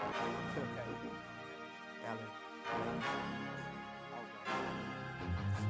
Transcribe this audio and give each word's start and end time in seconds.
Okay, 0.00 0.64
Alan. 2.08 2.28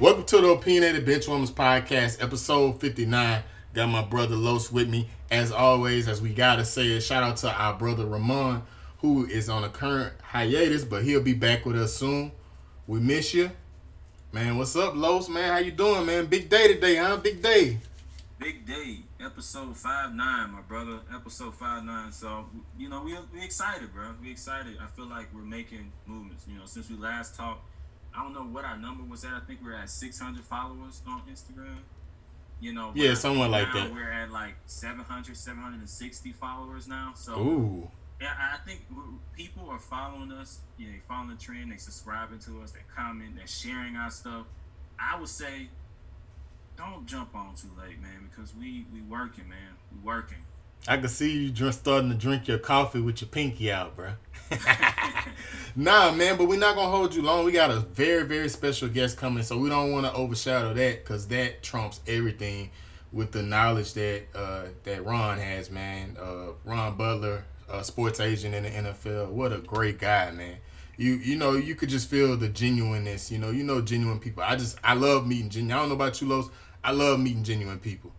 Welcome 0.00 0.24
to 0.24 0.40
the 0.40 0.48
Opinionated 0.48 1.04
Benchwarmers 1.04 1.52
Podcast, 1.52 2.22
episode 2.22 2.80
59. 2.80 3.42
Got 3.74 3.86
my 3.88 4.02
brother 4.02 4.34
Los 4.34 4.72
with 4.72 4.88
me. 4.88 5.10
As 5.30 5.52
always, 5.52 6.08
as 6.08 6.22
we 6.22 6.32
gotta 6.32 6.64
say, 6.64 6.96
a 6.96 7.02
shout 7.02 7.22
out 7.22 7.36
to 7.36 7.52
our 7.52 7.74
brother 7.74 8.06
Ramon, 8.06 8.62
who 9.00 9.26
is 9.26 9.50
on 9.50 9.62
a 9.62 9.68
current 9.68 10.14
hiatus, 10.22 10.86
but 10.86 11.04
he'll 11.04 11.20
be 11.20 11.34
back 11.34 11.66
with 11.66 11.76
us 11.76 11.94
soon. 11.94 12.32
We 12.86 12.98
miss 12.98 13.34
you. 13.34 13.50
Man, 14.32 14.56
what's 14.56 14.74
up, 14.74 14.94
Los? 14.96 15.28
Man, 15.28 15.52
how 15.52 15.58
you 15.58 15.70
doing, 15.70 16.06
man? 16.06 16.24
Big 16.24 16.48
day 16.48 16.68
today, 16.68 16.96
huh? 16.96 17.18
Big 17.18 17.42
day. 17.42 17.76
Big 18.38 18.66
day, 18.66 19.00
episode 19.22 19.76
five 19.76 20.14
nine, 20.14 20.50
my 20.50 20.62
brother. 20.62 21.00
Episode 21.14 21.54
five 21.54 21.84
nine. 21.84 22.10
So 22.10 22.46
you 22.78 22.88
know 22.88 23.02
we 23.02 23.18
we 23.34 23.44
excited, 23.44 23.92
bro. 23.92 24.14
We 24.22 24.30
excited. 24.30 24.78
I 24.82 24.86
feel 24.86 25.10
like 25.10 25.26
we're 25.34 25.42
making 25.42 25.92
movements. 26.06 26.46
You 26.48 26.58
know, 26.58 26.64
since 26.64 26.88
we 26.88 26.96
last 26.96 27.36
talked 27.36 27.69
I 28.14 28.22
don't 28.22 28.34
know 28.34 28.42
what 28.42 28.64
our 28.64 28.76
number 28.76 29.04
was 29.04 29.24
at. 29.24 29.32
I 29.32 29.40
think 29.40 29.60
we 29.64 29.70
are 29.70 29.76
at 29.76 29.90
600 29.90 30.44
followers 30.44 31.02
on 31.06 31.22
Instagram. 31.30 31.78
You 32.60 32.74
know, 32.74 32.92
yeah, 32.94 33.14
somewhere 33.14 33.48
like 33.48 33.72
that. 33.72 33.90
We're 33.92 34.10
at 34.10 34.30
like 34.30 34.54
700, 34.66 35.34
760 35.34 36.32
followers 36.32 36.86
now. 36.86 37.12
So, 37.14 37.38
Ooh. 37.38 37.90
yeah, 38.20 38.34
I 38.38 38.58
think 38.66 38.82
people 39.34 39.70
are 39.70 39.78
following 39.78 40.30
us. 40.32 40.60
Yeah, 40.76 40.88
they 40.92 41.00
following 41.08 41.30
the 41.30 41.36
trend. 41.36 41.72
They 41.72 41.78
subscribing 41.78 42.38
to 42.40 42.60
us. 42.62 42.72
They 42.72 42.80
comment. 42.94 43.36
They're 43.36 43.46
sharing 43.46 43.96
our 43.96 44.10
stuff. 44.10 44.44
I 44.98 45.18
would 45.18 45.30
say, 45.30 45.70
don't 46.76 47.06
jump 47.06 47.34
on 47.34 47.54
too 47.54 47.70
late, 47.78 48.00
man, 48.02 48.28
because 48.30 48.54
we 48.54 48.84
we 48.92 49.00
working, 49.00 49.48
man. 49.48 49.76
We 49.90 49.98
working. 50.04 50.44
I 50.88 50.96
can 50.96 51.08
see 51.08 51.44
you 51.44 51.50
just 51.50 51.80
starting 51.80 52.08
to 52.10 52.16
drink 52.16 52.48
your 52.48 52.58
coffee 52.58 53.00
with 53.00 53.20
your 53.20 53.28
pinky 53.28 53.70
out, 53.70 53.96
bro. 53.96 54.12
nah, 55.76 56.10
man, 56.10 56.36
but 56.36 56.48
we're 56.48 56.58
not 56.58 56.74
gonna 56.74 56.90
hold 56.90 57.14
you 57.14 57.22
long. 57.22 57.44
We 57.44 57.52
got 57.52 57.70
a 57.70 57.80
very, 57.80 58.24
very 58.24 58.48
special 58.48 58.88
guest 58.88 59.16
coming, 59.16 59.42
so 59.42 59.58
we 59.58 59.68
don't 59.68 59.92
want 59.92 60.06
to 60.06 60.12
overshadow 60.12 60.72
that 60.74 61.04
because 61.04 61.28
that 61.28 61.62
trumps 61.62 62.00
everything 62.06 62.70
with 63.12 63.30
the 63.30 63.42
knowledge 63.42 63.92
that 63.94 64.22
uh, 64.34 64.64
that 64.84 65.04
Ron 65.04 65.38
has, 65.38 65.70
man. 65.70 66.16
Uh, 66.20 66.52
Ron 66.64 66.96
Butler, 66.96 67.44
a 67.68 67.84
sports 67.84 68.18
agent 68.18 68.54
in 68.54 68.62
the 68.62 68.70
NFL. 68.70 69.28
What 69.30 69.52
a 69.52 69.58
great 69.58 69.98
guy, 69.98 70.30
man. 70.30 70.56
You 70.96 71.14
you 71.14 71.36
know 71.36 71.52
you 71.52 71.74
could 71.74 71.90
just 71.90 72.08
feel 72.08 72.36
the 72.38 72.48
genuineness. 72.48 73.30
You 73.30 73.38
know 73.38 73.50
you 73.50 73.64
know 73.64 73.82
genuine 73.82 74.18
people. 74.18 74.42
I 74.42 74.56
just 74.56 74.78
I 74.82 74.94
love 74.94 75.26
meeting 75.26 75.50
genuine. 75.50 75.76
I 75.76 75.80
don't 75.80 75.90
know 75.90 75.94
about 75.94 76.20
you, 76.22 76.28
Los. 76.28 76.48
I 76.82 76.92
love 76.92 77.20
meeting 77.20 77.44
genuine 77.44 77.78
people. 77.78 78.12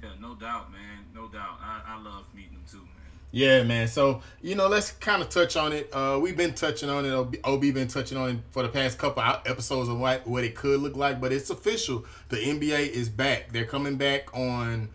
Yeah, 0.00 0.10
no 0.20 0.34
doubt, 0.34 0.70
man 0.70 1.07
no 1.18 1.28
doubt. 1.28 1.58
I, 1.60 1.82
I 1.86 2.02
love 2.02 2.24
meeting 2.34 2.52
them 2.52 2.64
too, 2.70 2.78
man. 2.78 2.86
Yeah, 3.30 3.62
man. 3.62 3.88
So 3.88 4.22
you 4.40 4.54
know, 4.54 4.68
let's 4.68 4.92
kind 4.92 5.22
of 5.22 5.28
touch 5.28 5.56
on 5.56 5.72
it. 5.72 5.90
Uh, 5.92 6.18
we've 6.20 6.36
been 6.36 6.54
touching 6.54 6.88
on 6.88 7.04
it. 7.04 7.12
OB, 7.12 7.36
OB 7.44 7.60
been 7.60 7.88
touching 7.88 8.16
on 8.16 8.30
it 8.30 8.38
for 8.50 8.62
the 8.62 8.68
past 8.68 8.98
couple 8.98 9.22
episodes 9.22 9.88
of 9.88 9.98
what 9.98 10.26
what 10.26 10.44
it 10.44 10.54
could 10.54 10.80
look 10.80 10.96
like, 10.96 11.20
but 11.20 11.32
it's 11.32 11.50
official. 11.50 12.04
The 12.28 12.36
NBA 12.36 12.90
is 12.90 13.08
back. 13.08 13.52
They're 13.52 13.66
coming 13.66 13.96
back 13.96 14.34
on. 14.34 14.90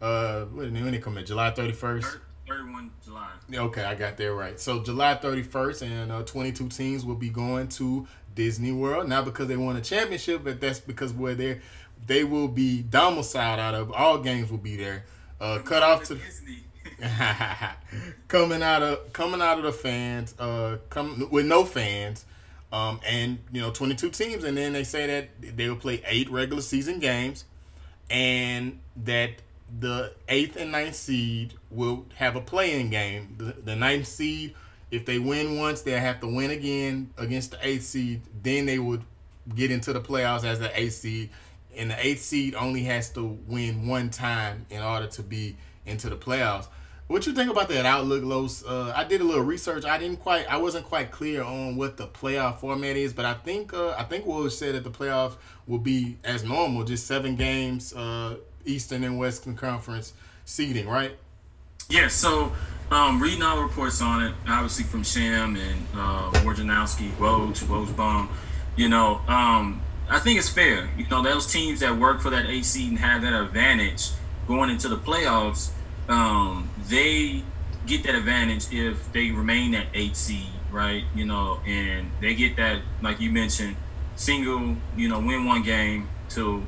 Uh, 0.00 0.46
when 0.46 0.72
they 0.72 0.98
come 0.98 1.18
in 1.18 1.26
July 1.26 1.50
thirty 1.50 1.72
first. 1.72 2.18
31 2.48 2.90
July. 3.04 3.30
Okay, 3.54 3.84
I 3.84 3.94
got 3.94 4.16
that 4.16 4.32
right. 4.32 4.58
So 4.58 4.82
July 4.82 5.14
31st, 5.22 5.82
and 5.82 6.10
uh, 6.10 6.22
22 6.22 6.68
teams 6.68 7.04
will 7.04 7.14
be 7.14 7.28
going 7.28 7.68
to 7.68 8.08
Disney 8.34 8.72
World. 8.72 9.08
Not 9.08 9.24
because 9.24 9.46
they 9.46 9.56
won 9.56 9.76
a 9.76 9.80
championship, 9.80 10.42
but 10.42 10.60
that's 10.60 10.80
because 10.80 11.12
where 11.12 11.34
they 11.36 11.60
they 12.06 12.24
will 12.24 12.48
be 12.48 12.82
domiciled 12.82 13.60
out 13.60 13.74
of. 13.74 13.92
All 13.92 14.18
games 14.18 14.50
will 14.50 14.58
be 14.58 14.74
there. 14.74 15.04
Uh, 15.40 15.58
cut 15.60 15.82
off 15.82 16.04
to 16.04 16.18
coming 18.28 18.62
out 18.62 18.82
of 18.82 19.12
coming 19.12 19.40
out 19.40 19.58
of 19.58 19.64
the 19.64 19.72
fans, 19.72 20.34
uh, 20.38 20.76
come 20.90 21.28
with 21.30 21.46
no 21.46 21.64
fans, 21.64 22.26
um, 22.72 23.00
and 23.06 23.38
you 23.50 23.60
know 23.60 23.70
twenty 23.70 23.94
two 23.94 24.10
teams, 24.10 24.44
and 24.44 24.56
then 24.56 24.72
they 24.74 24.84
say 24.84 25.06
that 25.06 25.56
they 25.56 25.68
will 25.68 25.76
play 25.76 26.02
eight 26.06 26.30
regular 26.30 26.60
season 26.60 26.98
games, 26.98 27.44
and 28.10 28.78
that 29.04 29.30
the 29.78 30.12
eighth 30.28 30.56
and 30.56 30.72
ninth 30.72 30.94
seed 30.94 31.54
will 31.70 32.04
have 32.16 32.36
a 32.36 32.40
playing 32.40 32.90
game. 32.90 33.34
The, 33.38 33.54
the 33.64 33.76
ninth 33.76 34.06
seed, 34.06 34.54
if 34.90 35.06
they 35.06 35.18
win 35.18 35.58
once, 35.58 35.82
they'll 35.82 36.00
have 36.00 36.20
to 36.20 36.26
win 36.26 36.50
again 36.50 37.10
against 37.16 37.52
the 37.52 37.58
eighth 37.66 37.84
seed. 37.84 38.20
Then 38.42 38.66
they 38.66 38.78
would 38.78 39.04
get 39.54 39.70
into 39.70 39.92
the 39.92 40.00
playoffs 40.00 40.44
as 40.44 40.58
the 40.58 40.78
eighth 40.78 40.94
seed 40.94 41.30
and 41.76 41.90
the 41.90 42.06
eighth 42.06 42.22
seed 42.22 42.54
only 42.54 42.84
has 42.84 43.10
to 43.10 43.38
win 43.46 43.86
one 43.86 44.10
time 44.10 44.66
in 44.70 44.82
order 44.82 45.06
to 45.06 45.22
be 45.22 45.56
into 45.86 46.08
the 46.08 46.16
playoffs. 46.16 46.66
What 47.06 47.26
you 47.26 47.32
think 47.32 47.50
about 47.50 47.68
that 47.70 47.86
outlook, 47.86 48.22
Los? 48.22 48.64
Uh, 48.64 48.92
I 48.94 49.02
did 49.02 49.20
a 49.20 49.24
little 49.24 49.42
research. 49.42 49.84
I 49.84 49.98
didn't 49.98 50.18
quite, 50.18 50.48
I 50.48 50.58
wasn't 50.58 50.86
quite 50.86 51.10
clear 51.10 51.42
on 51.42 51.74
what 51.74 51.96
the 51.96 52.06
playoff 52.06 52.58
format 52.60 52.96
is, 52.96 53.12
but 53.12 53.24
I 53.24 53.34
think, 53.34 53.74
uh, 53.74 53.96
I 53.98 54.04
think 54.04 54.26
Woj 54.26 54.52
said 54.52 54.76
that 54.76 54.84
the 54.84 54.90
playoff 54.90 55.32
will 55.66 55.78
be 55.78 56.18
as 56.22 56.44
normal, 56.44 56.84
just 56.84 57.08
seven 57.08 57.34
games, 57.34 57.92
uh, 57.94 58.36
Eastern 58.64 59.02
and 59.02 59.18
Western 59.18 59.56
Conference 59.56 60.12
seeding, 60.44 60.86
right? 60.88 61.16
Yeah. 61.88 62.06
So, 62.06 62.52
um, 62.92 63.20
reading 63.20 63.42
all 63.42 63.56
the 63.56 63.62
reports 63.62 64.00
on 64.00 64.22
it, 64.22 64.34
obviously 64.46 64.84
from 64.84 65.02
Shams 65.02 65.58
and 65.58 65.86
uh, 65.94 66.30
Wojnarowski, 66.44 67.10
Woj, 67.16 67.58
Woj 67.64 68.28
you 68.76 68.88
know, 68.88 69.20
um, 69.26 69.80
I 70.10 70.18
think 70.18 70.40
it's 70.40 70.48
fair. 70.48 70.90
You 70.98 71.06
know, 71.08 71.22
those 71.22 71.46
teams 71.46 71.80
that 71.80 71.96
work 71.96 72.20
for 72.20 72.30
that 72.30 72.46
eight 72.46 72.64
seed 72.64 72.90
and 72.90 72.98
have 72.98 73.22
that 73.22 73.32
advantage 73.32 74.10
going 74.48 74.68
into 74.68 74.88
the 74.88 74.96
playoffs, 74.96 75.70
um, 76.08 76.68
they 76.88 77.44
get 77.86 78.02
that 78.02 78.16
advantage 78.16 78.72
if 78.72 79.12
they 79.12 79.30
remain 79.30 79.72
at 79.76 79.86
eight 79.94 80.16
seed, 80.16 80.50
right? 80.72 81.04
You 81.14 81.26
know, 81.26 81.60
and 81.64 82.10
they 82.20 82.34
get 82.34 82.56
that, 82.56 82.82
like 83.00 83.20
you 83.20 83.30
mentioned, 83.30 83.76
single, 84.16 84.76
you 84.96 85.08
know, 85.08 85.20
win 85.20 85.44
one 85.44 85.62
game 85.62 86.08
to 86.30 86.66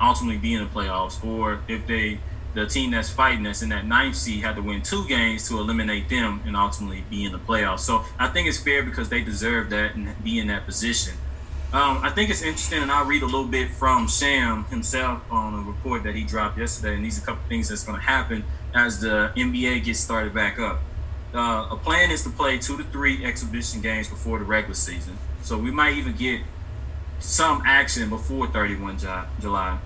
ultimately 0.00 0.38
be 0.38 0.54
in 0.54 0.64
the 0.64 0.68
playoffs, 0.68 1.24
or 1.24 1.60
if 1.68 1.86
they 1.86 2.18
the 2.52 2.66
team 2.66 2.90
that's 2.90 3.08
fighting 3.08 3.44
that's 3.44 3.62
in 3.62 3.68
that 3.68 3.86
ninth 3.86 4.16
seed 4.16 4.42
had 4.42 4.56
to 4.56 4.62
win 4.62 4.82
two 4.82 5.06
games 5.06 5.48
to 5.48 5.60
eliminate 5.60 6.08
them 6.08 6.42
and 6.44 6.56
ultimately 6.56 7.04
be 7.08 7.24
in 7.24 7.30
the 7.30 7.38
playoffs. 7.38 7.80
So 7.80 8.04
I 8.18 8.26
think 8.26 8.48
it's 8.48 8.58
fair 8.58 8.82
because 8.82 9.08
they 9.08 9.22
deserve 9.22 9.70
that 9.70 9.94
and 9.94 10.20
be 10.24 10.40
in 10.40 10.48
that 10.48 10.66
position. 10.66 11.14
Um, 11.72 12.00
I 12.02 12.10
think 12.10 12.30
it's 12.30 12.42
interesting, 12.42 12.82
and 12.82 12.90
I'll 12.90 13.04
read 13.04 13.22
a 13.22 13.26
little 13.26 13.44
bit 13.44 13.70
from 13.70 14.08
Shams 14.08 14.68
himself 14.70 15.22
on 15.30 15.54
a 15.54 15.62
report 15.62 16.02
that 16.02 16.16
he 16.16 16.24
dropped 16.24 16.58
yesterday. 16.58 16.96
And 16.96 17.04
these 17.04 17.20
are 17.20 17.22
a 17.22 17.26
couple 17.26 17.48
things 17.48 17.68
that's 17.68 17.84
going 17.84 17.96
to 17.96 18.04
happen 18.04 18.42
as 18.74 19.00
the 19.00 19.32
NBA 19.36 19.84
gets 19.84 20.00
started 20.00 20.34
back 20.34 20.58
up. 20.58 20.80
Uh, 21.32 21.68
a 21.70 21.76
plan 21.76 22.10
is 22.10 22.24
to 22.24 22.30
play 22.30 22.58
two 22.58 22.76
to 22.76 22.82
three 22.82 23.24
exhibition 23.24 23.80
games 23.80 24.08
before 24.08 24.40
the 24.40 24.44
regular 24.44 24.74
season. 24.74 25.16
So 25.42 25.56
we 25.56 25.70
might 25.70 25.94
even 25.94 26.16
get 26.16 26.40
some 27.20 27.62
action 27.64 28.08
before 28.08 28.48
31 28.48 28.98
July. 29.40 29.78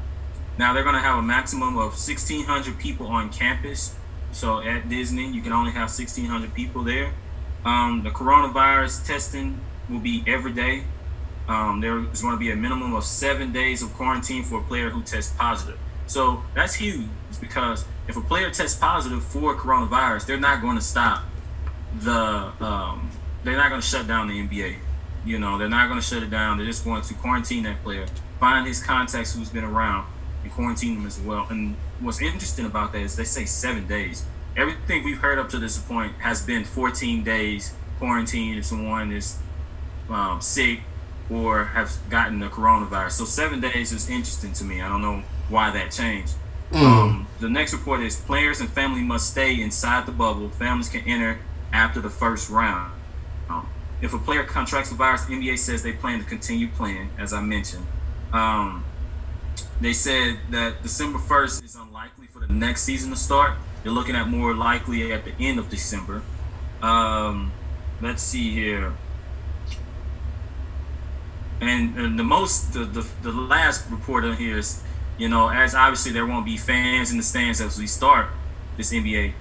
Now 0.56 0.72
they're 0.72 0.84
going 0.84 0.94
to 0.94 1.02
have 1.02 1.18
a 1.18 1.22
maximum 1.22 1.76
of 1.76 1.90
1,600 1.90 2.78
people 2.78 3.08
on 3.08 3.28
campus. 3.30 3.94
So 4.32 4.62
at 4.62 4.88
Disney, 4.88 5.30
you 5.30 5.42
can 5.42 5.52
only 5.52 5.72
have 5.72 5.90
1,600 5.90 6.54
people 6.54 6.82
there. 6.82 7.12
Um, 7.62 8.00
the 8.04 8.10
coronavirus 8.10 9.06
testing 9.06 9.60
will 9.90 10.00
be 10.00 10.24
every 10.26 10.52
day 10.52 10.84
um, 11.48 11.80
there 11.80 11.98
is 11.98 12.22
going 12.22 12.34
to 12.34 12.38
be 12.38 12.50
a 12.50 12.56
minimum 12.56 12.94
of 12.94 13.04
seven 13.04 13.52
days 13.52 13.82
of 13.82 13.92
quarantine 13.94 14.42
for 14.44 14.60
a 14.60 14.62
player 14.62 14.90
who 14.90 15.02
tests 15.02 15.34
positive. 15.36 15.78
So 16.06 16.42
that's 16.54 16.74
huge 16.74 17.08
because 17.40 17.84
if 18.08 18.16
a 18.16 18.20
player 18.20 18.50
tests 18.50 18.78
positive 18.78 19.22
for 19.24 19.54
coronavirus, 19.54 20.26
they're 20.26 20.40
not 20.40 20.60
going 20.60 20.76
to 20.76 20.82
stop 20.82 21.24
the 22.00 22.52
um, 22.60 23.10
they're 23.44 23.56
not 23.56 23.68
going 23.68 23.80
to 23.80 23.86
shut 23.86 24.06
down 24.06 24.28
the 24.28 24.46
NBA. 24.46 24.76
You 25.24 25.38
know, 25.38 25.58
they're 25.58 25.68
not 25.68 25.88
going 25.88 26.00
to 26.00 26.06
shut 26.06 26.22
it 26.22 26.30
down. 26.30 26.58
They're 26.58 26.66
just 26.66 26.84
going 26.84 27.02
to 27.02 27.14
quarantine 27.14 27.62
that 27.64 27.82
player, 27.82 28.06
find 28.40 28.66
his 28.66 28.82
contacts 28.82 29.34
who's 29.34 29.48
been 29.48 29.64
around, 29.64 30.06
and 30.42 30.52
quarantine 30.52 30.96
them 30.96 31.06
as 31.06 31.18
well. 31.20 31.46
And 31.48 31.76
what's 32.00 32.20
interesting 32.20 32.66
about 32.66 32.92
that 32.92 33.00
is 33.02 33.16
they 33.16 33.24
say 33.24 33.44
seven 33.44 33.86
days. 33.86 34.24
Everything 34.56 35.04
we've 35.04 35.18
heard 35.18 35.38
up 35.38 35.48
to 35.50 35.58
this 35.58 35.78
point 35.78 36.14
has 36.18 36.42
been 36.42 36.64
14 36.64 37.24
days 37.24 37.74
quarantine 37.98 38.58
if 38.58 38.66
someone 38.66 39.12
is 39.12 39.38
um, 40.08 40.40
sick 40.40 40.80
or 41.30 41.64
have 41.64 41.96
gotten 42.10 42.38
the 42.38 42.48
coronavirus. 42.48 43.12
So 43.12 43.24
seven 43.24 43.60
days 43.60 43.92
is 43.92 44.08
interesting 44.08 44.52
to 44.54 44.64
me. 44.64 44.80
I 44.80 44.88
don't 44.88 45.02
know 45.02 45.22
why 45.48 45.70
that 45.70 45.90
changed. 45.90 46.34
Mm. 46.70 46.82
Um, 46.82 47.26
the 47.40 47.48
next 47.48 47.72
report 47.72 48.00
is 48.00 48.16
players 48.16 48.60
and 48.60 48.70
family 48.70 49.02
must 49.02 49.30
stay 49.30 49.60
inside 49.60 50.06
the 50.06 50.12
bubble. 50.12 50.50
Families 50.50 50.88
can 50.88 51.02
enter 51.02 51.38
after 51.72 52.00
the 52.00 52.10
first 52.10 52.50
round. 52.50 52.92
Um, 53.48 53.68
if 54.00 54.12
a 54.12 54.18
player 54.18 54.44
contracts 54.44 54.90
the 54.90 54.96
virus, 54.96 55.24
NBA 55.24 55.58
says 55.58 55.82
they 55.82 55.92
plan 55.92 56.18
to 56.18 56.24
continue 56.24 56.68
playing, 56.68 57.10
as 57.18 57.32
I 57.32 57.40
mentioned. 57.40 57.86
Um, 58.32 58.84
they 59.80 59.92
said 59.92 60.38
that 60.50 60.82
December 60.82 61.18
1st 61.18 61.64
is 61.64 61.74
unlikely 61.76 62.26
for 62.26 62.40
the 62.40 62.52
next 62.52 62.82
season 62.82 63.10
to 63.10 63.16
start. 63.16 63.56
They're 63.82 63.92
looking 63.92 64.16
at 64.16 64.28
more 64.28 64.54
likely 64.54 65.12
at 65.12 65.24
the 65.24 65.32
end 65.38 65.58
of 65.58 65.68
December. 65.68 66.22
Um, 66.82 67.52
let's 68.00 68.22
see 68.22 68.52
here. 68.52 68.92
And, 71.60 71.96
and 71.96 72.18
the 72.18 72.24
most, 72.24 72.72
the, 72.72 72.84
the, 72.84 73.06
the 73.22 73.32
last 73.32 73.90
report 73.90 74.24
on 74.24 74.36
here 74.36 74.58
is, 74.58 74.82
you 75.18 75.28
know, 75.28 75.48
as 75.48 75.74
obviously 75.74 76.12
there 76.12 76.26
won't 76.26 76.44
be 76.44 76.56
fans 76.56 77.10
in 77.10 77.16
the 77.16 77.22
stands 77.22 77.60
as 77.60 77.78
we 77.78 77.86
start 77.86 78.28
this 78.76 78.92
NBA, 78.92 79.32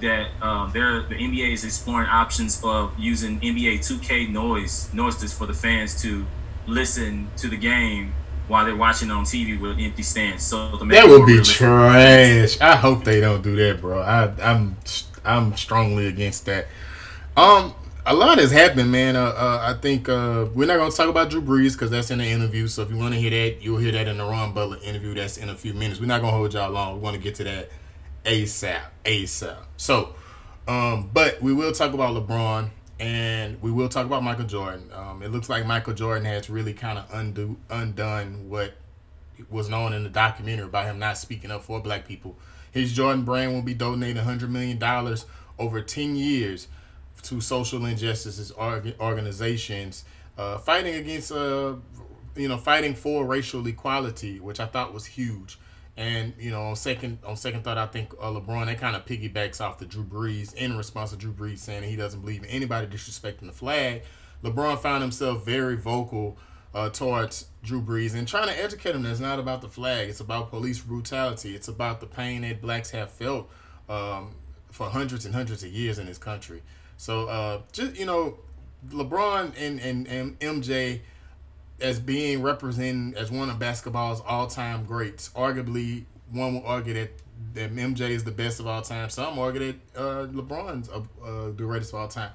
that 0.00 0.28
um, 0.42 0.70
there 0.72 1.02
the 1.02 1.14
NBA 1.14 1.52
is 1.52 1.64
exploring 1.64 2.08
options 2.08 2.60
of 2.62 2.92
using 2.98 3.40
NBA 3.40 3.78
2K 3.78 4.30
noise 4.30 4.92
noises 4.92 5.32
for 5.32 5.46
the 5.46 5.54
fans 5.54 6.00
to 6.02 6.26
listen 6.66 7.30
to 7.36 7.48
the 7.48 7.56
game 7.56 8.12
while 8.48 8.64
they're 8.64 8.76
watching 8.76 9.10
on 9.10 9.24
TV 9.24 9.58
with 9.58 9.78
empty 9.78 10.02
stands. 10.02 10.44
So 10.44 10.76
that 10.76 11.08
would 11.08 11.26
be 11.26 11.42
trash. 11.42 12.60
I 12.60 12.76
hope 12.76 13.04
they 13.04 13.20
don't 13.20 13.42
do 13.42 13.56
that, 13.56 13.80
bro. 13.80 14.00
I, 14.00 14.32
I'm 14.42 14.76
I'm 15.24 15.56
strongly 15.56 16.06
against 16.06 16.46
that. 16.46 16.66
Um, 17.36 17.74
a 18.06 18.14
lot 18.14 18.38
has 18.38 18.52
happened, 18.52 18.92
man. 18.92 19.16
Uh, 19.16 19.24
uh, 19.24 19.74
I 19.74 19.80
think 19.80 20.08
uh, 20.08 20.46
we're 20.54 20.68
not 20.68 20.76
going 20.76 20.90
to 20.92 20.96
talk 20.96 21.08
about 21.08 21.28
Drew 21.28 21.42
Brees 21.42 21.72
because 21.72 21.90
that's 21.90 22.12
in 22.12 22.18
the 22.18 22.24
interview. 22.24 22.68
So 22.68 22.82
if 22.82 22.90
you 22.90 22.96
want 22.96 23.14
to 23.14 23.20
hear 23.20 23.30
that, 23.30 23.62
you'll 23.62 23.78
hear 23.78 23.90
that 23.92 24.06
in 24.06 24.18
the 24.18 24.24
Ron 24.24 24.54
Butler 24.54 24.78
interview. 24.84 25.12
That's 25.12 25.36
in 25.36 25.48
a 25.48 25.56
few 25.56 25.74
minutes. 25.74 25.98
We're 25.98 26.06
not 26.06 26.20
going 26.20 26.32
to 26.32 26.38
hold 26.38 26.54
y'all 26.54 26.70
long. 26.70 26.94
We 26.94 27.00
want 27.00 27.16
to 27.16 27.22
get 27.22 27.34
to 27.36 27.44
that 27.44 27.70
ASAP. 28.24 28.80
ASAP. 29.04 29.56
So, 29.76 30.14
um, 30.68 31.10
but 31.12 31.42
we 31.42 31.52
will 31.52 31.72
talk 31.72 31.94
about 31.94 32.14
LeBron 32.14 32.70
and 33.00 33.60
we 33.60 33.72
will 33.72 33.88
talk 33.88 34.06
about 34.06 34.22
Michael 34.22 34.46
Jordan. 34.46 34.88
Um, 34.94 35.22
it 35.22 35.32
looks 35.32 35.48
like 35.48 35.66
Michael 35.66 35.92
Jordan 35.92 36.24
has 36.26 36.48
really 36.48 36.74
kind 36.74 36.98
of 36.98 37.12
undo 37.12 37.56
undone 37.68 38.48
what 38.48 38.74
was 39.50 39.68
known 39.68 39.92
in 39.92 40.04
the 40.04 40.08
documentary 40.08 40.66
about 40.66 40.86
him 40.86 41.00
not 41.00 41.18
speaking 41.18 41.50
up 41.50 41.64
for 41.64 41.80
black 41.80 42.06
people. 42.06 42.36
His 42.70 42.92
Jordan 42.92 43.24
brand 43.24 43.52
will 43.52 43.62
be 43.62 43.74
donating 43.74 44.22
$100 44.22 44.48
million 44.48 44.80
over 45.58 45.82
10 45.82 46.14
years 46.14 46.68
to 47.26 47.40
social 47.40 47.84
injustices 47.84 48.52
organizations 48.52 50.04
uh, 50.38 50.58
fighting 50.58 50.94
against 50.94 51.32
uh, 51.32 51.74
you 52.36 52.48
know 52.48 52.56
fighting 52.56 52.94
for 52.94 53.24
racial 53.26 53.66
equality 53.66 54.38
which 54.40 54.60
i 54.60 54.66
thought 54.66 54.92
was 54.92 55.06
huge 55.06 55.58
and 55.96 56.32
you 56.38 56.50
know 56.50 56.62
on 56.62 56.76
second 56.76 57.18
on 57.26 57.36
second 57.36 57.64
thought 57.64 57.78
i 57.78 57.86
think 57.86 58.12
uh, 58.20 58.26
lebron 58.26 58.66
that 58.66 58.78
kind 58.78 58.94
of 58.94 59.04
piggybacks 59.04 59.60
off 59.60 59.78
the 59.78 59.84
drew 59.84 60.04
brees 60.04 60.54
in 60.54 60.76
response 60.76 61.10
to 61.10 61.16
drew 61.16 61.32
brees 61.32 61.58
saying 61.58 61.82
he 61.82 61.96
doesn't 61.96 62.20
believe 62.20 62.42
in 62.42 62.48
anybody 62.48 62.86
disrespecting 62.86 63.46
the 63.46 63.52
flag 63.52 64.02
lebron 64.44 64.78
found 64.78 65.02
himself 65.02 65.44
very 65.44 65.76
vocal 65.76 66.38
uh, 66.74 66.90
towards 66.90 67.46
Drew 67.62 67.80
Brees 67.80 68.14
and 68.14 68.28
trying 68.28 68.48
to 68.48 68.62
educate 68.62 68.94
him 68.94 69.02
that 69.04 69.10
it's 69.10 69.18
not 69.18 69.38
about 69.38 69.62
the 69.62 69.68
flag. 69.68 70.10
It's 70.10 70.20
about 70.20 70.50
police 70.50 70.78
brutality. 70.78 71.56
It's 71.56 71.68
about 71.68 72.00
the 72.00 72.06
pain 72.06 72.42
that 72.42 72.60
blacks 72.60 72.90
have 72.90 73.10
felt 73.10 73.48
um, 73.88 74.34
for 74.70 74.90
hundreds 74.90 75.24
and 75.24 75.34
hundreds 75.34 75.62
of 75.62 75.70
years 75.70 75.98
in 75.98 76.04
this 76.04 76.18
country. 76.18 76.62
So 76.96 77.28
uh, 77.28 77.60
just 77.72 77.96
you 77.96 78.06
know, 78.06 78.38
LeBron 78.88 79.52
and, 79.58 79.80
and, 79.80 80.06
and 80.06 80.38
MJ 80.40 81.00
as 81.80 82.00
being 82.00 82.42
represented 82.42 83.16
as 83.16 83.30
one 83.30 83.50
of 83.50 83.58
basketball's 83.58 84.22
all 84.26 84.46
time 84.46 84.84
greats. 84.84 85.30
Arguably, 85.30 86.04
one 86.30 86.54
will 86.54 86.66
argue 86.66 86.94
that, 86.94 87.10
that 87.54 87.74
MJ 87.74 88.10
is 88.10 88.24
the 88.24 88.30
best 88.30 88.60
of 88.60 88.66
all 88.66 88.82
time. 88.82 89.10
Some 89.10 89.38
argue 89.38 89.72
that 89.72 90.00
uh, 90.00 90.26
LeBron's 90.26 90.88
uh, 90.88 91.02
uh, 91.24 91.46
the 91.46 91.64
greatest 91.64 91.92
of 91.92 92.00
all 92.00 92.08
time. 92.08 92.30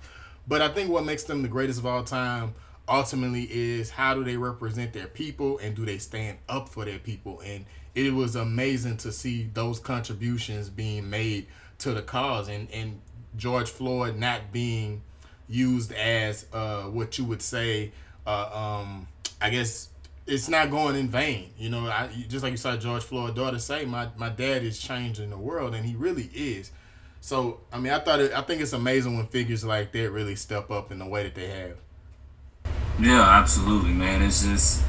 But 0.48 0.62
I 0.62 0.70
think 0.70 0.90
what 0.90 1.06
makes 1.06 1.24
them 1.24 1.42
the 1.42 1.48
greatest 1.48 1.80
of 1.80 1.86
all 1.86 2.04
time 2.04 2.54
ultimately 2.88 3.48
is 3.50 3.90
how 3.90 4.14
do 4.14 4.24
they 4.24 4.38
represent 4.38 4.94
their 4.94 5.08
people 5.08 5.58
and 5.60 5.76
do 5.76 5.86
they 5.86 5.98
stand 5.98 6.38
up 6.50 6.70
for 6.70 6.86
their 6.86 7.00
people. 7.00 7.42
And 7.46 7.66
it 7.96 8.14
was 8.14 8.36
amazing 8.36 8.98
to 8.98 9.12
see 9.12 9.50
those 9.54 9.80
contributions 9.80 10.70
being 10.70 11.10
made 11.10 11.48
to 11.80 11.94
the 11.94 12.02
cause. 12.02 12.48
And, 12.48 12.70
and 12.72 13.00
George 13.38 13.70
Floyd 13.70 14.18
not 14.18 14.52
being 14.52 15.02
used 15.48 15.92
as 15.92 16.46
uh, 16.54 16.84
what 16.84 17.18
you 17.18 17.26
would 17.26 17.42
say, 17.42 17.92
uh, 18.26 18.80
um, 18.82 19.08
I 19.42 19.50
guess 19.50 19.90
it's 20.28 20.48
not 20.48 20.72
going 20.72 20.96
in 20.96 21.10
vain. 21.10 21.50
You 21.58 21.70
know, 21.70 21.88
I, 21.88 22.10
just 22.30 22.44
like 22.44 22.52
you 22.52 22.58
saw 22.58 22.78
George 22.78 23.04
Floyd's 23.04 23.36
daughter 23.36 23.60
say, 23.60 23.86
my, 23.86 24.10
my 24.18 24.30
dad 24.30 24.64
is 24.64 24.80
changing 24.80 25.30
the 25.30 25.38
world, 25.38 25.76
and 25.76 25.86
he 25.86 25.96
really 25.96 26.30
is. 26.34 26.72
So, 27.20 27.60
I 27.72 27.80
mean, 27.80 27.94
I 27.94 28.00
thought 28.00 28.20
it, 28.20 28.34
I 28.34 28.42
think 28.42 28.62
it's 28.62 28.74
amazing 28.74 29.16
when 29.16 29.28
figures 29.28 29.64
like 29.64 29.92
that 29.92 30.12
really 30.12 30.36
step 30.36 30.72
up 30.72 30.92
in 30.92 31.00
the 31.00 31.06
way 31.06 31.24
that 31.24 31.36
they 31.36 31.48
have. 31.48 31.78
Yeah, 33.00 33.22
absolutely, 33.22 33.94
man. 33.94 34.22
It's 34.22 34.44
just 34.44 34.84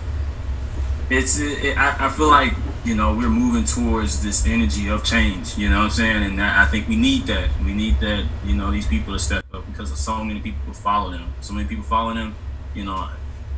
it's 1.12 1.38
it, 1.38 1.64
it, 1.64 1.78
I, 1.78 2.06
I 2.06 2.08
feel 2.08 2.28
like 2.28 2.54
you 2.84 2.94
know 2.94 3.14
we're 3.14 3.28
moving 3.28 3.64
towards 3.64 4.22
this 4.22 4.46
energy 4.46 4.88
of 4.88 5.04
change 5.04 5.56
you 5.58 5.68
know 5.68 5.78
what 5.78 5.84
i'm 5.84 5.90
saying? 5.90 6.22
And 6.22 6.42
i 6.42 6.64
think 6.66 6.88
we 6.88 6.96
need 6.96 7.26
that. 7.26 7.50
We 7.64 7.74
need 7.74 8.00
that 8.00 8.24
you 8.44 8.54
know 8.54 8.70
these 8.70 8.86
people 8.86 9.12
to 9.12 9.18
step 9.18 9.44
up 9.52 9.66
because 9.66 9.90
of 9.90 9.98
so 9.98 10.24
many 10.24 10.40
people 10.40 10.72
follow 10.72 11.10
them. 11.10 11.32
So 11.40 11.52
many 11.52 11.68
people 11.68 11.84
follow 11.84 12.14
them 12.14 12.34
you 12.74 12.84
know 12.84 13.10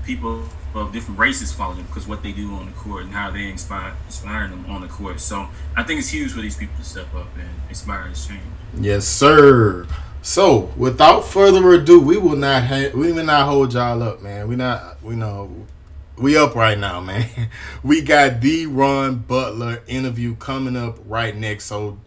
people 0.05 0.43
of 0.75 0.93
different 0.93 1.19
races 1.19 1.53
follow 1.53 1.75
them 1.75 1.87
because 1.87 2.09
what 2.09 2.23
they 2.23 2.33
do 2.33 2.53
on 2.55 2.67
the 2.67 2.73
court 2.73 3.05
and 3.05 3.13
how 3.13 3.31
they 3.31 3.49
inspire 3.49 3.95
inspire 4.07 4.49
them 4.49 4.67
on 4.69 4.81
the 4.81 4.89
court. 4.89 5.21
So 5.21 5.49
i 5.77 5.83
think 5.83 6.01
it's 6.01 6.09
huge 6.09 6.33
for 6.33 6.41
these 6.41 6.57
people 6.57 6.77
to 6.77 6.85
step 6.85 7.15
up 7.15 7.29
and 7.37 7.49
inspire 7.69 8.09
this 8.09 8.27
change. 8.27 8.43
Yes 8.79 9.07
sir. 9.07 9.87
So 10.23 10.73
without 10.77 11.25
further 11.25 11.73
ado 11.73 12.01
we 12.01 12.17
will 12.19 12.37
not 12.37 12.65
ha- 12.65 12.91
we 12.95 13.13
will 13.13 13.25
not 13.25 13.47
hold 13.47 13.75
y'all 13.75 14.03
up 14.03 14.23
man. 14.23 14.49
We 14.49 14.57
not 14.57 15.03
we 15.03 15.15
know 15.15 15.67
we 16.17 16.37
up 16.37 16.55
right 16.55 16.79
now, 16.79 17.01
man. 17.01 17.29
We 17.83 18.01
got 18.03 18.41
the 18.41 18.67
Ron 18.67 19.17
Butler 19.19 19.83
interview 19.87 20.37
coming 20.37 20.77
up 20.77 20.99
right 21.07 21.37
next. 21.37 21.67
So 21.67 21.99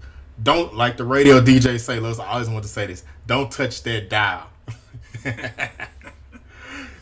don't 0.41 0.75
like 0.75 0.97
the 0.97 1.05
radio 1.05 1.39
DJ 1.43 1.79
say, 1.79 1.99
Los, 1.99 2.19
I 2.19 2.27
always 2.27 2.49
want 2.49 2.63
to 2.63 2.69
say 2.69 2.87
this. 2.87 3.03
Don't 3.25 3.51
touch 3.51 3.83
that 3.83 4.09
dial. 4.09 4.49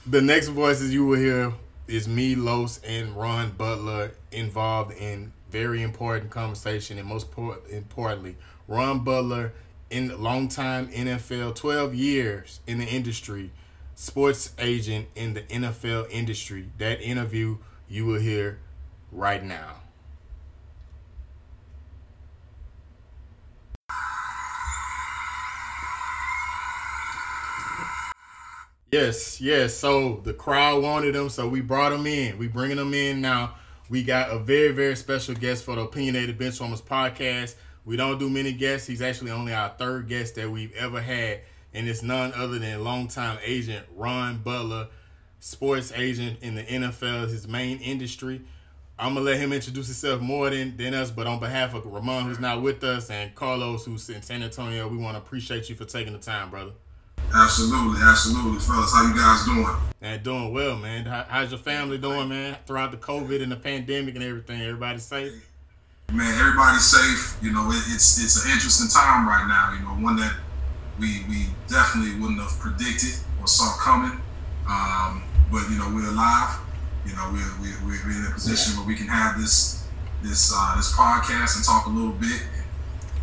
the 0.05 0.21
next 0.21 0.47
voices 0.49 0.93
you 0.93 1.05
will 1.05 1.19
hear 1.19 1.53
is 1.87 2.07
me, 2.07 2.35
Los, 2.35 2.79
and 2.79 3.15
Ron 3.15 3.51
Butler 3.51 4.11
involved 4.31 4.97
in 4.97 5.31
very 5.51 5.81
important 5.81 6.31
conversation 6.31 6.97
and 6.97 7.07
most 7.07 7.27
importantly, 7.71 8.35
Ron 8.67 9.03
Butler 9.03 9.53
in 9.89 10.21
long 10.21 10.47
time 10.47 10.87
NFL, 10.89 11.55
12 11.55 11.93
years 11.93 12.59
in 12.67 12.79
the 12.79 12.85
industry 12.85 13.51
sports 13.95 14.53
agent 14.59 15.07
in 15.15 15.33
the 15.33 15.41
NFL 15.43 16.09
industry. 16.11 16.69
That 16.77 17.01
interview 17.01 17.57
you 17.87 18.05
will 18.05 18.19
hear 18.19 18.59
right 19.11 19.43
now. 19.43 19.81
Yes, 28.91 29.41
yes. 29.41 29.73
So 29.73 30.21
the 30.23 30.33
crowd 30.33 30.81
wanted 30.81 31.15
him, 31.15 31.27
so 31.29 31.49
we 31.49 31.59
brought 31.59 31.91
him 31.91 32.05
in. 32.07 32.37
We 32.37 32.47
bringing 32.47 32.77
him 32.77 32.93
in 32.93 33.19
now. 33.19 33.55
We 33.89 34.03
got 34.03 34.29
a 34.29 34.39
very, 34.39 34.71
very 34.71 34.95
special 34.95 35.35
guest 35.35 35.65
for 35.65 35.75
the 35.75 35.81
Opinionated 35.81 36.39
Benchwarmers 36.39 36.81
podcast. 36.81 37.55
We 37.83 37.97
don't 37.97 38.17
do 38.19 38.29
many 38.29 38.53
guests. 38.53 38.87
He's 38.87 39.01
actually 39.01 39.31
only 39.31 39.53
our 39.53 39.69
third 39.77 40.07
guest 40.07 40.35
that 40.35 40.49
we've 40.49 40.73
ever 40.75 41.01
had 41.01 41.41
and 41.75 41.87
it's 41.87 42.01
none 42.01 42.33
other 42.33 42.57
than 42.57 42.83
longtime 42.83 43.37
agent 43.43 43.85
Ron 43.95 44.37
Butler, 44.37 44.87
sports 45.39 45.91
agent 45.95 46.39
in 46.41 46.55
the 46.55 46.63
NFL, 46.63 47.29
his 47.29 47.47
main 47.47 47.79
industry. 47.79 48.41
I'm 48.97 49.13
gonna 49.13 49.25
let 49.25 49.37
him 49.37 49.51
introduce 49.51 49.87
himself 49.87 50.21
more 50.21 50.49
than, 50.49 50.77
than 50.77 50.93
us, 50.93 51.11
but 51.11 51.27
on 51.27 51.39
behalf 51.39 51.73
of 51.73 51.85
Ramon, 51.85 52.23
who's 52.25 52.39
not 52.39 52.61
with 52.61 52.81
us, 52.83 53.09
and 53.09 53.35
Carlos, 53.35 53.85
who's 53.85 54.09
in 54.09 54.21
San 54.21 54.41
Antonio, 54.41 54.87
we 54.87 54.95
want 54.95 55.15
to 55.15 55.21
appreciate 55.21 55.69
you 55.69 55.75
for 55.75 55.83
taking 55.83 56.13
the 56.13 56.19
time, 56.19 56.49
brother. 56.49 56.71
Absolutely, 57.33 58.01
absolutely, 58.01 58.59
fellas. 58.59 58.93
How 58.93 59.05
you 59.07 59.13
guys 59.13 59.43
doing? 59.43 59.67
Man, 59.99 60.23
doing 60.23 60.53
well, 60.53 60.77
man. 60.77 61.05
How, 61.05 61.25
how's 61.27 61.51
your 61.51 61.59
family 61.59 61.97
doing, 61.97 62.29
man? 62.29 62.55
Throughout 62.65 62.91
the 62.91 62.97
COVID 62.97 63.41
and 63.43 63.51
the 63.51 63.57
pandemic 63.57 64.15
and 64.15 64.23
everything, 64.23 64.61
everybody 64.61 64.99
safe? 64.99 65.33
Man, 66.13 66.33
everybody's 66.39 66.85
safe. 66.85 67.37
You 67.43 67.51
know, 67.51 67.69
it, 67.71 67.83
it's 67.87 68.23
it's 68.23 68.45
an 68.45 68.51
interesting 68.51 68.87
time 68.87 69.27
right 69.27 69.45
now. 69.47 69.73
You 69.73 69.83
know, 69.83 70.05
one 70.05 70.15
that 70.17 70.33
we 70.99 71.23
we 71.27 71.47
definitely 71.67 72.19
wouldn't 72.19 72.39
have 72.39 72.57
predicted 72.59 73.15
or 73.41 73.47
saw 73.47 73.75
coming. 73.77 74.19
Um, 74.69 75.23
but 75.51 75.69
you 75.69 75.77
know, 75.77 75.91
we're 75.93 76.09
alive. 76.09 76.59
You 77.05 77.15
know, 77.15 77.29
we're, 77.31 77.85
we're, 77.85 78.01
we're 78.05 78.17
in 78.17 78.25
a 78.25 78.33
position 78.33 78.77
where 78.77 78.87
we 78.87 78.95
can 78.95 79.07
have 79.07 79.39
this 79.39 79.87
this 80.23 80.51
uh, 80.55 80.75
this 80.75 80.91
podcast 80.93 81.55
and 81.57 81.65
talk 81.65 81.85
a 81.85 81.89
little 81.89 82.13
bit, 82.13 82.41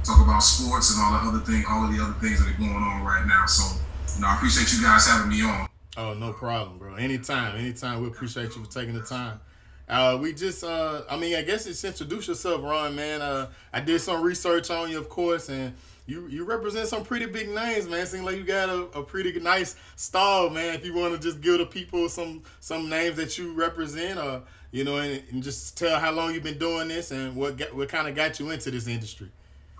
talk 0.04 0.24
about 0.24 0.40
sports 0.40 0.94
and 0.94 1.02
all 1.02 1.12
the 1.12 1.28
other 1.28 1.44
thing, 1.44 1.64
all 1.68 1.84
of 1.84 1.94
the 1.94 2.02
other 2.02 2.14
things 2.14 2.38
that 2.38 2.48
are 2.48 2.58
going 2.58 2.70
on 2.70 3.04
right 3.04 3.26
now. 3.26 3.46
So, 3.46 3.80
you 4.14 4.22
know, 4.22 4.28
I 4.28 4.36
appreciate 4.36 4.72
you 4.72 4.82
guys 4.82 5.06
having 5.06 5.30
me 5.30 5.42
on. 5.42 5.68
Oh, 5.96 6.14
no 6.14 6.32
problem, 6.32 6.78
bro. 6.78 6.94
Anytime, 6.94 7.56
anytime. 7.56 8.00
We 8.00 8.08
appreciate 8.08 8.54
you 8.56 8.64
for 8.64 8.70
taking 8.70 8.94
the 8.94 9.02
time. 9.02 9.40
Uh, 9.88 10.16
we 10.18 10.32
just, 10.32 10.64
uh, 10.64 11.02
I 11.10 11.16
mean, 11.16 11.34
I 11.34 11.42
guess 11.42 11.64
just 11.64 11.84
introduce 11.84 12.28
yourself, 12.28 12.62
Ron, 12.62 12.94
man. 12.94 13.20
Uh, 13.20 13.48
I 13.72 13.80
did 13.80 14.00
some 14.00 14.22
research 14.22 14.70
on 14.70 14.90
you, 14.90 14.98
of 14.98 15.08
course, 15.08 15.48
and 15.48 15.74
you 16.06 16.26
you 16.26 16.44
represent 16.44 16.88
some 16.88 17.04
pretty 17.04 17.26
big 17.26 17.48
names, 17.48 17.88
man. 17.88 18.06
Seems 18.06 18.24
like 18.24 18.36
you 18.36 18.44
got 18.44 18.68
a, 18.68 18.82
a 18.98 19.02
pretty 19.02 19.38
nice 19.38 19.76
stall, 19.96 20.50
man. 20.50 20.74
If 20.74 20.84
you 20.84 20.94
want 20.94 21.14
to 21.14 21.20
just 21.20 21.40
give 21.40 21.58
the 21.58 21.66
people 21.66 22.08
some 22.08 22.42
some 22.60 22.88
names 22.88 23.16
that 23.16 23.38
you 23.38 23.52
represent, 23.52 24.18
or 24.18 24.42
you 24.72 24.84
know, 24.84 24.96
and, 24.98 25.22
and 25.30 25.42
just 25.42 25.78
tell 25.78 26.00
how 26.00 26.10
long 26.10 26.34
you've 26.34 26.42
been 26.42 26.58
doing 26.58 26.88
this 26.88 27.12
and 27.12 27.36
what 27.36 27.56
got, 27.56 27.74
what 27.74 27.88
kind 27.88 28.08
of 28.08 28.16
got 28.16 28.40
you 28.40 28.50
into 28.50 28.70
this 28.70 28.88
industry. 28.88 29.28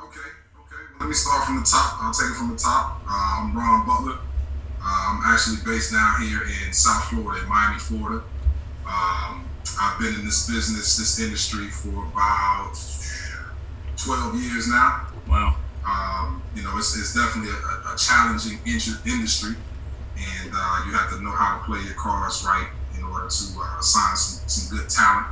Okay, 0.00 0.20
okay. 0.60 0.76
Well, 0.92 1.00
let 1.00 1.08
me 1.08 1.14
start 1.14 1.44
from 1.44 1.56
the 1.56 1.64
top. 1.64 2.02
I'll 2.02 2.12
take 2.12 2.30
it 2.30 2.34
from 2.34 2.50
the 2.50 2.58
top. 2.58 3.02
Uh, 3.08 3.42
I'm 3.42 3.56
Ron 3.56 3.86
Butler. 3.86 4.18
Uh, 4.84 5.14
I'm 5.14 5.32
actually 5.32 5.56
based 5.64 5.92
down 5.92 6.22
here 6.22 6.42
in 6.42 6.72
South 6.72 7.04
Florida, 7.04 7.42
in 7.42 7.48
Miami, 7.48 7.78
Florida. 7.78 8.24
Um, 8.86 9.48
I've 9.80 9.98
been 9.98 10.14
in 10.14 10.24
this 10.24 10.48
business, 10.48 10.96
this 10.96 11.20
industry 11.20 11.66
for 11.68 12.04
about 12.04 12.74
12 13.96 14.42
years 14.42 14.68
now. 14.68 15.06
Wow. 15.28 15.56
Um, 15.86 16.42
you 16.54 16.62
know, 16.62 16.76
it's, 16.78 16.96
it's 16.96 17.14
definitely 17.14 17.50
a, 17.50 17.92
a 17.92 17.96
challenging 17.96 18.58
industry, 18.66 19.54
and 20.16 20.50
uh, 20.54 20.84
you 20.86 20.92
have 20.92 21.10
to 21.10 21.22
know 21.22 21.32
how 21.32 21.58
to 21.58 21.64
play 21.64 21.80
your 21.82 21.94
cards 21.94 22.44
right 22.46 22.68
in 22.96 23.04
order 23.04 23.28
to 23.28 23.44
uh, 23.58 23.80
sign 23.80 24.16
some, 24.16 24.48
some 24.48 24.76
good 24.76 24.88
talent. 24.88 25.26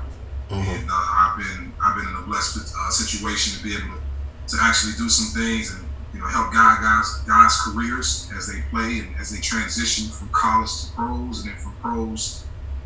Mm-hmm. 0.51 0.71
And 0.71 0.89
uh, 0.91 0.95
I've 0.95 1.39
been 1.39 1.73
I've 1.79 1.95
been 1.95 2.09
in 2.09 2.17
a 2.17 2.27
blessed 2.27 2.75
uh, 2.75 2.91
situation 2.91 3.57
to 3.57 3.63
be 3.63 3.75
able 3.75 3.95
to, 3.95 4.57
to 4.57 4.63
actually 4.63 4.95
do 4.99 5.09
some 5.09 5.31
things 5.31 5.71
and 5.71 5.87
you 6.13 6.19
know 6.19 6.27
help 6.27 6.53
guide 6.53 6.83
guys 6.83 7.23
guys 7.23 7.55
careers 7.63 8.29
as 8.37 8.51
they 8.51 8.59
play 8.71 8.99
and 8.99 9.15
as 9.21 9.31
they 9.31 9.39
transition 9.39 10.11
from 10.11 10.29
college 10.33 10.71
to 10.83 10.93
pros 10.99 11.47
and 11.47 11.51
then 11.51 11.59
from 11.63 11.73
pros 11.79 12.45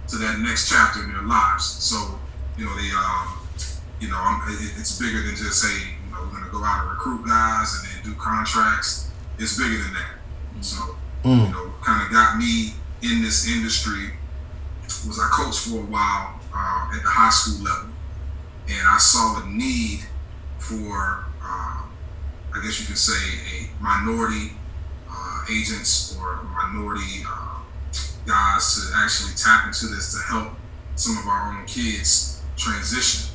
to 0.09 0.16
that 0.16 0.38
next 0.40 0.68
chapter 0.68 1.02
in 1.02 1.12
their 1.12 1.23
lives. 1.23 1.64
So 1.64 2.21
you 2.59 2.66
know 2.66 2.76
they 2.76 2.92
um, 2.92 3.40
you 4.00 4.09
know 4.11 4.21
I'm, 4.21 4.44
it, 4.52 4.76
it's 4.76 5.00
bigger 5.00 5.23
than 5.23 5.37
just 5.37 5.62
say 5.62 5.73
we're 5.73 5.73
going 5.73 5.93
to 5.93 5.93
go 6.54 6.64
out 6.64 6.82
and 6.82 6.90
recruit 6.90 7.26
guys 7.26 7.75
and 7.75 7.88
then 7.88 8.12
do 8.12 8.20
contracts. 8.20 9.11
It's 9.38 9.58
bigger 9.58 9.82
than 9.82 9.94
that. 9.94 10.64
So, 10.64 10.96
mm. 11.25 11.46
you 11.46 11.52
know, 11.52 11.75
kind 11.82 12.06
of 12.06 12.12
got 12.12 12.38
me 12.38 12.75
in 13.02 13.23
this 13.23 13.49
industry 13.49 14.12
was 15.06 15.18
I 15.18 15.28
coached 15.32 15.68
for 15.68 15.78
a 15.78 15.87
while 15.87 16.40
uh, 16.54 16.90
at 16.94 17.02
the 17.02 17.08
high 17.08 17.30
school 17.30 17.64
level, 17.64 17.90
and 18.68 18.88
I 18.88 18.99
saw 18.99 19.42
a 19.42 19.46
need 19.46 20.00
for, 20.58 21.25
uh, 21.42 21.82
I 22.54 22.62
guess 22.62 22.80
you 22.80 22.87
could 22.87 22.99
say, 22.99 23.12
a 23.12 23.82
minority 23.82 24.52
uh, 25.11 25.44
agents 25.50 26.16
or 26.16 26.42
minority 26.44 27.25
uh, 27.26 27.61
guys 28.26 28.75
to 28.76 28.96
actually 28.96 29.34
tap 29.37 29.66
into 29.66 29.87
this 29.87 30.14
to 30.14 30.20
help 30.26 30.54
some 30.96 31.18
of 31.18 31.26
our 31.26 31.52
own 31.52 31.66
kids 31.66 32.42
transition. 32.56 33.30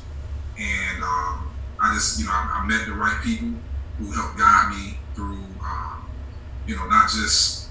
And 0.58 1.04
um, 1.04 1.49
I 1.80 1.94
just, 1.94 2.20
you 2.20 2.26
know, 2.26 2.32
I, 2.32 2.60
I, 2.62 2.66
met 2.66 2.86
the 2.86 2.92
right 2.92 3.16
people 3.24 3.48
who 3.98 4.12
helped 4.12 4.38
guide 4.38 4.70
me 4.70 4.98
through, 5.14 5.44
um, 5.64 6.04
you 6.66 6.76
know, 6.76 6.86
not 6.86 7.08
just, 7.08 7.68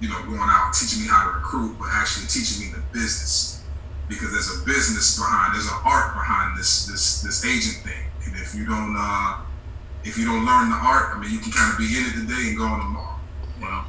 you 0.00 0.08
know, 0.08 0.16
going 0.24 0.40
out 0.40 0.72
teaching 0.72 1.02
me 1.02 1.08
how 1.08 1.28
to 1.28 1.36
recruit, 1.36 1.76
but 1.78 1.88
actually 1.92 2.26
teaching 2.26 2.64
me 2.64 2.72
the 2.72 2.80
business. 2.92 3.62
Because 4.08 4.32
there's 4.32 4.50
a 4.50 4.64
business 4.64 5.16
behind, 5.16 5.54
there's 5.54 5.68
an 5.68 5.78
art 5.84 6.14
behind 6.14 6.58
this 6.58 6.86
this 6.86 7.22
this 7.22 7.44
agent 7.46 7.84
thing. 7.86 8.10
And 8.26 8.34
if 8.34 8.56
you 8.56 8.66
don't 8.66 8.96
uh, 8.98 9.46
if 10.02 10.18
you 10.18 10.24
don't 10.24 10.44
learn 10.44 10.70
the 10.70 10.76
art, 10.76 11.14
I 11.14 11.20
mean, 11.20 11.30
you 11.30 11.38
can 11.38 11.52
kind 11.52 11.70
of 11.70 11.78
be 11.78 11.86
in 11.96 12.06
it 12.06 12.14
today 12.18 12.50
and 12.50 12.58
gone 12.58 12.80
tomorrow. 12.80 13.20
You 13.60 13.66
know. 13.66 13.84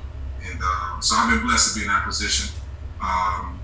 And 0.45 0.59
uh, 0.61 0.99
so 0.99 1.15
I've 1.15 1.31
been 1.31 1.41
blessed 1.41 1.73
to 1.73 1.79
be 1.79 1.85
in 1.85 1.91
that 1.91 2.05
position. 2.05 2.53
Um, 3.01 3.59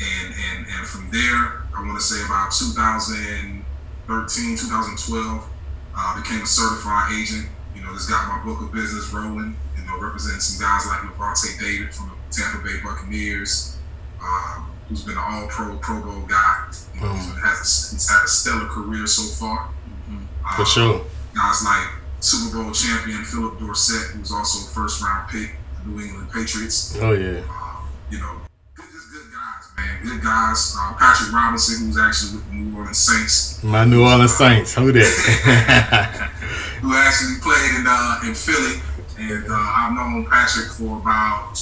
and 0.00 0.34
and 0.34 0.66
and 0.66 0.86
from 0.86 1.08
there, 1.10 1.64
I 1.72 1.80
want 1.80 1.96
to 1.96 2.04
say 2.04 2.22
about 2.26 2.52
2000 2.52 3.63
2013, 4.06 4.56
2012, 4.56 5.48
uh, 5.96 6.20
became 6.20 6.42
a 6.42 6.46
certified 6.46 7.12
agent. 7.12 7.48
You 7.74 7.82
know, 7.82 7.92
just 7.94 8.08
got 8.08 8.28
my 8.28 8.44
book 8.44 8.60
of 8.60 8.72
business 8.72 9.12
rolling. 9.12 9.56
You 9.76 9.84
know, 9.86 9.98
representing 10.00 10.40
some 10.40 10.60
guys 10.60 10.86
like 10.86 11.00
Lavonte 11.00 11.58
David 11.60 11.94
from 11.94 12.10
the 12.10 12.16
Tampa 12.34 12.62
Bay 12.62 12.80
Buccaneers, 12.82 13.78
um, 14.22 14.70
who's 14.88 15.04
been 15.04 15.16
an 15.16 15.24
All-Pro, 15.24 15.76
Pro 15.78 16.00
Bowl 16.02 16.26
guy. 16.26 16.70
You 16.94 17.00
know, 17.00 17.06
mm. 17.08 17.42
has 17.42 17.90
he's 17.92 18.08
had 18.08 18.24
a 18.24 18.28
stellar 18.28 18.66
career 18.66 19.06
so 19.06 19.22
far. 19.34 19.68
Mm-hmm. 20.08 20.54
For 20.56 20.62
um, 20.62 20.66
sure. 20.66 21.06
Guys 21.34 21.64
like 21.64 21.88
Super 22.20 22.62
Bowl 22.62 22.72
champion 22.72 23.24
Phillip 23.24 23.58
Dorsett, 23.58 24.16
who's 24.16 24.30
also 24.30 24.68
a 24.68 24.72
first-round 24.72 25.28
pick, 25.28 25.56
the 25.82 25.90
New 25.90 26.00
England 26.00 26.30
Patriots. 26.32 26.96
Oh 27.00 27.12
yeah. 27.12 27.42
Um, 27.50 27.88
you 28.10 28.18
know. 28.18 28.40
Good 30.04 30.22
guys. 30.22 30.76
Uh, 30.78 30.92
Patrick 30.98 31.32
Robinson, 31.32 31.86
who's 31.86 31.96
actually 31.96 32.36
with 32.36 32.50
the 32.50 32.56
New 32.56 32.76
Orleans 32.76 32.98
Saints. 32.98 33.64
My 33.64 33.86
New 33.86 34.04
Orleans 34.04 34.34
Saints. 34.34 34.74
Who 34.74 34.92
that? 34.92 36.30
who 36.82 36.94
actually 36.94 37.40
played 37.40 37.80
in 37.80 37.86
uh, 37.88 38.20
in 38.24 38.34
Philly, 38.34 38.82
and 39.18 39.50
uh, 39.50 39.54
I've 39.54 39.94
known 39.94 40.26
Patrick 40.26 40.66
for 40.72 40.98
about 40.98 41.56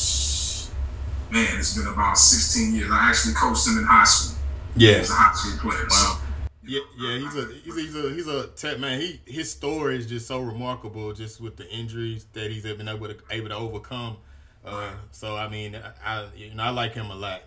man, 1.30 1.56
it's 1.56 1.76
been 1.76 1.86
about 1.86 2.18
16 2.18 2.74
years. 2.74 2.90
I 2.90 3.10
actually 3.10 3.34
coached 3.34 3.68
him 3.68 3.78
in 3.78 3.84
high 3.84 4.02
school. 4.02 4.36
Yeah, 4.74 4.98
he's 4.98 5.10
a 5.10 5.14
high 5.14 5.34
school 5.34 5.70
player. 5.70 5.86
Wow. 5.88 6.18
So, 6.18 6.48
yeah, 6.64 6.80
yeah, 6.98 7.18
he's 7.18 7.36
a 7.36 7.46
he's 7.62 7.76
a 7.76 7.80
he's 7.80 7.96
a 7.96 8.10
he's 8.10 8.26
a 8.26 8.46
tech 8.48 8.80
man. 8.80 9.00
He 9.00 9.20
his 9.24 9.52
story 9.52 9.98
is 9.98 10.06
just 10.06 10.26
so 10.26 10.40
remarkable, 10.40 11.12
just 11.12 11.40
with 11.40 11.56
the 11.56 11.70
injuries 11.70 12.26
that 12.32 12.50
he's 12.50 12.64
been 12.64 12.88
able 12.88 13.06
to 13.06 13.16
able 13.30 13.50
to 13.50 13.56
overcome. 13.56 14.16
Uh, 14.64 14.90
so 15.12 15.36
I 15.36 15.48
mean, 15.48 15.78
I 16.04 16.26
you 16.34 16.54
know 16.54 16.64
I 16.64 16.70
like 16.70 16.94
him 16.94 17.08
a 17.08 17.14
lot. 17.14 17.42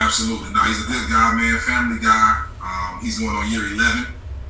Absolutely. 0.00 0.52
No, 0.52 0.60
he's 0.64 0.84
a 0.84 0.88
good 0.88 1.08
guy, 1.10 1.34
man. 1.34 1.58
Family 1.60 1.98
guy. 2.00 2.46
Um, 2.62 3.00
he's 3.02 3.18
going 3.18 3.34
on 3.34 3.50
year 3.50 3.66
11. 3.66 4.06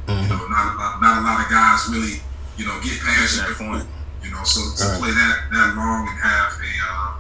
Mm-hmm. 0.06 0.22
You 0.22 0.28
know, 0.28 0.48
not 0.48 0.74
a, 0.74 0.78
lot, 0.78 1.00
not 1.00 1.18
a 1.18 1.22
lot 1.22 1.44
of 1.44 1.50
guys 1.50 1.86
really, 1.90 2.20
you 2.56 2.66
know, 2.66 2.78
get 2.82 2.98
past 3.00 3.38
that 3.38 3.54
point. 3.56 3.86
You 4.22 4.30
know, 4.30 4.42
so 4.44 4.62
to 4.62 4.92
right. 4.92 5.00
play 5.00 5.10
that 5.10 5.50
that 5.50 5.74
long 5.74 6.06
and 6.06 6.18
have 6.20 6.54
a, 6.54 6.72
uh, 6.90 7.14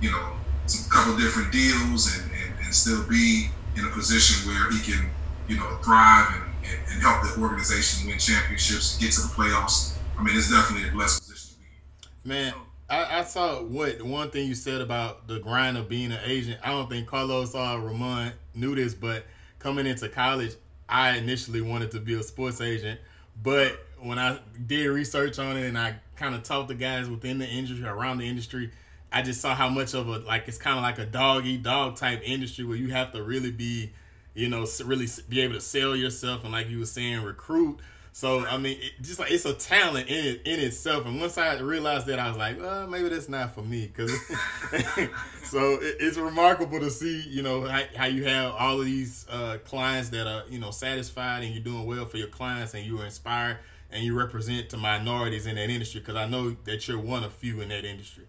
you 0.00 0.10
know, 0.10 0.36
some 0.66 0.88
couple 0.90 1.16
different 1.16 1.50
deals 1.50 2.14
and, 2.14 2.30
and, 2.30 2.54
and, 2.64 2.74
still 2.74 3.02
be 3.08 3.48
in 3.76 3.84
a 3.84 3.90
position 3.90 4.46
where 4.48 4.70
he 4.70 4.78
can, 4.80 5.10
you 5.48 5.56
know, 5.56 5.78
thrive 5.82 6.28
and, 6.34 6.44
and, 6.62 6.78
and 6.92 7.02
help 7.02 7.22
the 7.22 7.40
organization 7.40 8.08
win 8.08 8.18
championships, 8.18 8.96
get 8.98 9.12
to 9.12 9.22
the 9.22 9.28
playoffs. 9.28 9.96
I 10.18 10.22
mean, 10.22 10.36
it's 10.36 10.50
definitely 10.50 10.88
a 10.88 10.92
blessed 10.92 11.22
position 11.22 11.56
to 11.56 11.58
be. 11.58 12.28
Man, 12.28 12.54
I, 12.88 13.20
I, 13.20 13.24
saw 13.24 13.62
what 13.62 14.00
one 14.02 14.30
thing 14.30 14.46
you 14.46 14.54
said 14.54 14.80
about 14.80 15.26
the 15.26 15.40
grind 15.40 15.76
of 15.76 15.88
being 15.88 16.12
an 16.12 16.20
agent. 16.24 16.60
I 16.62 16.70
don't 16.70 16.88
think 16.88 17.08
Carlos 17.08 17.54
or 17.54 17.80
Ramon 17.80 18.32
knew 18.54 18.76
this, 18.76 18.94
but 18.94 19.24
coming 19.58 19.86
into 19.86 20.08
college, 20.08 20.54
I 20.88 21.16
initially 21.16 21.60
wanted 21.60 21.90
to 21.92 22.00
be 22.00 22.14
a 22.14 22.22
sports 22.22 22.60
agent. 22.60 23.00
But 23.42 23.84
when 24.00 24.18
I 24.18 24.38
did 24.66 24.86
research 24.86 25.38
on 25.40 25.56
it 25.56 25.66
and 25.66 25.76
I 25.76 25.96
kind 26.14 26.34
of 26.34 26.44
talked 26.44 26.68
to 26.68 26.74
guys 26.74 27.08
within 27.08 27.38
the 27.38 27.48
industry, 27.48 27.84
around 27.84 28.18
the 28.18 28.28
industry, 28.28 28.70
I 29.12 29.22
just 29.22 29.40
saw 29.40 29.54
how 29.54 29.68
much 29.68 29.94
of 29.94 30.06
a 30.08 30.18
like 30.18 30.46
it's 30.46 30.58
kind 30.58 30.76
of 30.76 30.82
like 30.82 30.98
a 30.98 31.06
dog 31.06 31.44
eat 31.44 31.64
dog 31.64 31.96
type 31.96 32.22
industry 32.24 32.64
where 32.64 32.76
you 32.76 32.90
have 32.90 33.12
to 33.12 33.22
really 33.22 33.50
be, 33.50 33.92
you 34.34 34.48
know, 34.48 34.64
really 34.84 35.08
be 35.28 35.40
able 35.40 35.54
to 35.54 35.60
sell 35.60 35.96
yourself 35.96 36.44
and 36.44 36.52
like 36.52 36.68
you 36.68 36.78
were 36.78 36.86
saying, 36.86 37.22
recruit 37.22 37.80
so 38.16 38.46
I 38.46 38.56
mean, 38.56 38.78
it, 38.80 38.92
just 39.02 39.18
like 39.18 39.30
it's 39.30 39.44
a 39.44 39.52
talent 39.52 40.08
in 40.08 40.40
in 40.46 40.60
itself. 40.60 41.04
And 41.04 41.20
once 41.20 41.36
I 41.36 41.58
realized 41.58 42.06
that, 42.06 42.18
I 42.18 42.28
was 42.28 42.38
like, 42.38 42.58
well, 42.58 42.86
maybe 42.86 43.10
that's 43.10 43.28
not 43.28 43.54
for 43.54 43.60
me. 43.60 43.88
Cause 43.88 44.10
so 45.44 45.74
it, 45.74 45.96
it's 46.00 46.16
remarkable 46.16 46.80
to 46.80 46.88
see, 46.88 47.20
you 47.28 47.42
know, 47.42 47.66
how, 47.66 47.82
how 47.94 48.06
you 48.06 48.24
have 48.24 48.54
all 48.54 48.80
of 48.80 48.86
these 48.86 49.26
uh, 49.28 49.58
clients 49.66 50.08
that 50.08 50.26
are, 50.26 50.44
you 50.48 50.58
know, 50.58 50.70
satisfied 50.70 51.42
and 51.42 51.52
you're 51.52 51.62
doing 51.62 51.84
well 51.84 52.06
for 52.06 52.16
your 52.16 52.28
clients 52.28 52.72
and 52.72 52.86
you 52.86 52.98
are 53.02 53.04
inspired 53.04 53.58
and 53.92 54.02
you 54.02 54.16
represent 54.18 54.70
to 54.70 54.78
minorities 54.78 55.44
in 55.44 55.56
that 55.56 55.68
industry. 55.68 56.00
Cause 56.00 56.16
I 56.16 56.26
know 56.26 56.56
that 56.64 56.88
you're 56.88 56.98
one 56.98 57.22
of 57.22 57.34
few 57.34 57.60
in 57.60 57.68
that 57.68 57.84
industry. 57.84 58.24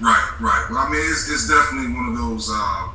Right, 0.00 0.32
right. 0.40 0.66
Well, 0.68 0.80
I 0.80 0.90
mean, 0.90 1.00
it's, 1.00 1.30
it's 1.30 1.48
definitely 1.48 1.94
one 1.94 2.08
of 2.08 2.16
those 2.16 2.50
uh, 2.52 2.88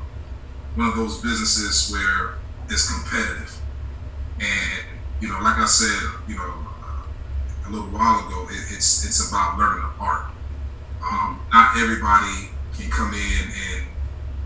one 0.76 0.90
of 0.90 0.98
those 0.98 1.22
businesses 1.22 1.90
where 1.90 2.34
it's 2.68 2.92
competitive 2.92 3.62
and 4.42 4.93
you 5.20 5.30
know, 5.30 5.40
like 5.42 5.58
I 5.58 5.66
said, 5.66 6.02
you 6.28 6.36
know, 6.36 6.54
uh, 6.84 7.68
a 7.68 7.70
little 7.70 7.90
while 7.90 8.20
ago, 8.28 8.48
it, 8.50 8.76
it's 8.76 9.06
it's 9.06 9.30
about 9.30 9.58
learning 9.58 9.84
the 9.84 10.04
art. 10.04 10.26
Um, 11.04 11.42
not 11.52 11.78
everybody 11.78 12.50
can 12.76 12.90
come 12.90 13.14
in 13.14 13.44
and 13.48 13.88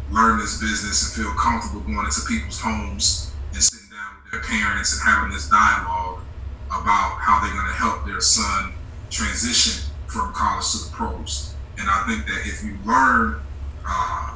learn 0.10 0.40
this 0.40 0.60
business 0.60 1.04
and 1.04 1.26
feel 1.26 1.34
comfortable 1.36 1.82
going 1.82 2.06
into 2.06 2.22
people's 2.28 2.60
homes 2.60 3.34
and 3.54 3.62
sitting 3.62 3.90
down 3.90 4.16
with 4.24 4.32
their 4.32 4.44
parents 4.44 4.94
and 4.94 5.02
having 5.04 5.32
this 5.32 5.50
dialogue 5.50 6.22
about 6.68 7.18
how 7.22 7.40
they're 7.42 7.54
going 7.54 7.68
to 7.68 7.74
help 7.74 8.06
their 8.06 8.22
son 8.22 8.74
transition 9.10 9.84
from 10.08 10.34
college 10.34 10.72
to 10.72 10.78
the 10.86 10.92
pros. 10.92 11.56
And 11.78 11.90
I 11.90 12.04
think 12.08 12.26
that 12.26 12.42
if 12.46 12.64
you 12.64 12.78
learn, 12.86 13.42
uh, 13.88 14.36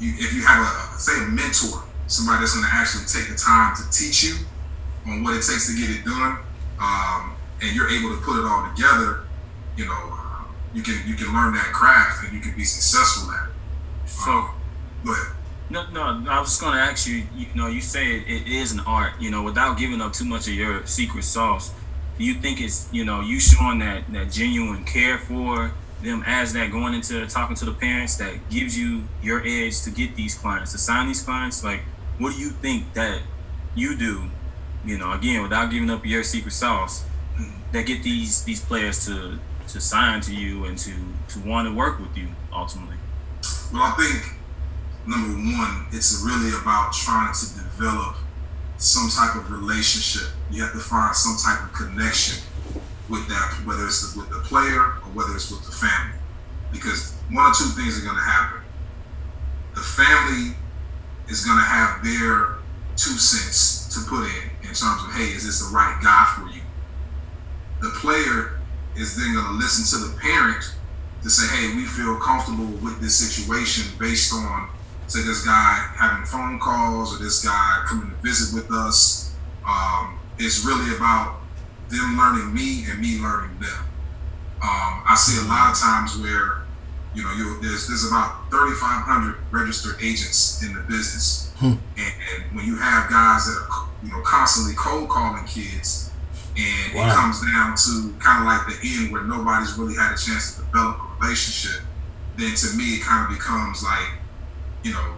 you, 0.00 0.14
if 0.18 0.32
you 0.32 0.42
have 0.42 0.64
a 0.64 0.98
say 0.98 1.22
a 1.22 1.26
mentor, 1.28 1.84
somebody 2.06 2.40
that's 2.40 2.54
going 2.54 2.66
to 2.66 2.72
actually 2.72 3.04
take 3.06 3.28
the 3.30 3.36
time 3.36 3.74
to 3.76 3.82
teach 3.90 4.22
you 4.22 4.36
on 5.08 5.22
what 5.22 5.34
it 5.34 5.42
takes 5.42 5.66
to 5.72 5.80
get 5.80 5.90
it 5.90 6.04
done, 6.04 6.38
um, 6.80 7.36
and 7.62 7.74
you're 7.74 7.88
able 7.88 8.10
to 8.10 8.22
put 8.22 8.38
it 8.38 8.44
all 8.44 8.70
together, 8.74 9.20
you 9.76 9.86
know, 9.86 10.10
uh, 10.12 10.44
you 10.74 10.82
can 10.82 11.00
you 11.06 11.14
can 11.14 11.32
learn 11.32 11.54
that 11.54 11.70
craft 11.72 12.24
and 12.24 12.32
you 12.34 12.40
can 12.40 12.54
be 12.56 12.64
successful 12.64 13.30
at 13.32 13.48
it. 13.48 13.54
So, 14.08 14.30
um, 14.30 14.50
go 15.04 15.12
ahead. 15.12 15.36
No, 15.68 15.90
no. 15.90 16.30
I 16.30 16.38
was 16.38 16.50
just 16.50 16.60
going 16.60 16.74
to 16.74 16.80
ask 16.80 17.06
you. 17.06 17.26
You 17.34 17.46
know, 17.54 17.66
you 17.66 17.80
say 17.80 18.16
it, 18.16 18.28
it 18.28 18.46
is 18.46 18.72
an 18.72 18.80
art. 18.80 19.14
You 19.20 19.30
know, 19.30 19.42
without 19.42 19.78
giving 19.78 20.00
up 20.00 20.12
too 20.12 20.24
much 20.24 20.46
of 20.46 20.54
your 20.54 20.86
secret 20.86 21.24
sauce. 21.24 21.72
Do 22.18 22.24
you 22.24 22.34
think 22.34 22.60
it's 22.60 22.88
you 22.92 23.04
know 23.04 23.20
you 23.20 23.40
showing 23.40 23.80
that 23.80 24.10
that 24.12 24.30
genuine 24.30 24.84
care 24.84 25.18
for 25.18 25.72
them 26.02 26.22
as 26.26 26.52
that 26.52 26.70
going 26.70 26.94
into 26.94 27.26
talking 27.26 27.56
to 27.56 27.64
the 27.64 27.72
parents 27.72 28.16
that 28.16 28.48
gives 28.48 28.78
you 28.78 29.04
your 29.22 29.42
edge 29.44 29.82
to 29.82 29.90
get 29.90 30.14
these 30.14 30.34
clients 30.34 30.72
to 30.72 30.78
sign 30.78 31.08
these 31.08 31.22
clients? 31.22 31.64
Like, 31.64 31.82
what 32.18 32.34
do 32.34 32.40
you 32.40 32.50
think 32.50 32.94
that 32.94 33.20
you 33.74 33.96
do? 33.96 34.30
You 34.86 34.98
know, 34.98 35.12
again, 35.12 35.42
without 35.42 35.70
giving 35.70 35.90
up 35.90 36.06
your 36.06 36.22
secret 36.22 36.52
sauce, 36.52 37.04
that 37.72 37.86
get 37.86 38.02
these 38.02 38.44
these 38.44 38.64
players 38.64 39.04
to 39.06 39.38
to 39.68 39.80
sign 39.80 40.20
to 40.22 40.34
you 40.34 40.64
and 40.66 40.78
to 40.78 40.92
to 41.28 41.40
want 41.40 41.68
to 41.68 41.74
work 41.74 41.98
with 41.98 42.16
you 42.16 42.28
ultimately. 42.52 42.96
Well, 43.72 43.82
I 43.82 43.90
think 43.98 44.24
number 45.06 45.34
one, 45.58 45.86
it's 45.92 46.22
really 46.24 46.56
about 46.60 46.92
trying 46.92 47.34
to 47.34 47.46
develop 47.54 48.16
some 48.78 49.10
type 49.10 49.34
of 49.34 49.50
relationship. 49.50 50.28
You 50.50 50.62
have 50.62 50.72
to 50.72 50.78
find 50.78 51.14
some 51.16 51.36
type 51.36 51.64
of 51.64 51.72
connection 51.72 52.42
with 53.08 53.26
that, 53.28 53.60
whether 53.64 53.86
it's 53.86 54.14
with 54.14 54.28
the 54.30 54.40
player 54.40 54.80
or 55.02 55.10
whether 55.14 55.34
it's 55.34 55.50
with 55.50 55.64
the 55.64 55.72
family. 55.72 56.18
Because 56.72 57.14
one 57.30 57.50
or 57.50 57.54
two 57.54 57.70
things 57.74 57.98
are 57.98 58.04
going 58.04 58.16
to 58.16 58.22
happen. 58.22 58.60
The 59.74 59.80
family 59.80 60.56
is 61.28 61.44
going 61.44 61.58
to 61.58 61.64
have 61.64 62.04
their 62.04 62.56
two 62.96 63.18
cents 63.18 63.92
to 63.94 64.08
put 64.08 64.24
in 64.24 64.50
in 64.50 64.55
terms 64.76 65.02
of, 65.02 65.12
hey, 65.12 65.32
is 65.34 65.46
this 65.46 65.60
the 65.60 65.74
right 65.74 65.98
guy 66.02 66.24
for 66.36 66.48
you? 66.52 66.62
The 67.80 67.90
player 68.00 68.60
is 68.96 69.16
then 69.16 69.34
going 69.34 69.46
to 69.46 69.52
listen 69.52 69.84
to 69.98 70.06
the 70.06 70.18
parent 70.20 70.64
to 71.22 71.30
say, 71.30 71.46
hey, 71.56 71.74
we 71.74 71.84
feel 71.84 72.16
comfortable 72.16 72.66
with 72.84 73.00
this 73.00 73.16
situation 73.16 73.96
based 73.98 74.32
on 74.32 74.68
say 75.06 75.22
this 75.22 75.44
guy 75.44 75.88
having 75.94 76.24
phone 76.26 76.58
calls 76.58 77.14
or 77.14 77.22
this 77.22 77.44
guy 77.44 77.84
coming 77.86 78.10
to 78.10 78.16
visit 78.16 78.54
with 78.54 78.70
us. 78.72 79.34
Um, 79.66 80.18
it's 80.38 80.64
really 80.64 80.96
about 80.96 81.40
them 81.88 82.16
learning 82.16 82.52
me 82.52 82.84
and 82.90 83.00
me 83.00 83.18
learning 83.20 83.58
them. 83.60 83.86
Um, 84.62 85.02
I 85.06 85.14
see 85.16 85.44
a 85.44 85.48
lot 85.48 85.70
of 85.70 85.78
times 85.78 86.16
where 86.18 86.62
you 87.14 87.22
know 87.22 87.58
there's 87.62 87.86
there's 87.88 88.06
about 88.06 88.50
3,500 88.50 89.36
registered 89.50 89.96
agents 90.02 90.62
in 90.62 90.74
the 90.74 90.80
business, 90.82 91.45
hmm. 91.56 91.66
and, 91.66 91.80
and, 91.96 92.56
when 92.56 92.64
you 92.66 92.76
have 92.76 93.10
guys 93.10 93.46
that 93.46 93.66
are 93.70 93.88
you 94.02 94.10
know 94.10 94.22
constantly 94.22 94.74
cold 94.76 95.08
calling 95.08 95.44
kids, 95.44 96.10
and 96.56 96.94
wow. 96.94 97.08
it 97.08 97.14
comes 97.14 97.40
down 97.40 97.76
to 97.76 98.14
kind 98.18 98.42
of 98.42 98.46
like 98.46 98.66
the 98.66 98.78
end 98.82 99.12
where 99.12 99.24
nobody's 99.24 99.76
really 99.76 99.94
had 99.94 100.14
a 100.14 100.16
chance 100.16 100.56
to 100.56 100.64
develop 100.64 100.98
a 100.98 101.24
relationship, 101.24 101.82
then 102.36 102.54
to 102.54 102.76
me 102.76 102.96
it 102.96 103.02
kind 103.02 103.30
of 103.30 103.36
becomes 103.36 103.82
like 103.82 104.20
you 104.86 104.92
know, 104.92 105.16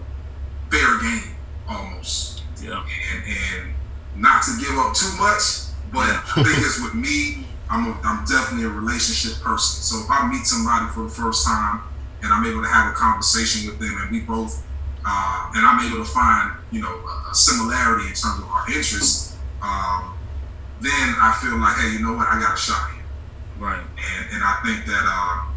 fair 0.70 0.98
game 1.00 1.36
almost. 1.68 2.42
Yeah. 2.62 2.84
And, 3.12 3.24
and 3.26 3.74
not 4.16 4.42
to 4.44 4.56
give 4.58 4.76
up 4.78 4.94
too 4.94 5.12
much, 5.18 5.68
but 5.92 6.08
I 6.08 6.42
think 6.42 6.58
it's 6.64 6.82
with 6.82 6.94
me, 6.94 7.46
I'm, 7.70 7.92
a, 7.92 8.00
I'm 8.02 8.24
definitely 8.24 8.64
a 8.64 8.70
relationship 8.70 9.42
person. 9.42 9.82
So 9.82 10.04
if 10.04 10.10
I 10.10 10.26
meet 10.26 10.46
somebody 10.46 10.86
for 10.92 11.04
the 11.04 11.10
first 11.10 11.46
time 11.46 11.82
and 12.22 12.32
I'm 12.32 12.46
able 12.46 12.62
to 12.62 12.68
have 12.68 12.90
a 12.90 12.94
conversation 12.94 13.68
with 13.68 13.78
them 13.78 13.94
and 14.00 14.10
we 14.10 14.20
both, 14.20 14.64
uh, 15.04 15.50
and 15.54 15.66
I'm 15.66 15.86
able 15.86 16.04
to 16.04 16.10
find, 16.10 16.56
you 16.70 16.82
know, 16.82 16.90
a, 16.90 17.30
a 17.30 17.34
similarity 17.34 18.08
in 18.08 18.14
terms 18.14 18.40
of 18.40 18.48
our 18.48 18.66
interests, 18.68 19.36
um, 19.62 20.14
then 20.80 21.14
I 21.18 21.36
feel 21.42 21.58
like, 21.58 21.76
hey, 21.76 21.92
you 21.98 22.06
know 22.06 22.14
what, 22.14 22.28
I 22.28 22.38
got 22.38 22.54
a 22.54 22.60
shot 22.60 22.92
here. 22.92 23.04
Right. 23.58 23.82
And, 23.82 24.22
and 24.34 24.42
I 24.44 24.60
think 24.64 24.86
that, 24.86 25.04
uh, 25.04 25.50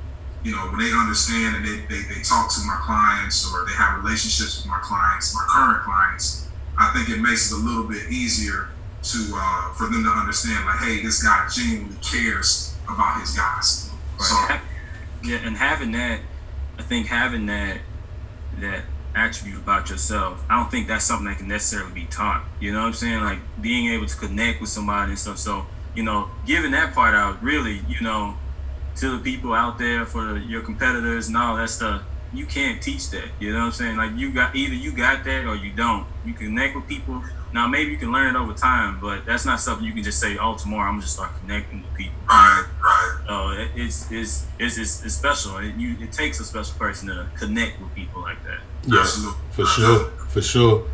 you 0.44 0.52
know, 0.52 0.70
when 0.74 0.80
they 0.80 0.92
understand 0.92 1.58
and 1.58 1.65
they, 1.65 1.86
they, 1.86 2.02
they 2.10 2.22
talk 2.22 2.50
to 2.56 2.62
my 2.65 2.80
clients 2.82 3.46
or 3.46 3.65
they 3.65 3.74
have 3.74 4.04
relationships 4.04 4.58
with 4.58 4.65
my 4.65 4.80
clients, 4.82 5.36
my 5.36 5.46
current 5.50 5.84
clients, 5.84 6.48
I 6.78 6.92
think 6.94 7.10
it 7.10 7.22
makes 7.22 7.52
it 7.52 7.56
a 7.56 7.60
little 7.60 7.84
bit 7.84 8.10
easier 8.10 8.70
to 9.04 9.18
uh, 9.34 9.74
for 9.74 9.88
them 9.88 10.04
to 10.04 10.10
understand, 10.10 10.65
like, 10.65 10.80
hey, 10.80 11.04
this 11.04 11.22
guy 11.22 11.48
genuinely 11.54 11.98
cares 12.02 12.76
about 12.86 13.20
his 13.20 13.36
guys. 13.36 13.89
Right. 14.18 14.62
So, 15.22 15.28
yeah, 15.30 15.38
and 15.44 15.58
having 15.58 15.92
that, 15.92 16.22
I 16.80 16.82
think 16.82 17.08
having 17.08 17.46
that 17.48 17.80
that 18.60 18.84
attribute 19.15 19.58
about 19.58 19.89
yourself, 19.89 20.43
I 20.50 20.60
don't 20.60 20.71
think 20.71 20.88
that's 20.88 21.06
something 21.06 21.28
that 21.28 21.38
can 21.38 21.47
necessarily 21.47 21.93
be 21.93 22.06
taught. 22.06 22.45
You 22.60 22.71
know 22.71 22.80
what 22.80 22.88
I'm 22.88 22.93
saying? 22.93 23.21
Like 23.21 23.39
being 23.60 23.88
able 23.93 24.08
to 24.08 24.17
connect 24.17 24.62
with 24.62 24.69
somebody 24.69 25.12
and 25.12 25.19
stuff. 25.19 25.38
So, 25.38 25.65
you 25.95 26.04
know, 26.04 26.30
giving 26.45 26.71
that 26.71 26.93
part 26.93 27.15
out, 27.15 27.41
really, 27.43 27.82
you 27.88 28.02
know, 28.02 28.36
to 28.95 29.17
the 29.17 29.24
people 29.24 29.54
out 29.54 29.78
there 29.78 30.06
for 30.06 30.38
your 30.38 30.62
competitors 30.62 31.28
and 31.28 31.38
all 31.38 31.56
that 31.56 31.69
stuff 31.69 32.04
you 32.34 32.46
can't 32.46 32.82
teach 32.82 33.10
that 33.10 33.28
you 33.39 33.52
know 33.52 33.60
what 33.60 33.65
i'm 33.65 33.72
saying? 33.72 33.98
Like 33.98 34.15
you 34.15 34.32
got 34.32 34.56
either 34.56 34.74
you 34.74 34.91
got 34.91 35.24
that 35.26 35.46
or 35.46 35.56
you 35.56 35.72
don't. 35.72 36.06
You 36.26 36.34
connect 36.34 36.76
with 36.76 36.88
people. 36.88 37.24
Now 37.54 37.67
maybe 37.67 37.91
you 37.91 37.98
can 37.98 38.12
learn 38.12 38.36
it 38.36 38.39
over 38.39 38.54
time 38.54 39.00
but 39.00 39.26
that's 39.26 39.46
not 39.46 39.60
something 39.60 39.86
you 39.86 39.94
can 39.94 40.04
just 40.04 40.20
say 40.20 40.38
oh 40.38 40.56
tomorrow 40.56 40.88
i'm 40.88 40.94
gonna 40.94 41.02
just 41.02 41.15
start 41.15 41.32
connecting 41.41 41.82
with 41.82 41.94
people. 41.96 42.15
Right 42.28 42.65
right. 42.82 43.20
Uh, 43.28 43.62
it, 43.62 43.70
it's, 43.76 44.12
it's, 44.12 44.46
it's 44.60 44.78
it's 44.78 45.06
it's 45.06 45.15
special 45.15 45.58
it, 45.58 45.76
you, 45.76 45.98
it 46.00 46.12
takes 46.12 46.39
a 46.39 46.44
special 46.44 46.78
person 46.78 47.10
to 47.10 47.28
connect 47.38 47.82
with 47.82 47.94
people 47.94 48.22
like 48.22 48.44
that. 48.46 48.60
Yes, 48.88 49.26
for 49.52 49.65
sure 49.65 50.06
for 50.28 50.41
sure. 50.41 50.88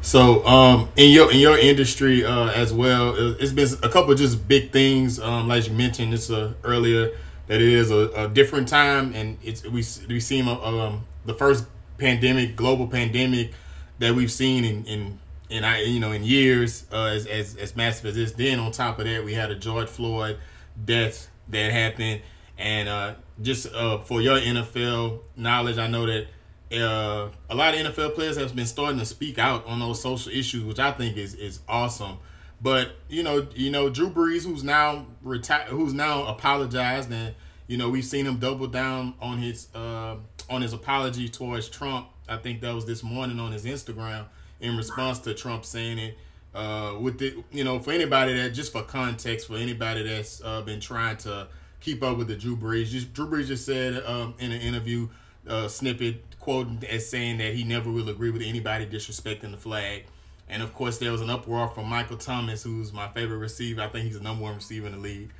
So, 0.00 0.46
um, 0.46 0.88
in 0.96 1.10
your 1.10 1.30
in 1.32 1.38
your 1.38 1.58
industry 1.58 2.24
uh, 2.24 2.50
as 2.50 2.72
well, 2.72 3.14
it's 3.38 3.52
been 3.52 3.68
a 3.82 3.88
couple 3.88 4.12
of 4.12 4.18
just 4.18 4.46
big 4.46 4.70
things. 4.70 5.18
Um, 5.18 5.48
like 5.48 5.66
you 5.66 5.74
mentioned, 5.74 6.14
it's 6.14 6.30
uh, 6.30 6.54
earlier 6.62 7.10
that 7.48 7.60
it 7.60 7.68
is 7.68 7.90
a, 7.90 8.10
a 8.14 8.28
different 8.28 8.68
time, 8.68 9.12
and 9.14 9.38
it's 9.42 9.64
we 9.64 9.84
we 10.08 10.20
seen 10.20 10.46
a, 10.46 10.62
um, 10.62 11.06
the 11.26 11.34
first 11.34 11.64
pandemic, 11.98 12.54
global 12.54 12.86
pandemic 12.86 13.52
that 13.98 14.14
we've 14.14 14.30
seen 14.30 14.64
in 14.64 14.84
in 14.84 15.18
in 15.50 15.64
I 15.64 15.82
you 15.82 15.98
know 15.98 16.12
in 16.12 16.22
years 16.22 16.86
uh, 16.92 17.06
as, 17.06 17.26
as 17.26 17.56
as 17.56 17.74
massive 17.74 18.06
as 18.06 18.14
this. 18.14 18.32
Then 18.32 18.60
on 18.60 18.70
top 18.72 18.98
of 18.98 19.06
that, 19.06 19.24
we 19.24 19.34
had 19.34 19.50
a 19.50 19.56
George 19.56 19.88
Floyd 19.88 20.38
death 20.82 21.28
that 21.48 21.72
happened, 21.72 22.20
and 22.56 22.88
uh, 22.88 23.14
just 23.42 23.72
uh, 23.74 23.98
for 23.98 24.20
your 24.20 24.38
NFL 24.38 25.20
knowledge, 25.36 25.78
I 25.78 25.86
know 25.88 26.06
that 26.06 26.26
uh, 26.72 27.30
a 27.48 27.54
lot 27.54 27.74
of 27.74 27.80
NFL 27.80 28.14
players 28.14 28.36
have 28.36 28.54
been 28.54 28.66
starting 28.66 28.98
to 28.98 29.06
speak 29.06 29.38
out 29.38 29.66
on 29.66 29.80
those 29.80 30.00
social 30.00 30.30
issues, 30.32 30.64
which 30.64 30.78
I 30.78 30.92
think 30.92 31.16
is 31.16 31.34
is 31.34 31.60
awesome. 31.68 32.18
But 32.60 32.96
you 33.08 33.22
know, 33.22 33.46
you 33.54 33.70
know, 33.70 33.88
Drew 33.88 34.10
Brees, 34.10 34.44
who's 34.44 34.64
now 34.64 35.06
retired, 35.22 35.68
who's 35.68 35.94
now 35.94 36.26
apologized, 36.26 37.12
and 37.12 37.34
you 37.66 37.76
know, 37.76 37.88
we've 37.88 38.04
seen 38.04 38.26
him 38.26 38.38
double 38.38 38.66
down 38.66 39.14
on 39.20 39.38
his 39.38 39.68
uh, 39.74 40.16
on 40.50 40.62
his 40.62 40.72
apology 40.72 41.28
towards 41.28 41.68
Trump. 41.68 42.08
I 42.28 42.36
think 42.36 42.60
that 42.62 42.74
was 42.74 42.84
this 42.84 43.02
morning 43.02 43.38
on 43.38 43.52
his 43.52 43.64
Instagram 43.64 44.26
in 44.60 44.76
response 44.76 45.18
to 45.20 45.34
Trump 45.34 45.64
saying 45.64 45.98
it. 45.98 46.18
Uh, 46.54 46.96
with 47.00 47.18
the 47.18 47.44
you 47.52 47.62
know, 47.62 47.78
for 47.78 47.92
anybody 47.92 48.34
that 48.34 48.50
just 48.50 48.72
for 48.72 48.82
context, 48.82 49.46
for 49.46 49.56
anybody 49.56 50.02
that's 50.02 50.42
uh, 50.42 50.60
been 50.62 50.80
trying 50.80 51.16
to 51.18 51.46
keep 51.80 52.02
up 52.02 52.16
with 52.18 52.26
the 52.26 52.34
Drew 52.34 52.56
Brees, 52.56 52.86
just 52.86 53.12
Drew 53.12 53.28
Brees 53.28 53.46
just 53.46 53.64
said 53.64 54.02
um, 54.04 54.34
in 54.40 54.50
an 54.50 54.60
interview 54.60 55.08
uh, 55.46 55.68
snippet, 55.68 56.38
quoting 56.40 56.82
as 56.90 57.08
saying 57.08 57.38
that 57.38 57.54
he 57.54 57.62
never 57.62 57.90
will 57.90 58.08
agree 58.08 58.30
with 58.30 58.42
anybody 58.42 58.86
disrespecting 58.86 59.52
the 59.52 59.56
flag. 59.56 60.06
And 60.50 60.62
of 60.62 60.74
course, 60.74 60.98
there 60.98 61.12
was 61.12 61.20
an 61.20 61.30
uproar 61.30 61.68
from 61.68 61.86
Michael 61.86 62.16
Thomas, 62.16 62.62
who's 62.62 62.92
my 62.92 63.08
favorite 63.08 63.38
receiver. 63.38 63.82
I 63.82 63.88
think 63.88 64.06
he's 64.06 64.18
the 64.18 64.24
number 64.24 64.42
one 64.42 64.54
receiver 64.54 64.86
in 64.86 64.92
the 64.92 64.98
league. 64.98 65.30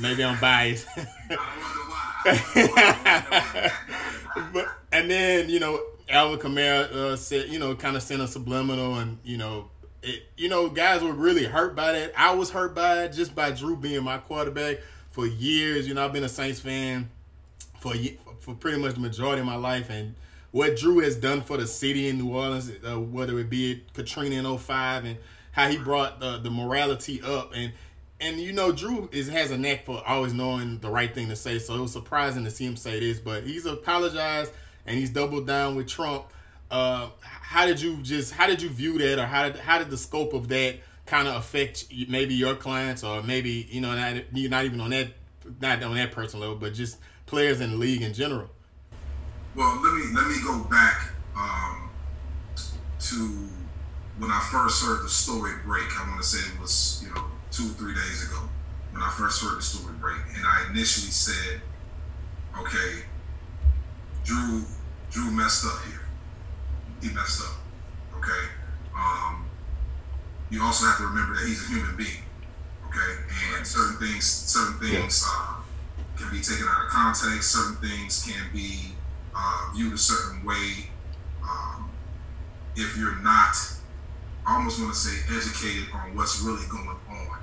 Maybe 0.00 0.24
I'm 0.24 0.40
biased. 0.40 0.86
but, 4.52 4.66
and 4.92 5.10
then, 5.10 5.50
you 5.50 5.60
know, 5.60 5.80
Alvin 6.08 6.38
Kamara 6.38 6.92
uh, 6.92 7.16
said, 7.16 7.48
you 7.48 7.58
know, 7.58 7.74
kind 7.74 7.96
of 7.96 8.02
sent 8.02 8.22
a 8.22 8.28
subliminal, 8.28 8.98
and 8.98 9.18
you 9.24 9.38
know, 9.38 9.70
it, 10.02 10.22
you 10.36 10.48
know, 10.48 10.68
guys 10.68 11.02
were 11.02 11.12
really 11.12 11.44
hurt 11.44 11.74
by 11.74 11.92
that. 11.92 12.12
I 12.16 12.34
was 12.34 12.50
hurt 12.50 12.74
by 12.74 13.04
it 13.04 13.12
just 13.12 13.34
by 13.34 13.50
Drew 13.50 13.76
being 13.76 14.04
my 14.04 14.18
quarterback 14.18 14.78
for 15.10 15.26
years. 15.26 15.88
You 15.88 15.94
know, 15.94 16.04
I've 16.04 16.12
been 16.12 16.24
a 16.24 16.28
Saints 16.28 16.60
fan 16.60 17.10
for 17.80 17.94
for 18.40 18.54
pretty 18.54 18.78
much 18.78 18.94
the 18.94 19.00
majority 19.00 19.40
of 19.40 19.46
my 19.46 19.56
life, 19.56 19.90
and 19.90 20.14
what 20.52 20.76
Drew 20.76 21.00
has 21.00 21.16
done 21.16 21.40
for 21.40 21.56
the 21.56 21.66
city 21.66 22.08
in 22.08 22.18
New 22.18 22.28
Orleans, 22.30 22.70
uh, 22.86 23.00
whether 23.00 23.38
it 23.38 23.50
be 23.50 23.82
Katrina 23.94 24.36
in 24.36 24.58
05 24.58 25.04
and 25.06 25.18
how 25.50 25.68
he 25.68 25.78
brought 25.78 26.20
the, 26.20 26.50
morality 26.50 27.20
up 27.22 27.52
and 27.54 27.72
and 28.20 28.38
you 28.38 28.52
know 28.52 28.70
Drew 28.70 29.08
is 29.10 29.28
has 29.28 29.50
a 29.50 29.58
knack 29.58 29.84
for 29.84 30.00
always 30.06 30.32
knowing 30.32 30.78
the 30.78 30.90
right 30.90 31.12
thing 31.12 31.28
to 31.28 31.34
say. 31.34 31.58
So 31.58 31.74
it 31.74 31.80
was 31.80 31.92
surprising 31.92 32.44
to 32.44 32.50
see 32.50 32.64
him 32.64 32.76
say 32.76 33.00
this, 33.00 33.18
but 33.18 33.42
he's 33.42 33.66
apologized 33.66 34.52
and 34.86 34.96
he's 34.96 35.10
doubled 35.10 35.46
down 35.46 35.74
with 35.74 35.88
Trump. 35.88 36.26
Uh, 36.70 37.08
how 37.20 37.66
did 37.66 37.80
you 37.80 37.96
just 37.96 38.32
how 38.32 38.46
did 38.46 38.62
you 38.62 38.68
view 38.68 38.96
that, 38.98 39.18
or 39.18 39.26
how 39.26 39.48
did 39.48 39.56
how 39.56 39.78
did 39.78 39.90
the 39.90 39.96
scope 39.96 40.34
of 40.34 40.46
that 40.48 40.76
kind 41.04 41.26
of 41.26 41.34
affect 41.34 41.86
maybe 42.08 42.34
your 42.34 42.54
clients, 42.54 43.02
or 43.02 43.22
maybe 43.22 43.66
you 43.68 43.80
know 43.80 43.94
not, 43.94 44.22
not 44.32 44.64
even 44.64 44.80
on 44.80 44.90
that 44.90 45.08
not 45.60 45.82
on 45.82 45.96
that 45.96 46.12
personal 46.12 46.46
level, 46.46 46.60
but 46.60 46.74
just 46.74 46.98
players 47.26 47.60
in 47.60 47.72
the 47.72 47.76
league 47.76 48.02
in 48.02 48.14
general? 48.14 48.50
Well, 49.54 49.80
let 49.82 49.94
me 49.94 50.04
let 50.14 50.28
me 50.28 50.36
go 50.42 50.64
back 50.64 51.12
um, 51.36 51.90
to 53.00 53.48
when 54.18 54.30
I 54.30 54.40
first 54.50 54.82
heard 54.82 55.04
the 55.04 55.10
story 55.10 55.52
break. 55.64 55.84
I 56.00 56.08
want 56.08 56.22
to 56.22 56.26
say 56.26 56.38
it 56.54 56.58
was 56.58 57.04
you 57.06 57.14
know 57.14 57.24
two 57.50 57.66
or 57.66 57.74
three 57.74 57.94
days 57.94 58.26
ago 58.30 58.48
when 58.92 59.02
I 59.02 59.10
first 59.10 59.42
heard 59.42 59.58
the 59.58 59.62
story 59.62 59.94
break, 60.00 60.16
and 60.34 60.46
I 60.46 60.70
initially 60.70 61.10
said, 61.10 61.60
"Okay, 62.58 63.04
Drew 64.24 64.64
Drew 65.10 65.30
messed 65.30 65.66
up 65.66 65.84
here. 65.86 66.00
He 67.02 67.14
messed 67.14 67.42
up." 67.42 67.56
Okay. 68.16 68.48
Um, 68.96 69.44
you 70.48 70.62
also 70.62 70.86
have 70.86 70.96
to 70.96 71.04
remember 71.04 71.34
that 71.34 71.46
he's 71.46 71.62
a 71.62 71.68
human 71.68 71.94
being. 71.96 72.24
Okay, 72.88 73.22
and 73.56 73.66
certain 73.66 73.96
things, 73.96 74.24
certain 74.24 74.78
things 74.78 75.26
uh, 75.26 75.56
can 76.16 76.30
be 76.30 76.40
taken 76.40 76.66
out 76.68 76.84
of 76.86 76.88
context. 76.90 77.52
Certain 77.52 77.76
things 77.76 78.24
can 78.24 78.50
be 78.52 78.91
uh, 79.34 79.70
viewed 79.74 79.92
a 79.92 79.98
certain 79.98 80.44
way 80.44 80.90
um, 81.42 81.90
if 82.76 82.96
you're 82.96 83.16
not. 83.22 83.54
I 84.46 84.56
almost 84.56 84.80
want 84.80 84.92
to 84.92 84.98
say 84.98 85.16
educated 85.34 85.88
on 85.94 86.16
what's 86.16 86.40
really 86.42 86.66
going 86.68 86.88
on. 86.88 87.38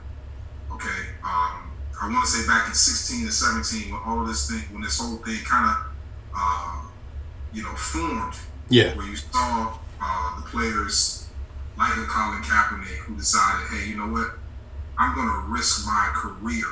Okay, 0.71 1.09
um, 1.23 1.71
I 2.01 2.09
want 2.09 2.25
to 2.25 2.31
say 2.31 2.47
back 2.47 2.67
in 2.67 2.73
16 2.73 3.23
and 3.23 3.33
17 3.33 3.91
when 3.91 4.01
all 4.05 4.23
this 4.25 4.49
thing, 4.49 4.61
when 4.71 4.81
this 4.81 4.99
whole 4.99 5.17
thing 5.17 5.39
kind 5.45 5.69
of, 5.69 5.91
uh, 6.35 6.81
you 7.53 7.63
know, 7.63 7.73
formed. 7.75 8.35
Yeah. 8.69 8.95
Where 8.95 9.07
you 9.07 9.15
saw 9.15 9.77
uh, 10.01 10.35
the 10.41 10.47
players 10.47 11.27
like 11.77 11.95
a 11.97 12.05
Colin 12.05 12.41
Kaepernick 12.43 12.97
who 13.07 13.15
decided, 13.15 13.67
hey, 13.69 13.89
you 13.89 13.97
know 13.97 14.07
what? 14.07 14.31
I'm 14.97 15.15
going 15.15 15.27
to 15.27 15.47
risk 15.47 15.85
my 15.85 16.11
career. 16.13 16.65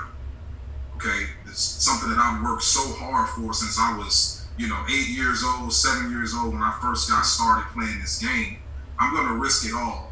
Okay, 0.97 1.27
it's 1.45 1.61
something 1.61 2.09
that 2.09 2.17
I've 2.19 2.43
worked 2.43 2.63
so 2.63 2.81
hard 2.93 3.29
for 3.29 3.53
since 3.53 3.79
I 3.79 3.97
was, 3.97 4.36
you 4.57 4.67
know, 4.67 4.83
eight 4.89 5.09
years 5.09 5.43
old, 5.43 5.71
seven 5.71 6.11
years 6.11 6.33
old 6.33 6.53
when 6.53 6.63
I 6.63 6.77
first 6.81 7.09
got 7.09 7.23
started 7.25 7.65
playing 7.73 7.99
this 8.01 8.19
game. 8.19 8.57
I'm 8.99 9.13
going 9.13 9.27
to 9.27 9.35
risk 9.35 9.65
it 9.65 9.73
all 9.75 10.11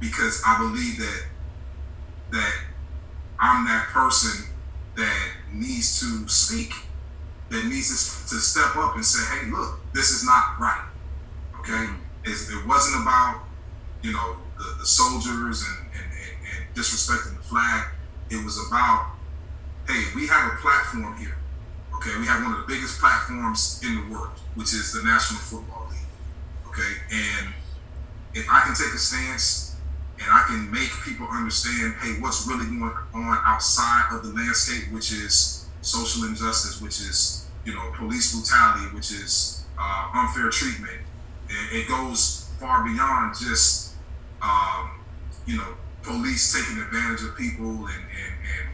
because 0.00 0.42
I 0.46 0.58
believe 0.58 0.98
that 0.98 1.24
that 2.32 2.64
I'm 3.38 3.66
that 3.66 3.88
person 3.88 4.48
that 4.96 5.30
needs 5.52 6.00
to 6.00 6.28
speak, 6.28 6.72
that 7.50 7.64
needs 7.66 7.88
to, 7.88 8.34
to 8.34 8.40
step 8.40 8.76
up 8.76 8.94
and 8.94 9.04
say, 9.04 9.22
hey, 9.34 9.50
look, 9.50 9.80
this 9.92 10.10
is 10.10 10.24
not 10.24 10.58
right. 10.60 10.84
Okay, 11.60 11.72
mm-hmm. 11.72 11.96
it's, 12.24 12.50
it 12.50 12.66
wasn't 12.66 13.02
about 13.02 13.42
you 14.02 14.12
know 14.12 14.36
the, 14.58 14.76
the 14.80 14.86
soldiers 14.86 15.62
and, 15.62 15.88
and, 15.92 16.12
and, 16.12 16.36
and 16.66 16.74
disrespecting 16.74 17.36
the 17.36 17.42
flag. 17.42 17.86
It 18.30 18.44
was 18.44 18.58
about 18.68 19.12
hey, 19.88 20.04
we 20.14 20.26
have 20.26 20.52
a 20.52 20.56
platform 20.56 21.16
here. 21.16 21.36
Okay, 22.02 22.18
we 22.18 22.26
have 22.26 22.42
one 22.42 22.52
of 22.52 22.58
the 22.58 22.66
biggest 22.66 22.98
platforms 22.98 23.80
in 23.84 23.94
the 23.94 24.12
world, 24.12 24.32
which 24.56 24.74
is 24.74 24.92
the 24.92 25.04
National 25.04 25.38
Football 25.38 25.86
League. 25.88 26.00
Okay, 26.66 26.98
and 27.12 27.54
if 28.34 28.44
I 28.50 28.62
can 28.62 28.74
take 28.74 28.92
a 28.92 28.98
stance 28.98 29.76
and 30.18 30.26
I 30.28 30.42
can 30.48 30.68
make 30.68 30.90
people 31.04 31.28
understand, 31.28 31.94
hey, 32.02 32.18
what's 32.18 32.44
really 32.48 32.66
going 32.66 32.90
on 33.14 33.38
outside 33.46 34.08
of 34.10 34.24
the 34.24 34.32
landscape, 34.34 34.92
which 34.92 35.12
is 35.12 35.68
social 35.80 36.24
injustice, 36.24 36.80
which 36.80 36.98
is 36.98 37.46
you 37.64 37.72
know 37.72 37.92
police 37.94 38.34
brutality, 38.34 38.92
which 38.96 39.12
is 39.12 39.64
uh, 39.78 40.10
unfair 40.12 40.50
treatment. 40.50 41.06
And 41.50 41.78
it 41.78 41.86
goes 41.86 42.50
far 42.58 42.82
beyond 42.82 43.36
just 43.38 43.94
um, 44.42 44.90
you 45.46 45.56
know 45.56 45.74
police 46.02 46.52
taking 46.52 46.82
advantage 46.82 47.22
of 47.22 47.36
people 47.36 47.86
and 47.86 48.02
and, 48.10 48.34
and 48.42 48.68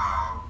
um, 0.00 0.49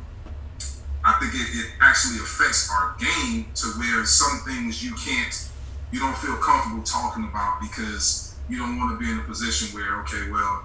I 1.05 1.13
think 1.19 1.35
it, 1.35 1.49
it 1.57 1.73
actually 1.81 2.19
affects 2.19 2.71
our 2.71 2.95
game 2.99 3.47
to 3.55 3.67
where 3.79 4.05
some 4.05 4.41
things 4.45 4.85
you 4.85 4.95
can't, 4.95 5.49
you 5.93 5.99
don't 5.99 6.17
feel 6.17 6.37
comfortable 6.37 6.83
talking 6.83 7.25
about 7.25 7.61
because 7.61 8.37
you 8.49 8.59
don't 8.59 8.79
want 8.79 8.99
to 8.99 9.05
be 9.05 9.11
in 9.11 9.19
a 9.19 9.23
position 9.23 9.75
where, 9.79 10.01
okay, 10.03 10.31
well, 10.31 10.65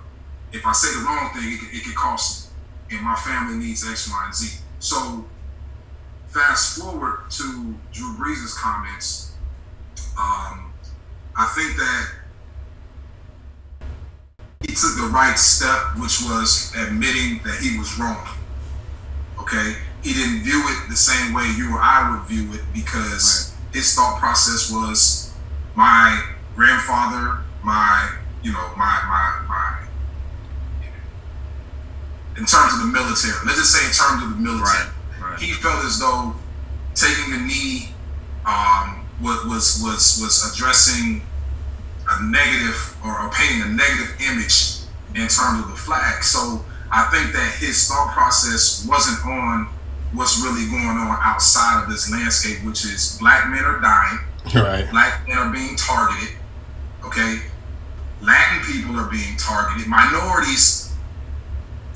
if 0.52 0.66
I 0.66 0.74
say 0.74 1.00
the 1.00 1.06
wrong 1.06 1.32
thing, 1.34 1.54
it 1.54 1.60
could, 1.60 1.74
it 1.74 1.84
could 1.84 1.96
cost 1.96 2.52
me, 2.90 2.98
and 2.98 3.06
my 3.06 3.16
family 3.16 3.58
needs 3.58 3.90
X, 3.90 4.10
Y, 4.10 4.22
and 4.26 4.34
Z. 4.34 4.60
So, 4.80 5.26
fast 6.28 6.80
forward 6.80 7.30
to 7.32 7.76
Drew 7.92 8.16
Brees' 8.16 8.56
comments. 8.56 9.34
Um, 10.20 10.74
I 11.38 11.46
think 11.56 11.76
that 11.78 12.12
he 14.62 14.68
took 14.68 14.96
the 14.98 15.10
right 15.14 15.38
step, 15.38 15.98
which 15.98 16.22
was 16.24 16.74
admitting 16.78 17.42
that 17.44 17.60
he 17.62 17.78
was 17.78 17.98
wrong. 18.00 18.28
Okay, 19.40 19.76
he 20.06 20.14
didn't 20.14 20.44
view 20.44 20.62
it 20.68 20.88
the 20.88 20.96
same 20.96 21.34
way 21.34 21.52
you 21.58 21.74
or 21.74 21.82
I 21.82 22.12
would 22.12 22.30
view 22.30 22.54
it 22.54 22.62
because 22.76 23.56
right. 23.66 23.76
his 23.76 23.96
thought 23.96 24.20
process 24.20 24.72
was 24.72 25.34
my 25.74 26.24
grandfather, 26.54 27.40
my 27.64 28.12
you 28.44 28.52
know 28.52 28.70
my 28.78 29.02
my 29.10 29.46
my. 29.50 29.88
In 32.38 32.46
terms 32.46 32.74
of 32.74 32.82
the 32.82 32.92
military, 32.94 33.34
let's 33.48 33.58
just 33.58 33.74
say 33.74 33.82
in 33.82 33.94
terms 33.94 34.22
of 34.22 34.30
the 34.30 34.44
military, 34.44 34.86
right. 34.86 34.92
Right. 35.22 35.40
he 35.40 35.54
felt 35.54 35.84
as 35.84 35.98
though 35.98 36.36
taking 36.94 37.34
a 37.34 37.42
knee 37.42 37.90
um, 38.46 39.08
was 39.20 39.44
was 39.46 39.82
was 39.82 40.22
was 40.22 40.54
addressing 40.54 41.24
a 42.12 42.24
negative 42.24 42.96
or, 43.04 43.20
or 43.20 43.32
painting 43.32 43.64
a 43.64 43.74
negative 43.74 44.14
image 44.22 44.86
in 45.16 45.26
terms 45.26 45.66
of 45.66 45.68
the 45.68 45.76
flag. 45.76 46.24
So 46.24 46.64
I 46.92 47.10
think 47.10 47.34
that 47.34 47.56
his 47.58 47.88
thought 47.88 48.14
process 48.14 48.86
wasn't 48.88 49.26
on 49.26 49.70
what's 50.16 50.42
really 50.42 50.70
going 50.70 50.98
on 50.98 51.20
outside 51.24 51.84
of 51.84 51.90
this 51.90 52.12
landscape, 52.12 52.64
which 52.66 52.86
is 52.86 53.18
black 53.20 53.50
men 53.50 53.64
are 53.64 53.80
dying, 53.80 54.20
right? 54.56 54.90
Black 54.92 55.28
men 55.28 55.38
are 55.38 55.52
being 55.52 55.76
targeted. 55.76 56.36
Okay, 57.06 57.40
Latin 58.22 58.66
people 58.66 59.00
are 59.00 59.10
being 59.10 59.38
targeted. 59.38 59.88
Minorities 59.88 60.94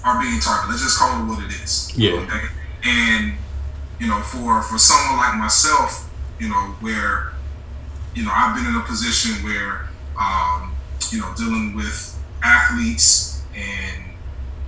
are 0.04 0.22
being 0.22 0.40
targeted. 0.40 0.72
Let's 0.72 0.84
just 0.84 0.98
call 0.98 1.22
it 1.22 1.26
what 1.26 1.44
it 1.44 1.52
is. 1.64 1.92
Yeah. 1.98 2.12
Okay? 2.12 2.48
And 2.84 3.34
you 4.00 4.08
know, 4.08 4.22
for 4.22 4.62
for 4.62 4.78
someone 4.78 5.18
like 5.18 5.36
myself, 5.36 6.10
you 6.40 6.50
know, 6.50 6.76
where 6.82 7.34
you 8.16 8.24
know 8.24 8.32
I've 8.34 8.56
been 8.56 8.66
in 8.66 8.76
a 8.76 8.84
position 8.84 9.44
where 9.44 9.90
um, 10.20 10.76
you 11.12 11.20
know 11.20 11.34
dealing 11.36 11.76
with 11.76 12.18
athletes 12.44 13.44
and 13.56 14.06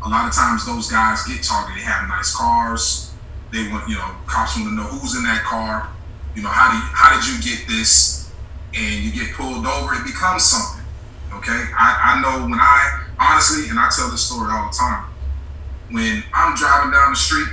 a 0.03 0.09
lot 0.09 0.27
of 0.27 0.33
times 0.33 0.65
those 0.65 0.89
guys 0.89 1.23
get 1.23 1.43
targeted. 1.43 1.81
They 1.81 1.85
have 1.85 2.07
nice 2.09 2.35
cars. 2.35 3.10
They 3.51 3.67
want, 3.67 3.89
you 3.89 3.95
know, 3.95 4.15
cops 4.27 4.55
want 4.55 4.69
to 4.69 4.75
know 4.75 4.83
who's 4.83 5.15
in 5.15 5.23
that 5.23 5.43
car. 5.43 5.89
You 6.35 6.43
know, 6.43 6.49
how 6.49 6.71
do 6.71 6.77
you, 6.77 6.83
how 6.93 7.15
did 7.15 7.27
you 7.27 7.41
get 7.43 7.67
this? 7.67 8.31
And 8.73 9.03
you 9.03 9.11
get 9.11 9.33
pulled 9.35 9.67
over, 9.67 9.95
it 9.95 10.05
becomes 10.05 10.43
something. 10.43 10.85
Okay, 11.33 11.63
I, 11.77 12.15
I 12.15 12.21
know 12.21 12.47
when 12.47 12.59
I 12.59 13.03
honestly, 13.19 13.69
and 13.69 13.79
I 13.79 13.89
tell 13.95 14.09
this 14.09 14.23
story 14.23 14.51
all 14.51 14.69
the 14.69 14.75
time. 14.75 15.05
When 15.89 16.23
I'm 16.33 16.55
driving 16.55 16.91
down 16.91 17.11
the 17.11 17.17
street, 17.17 17.47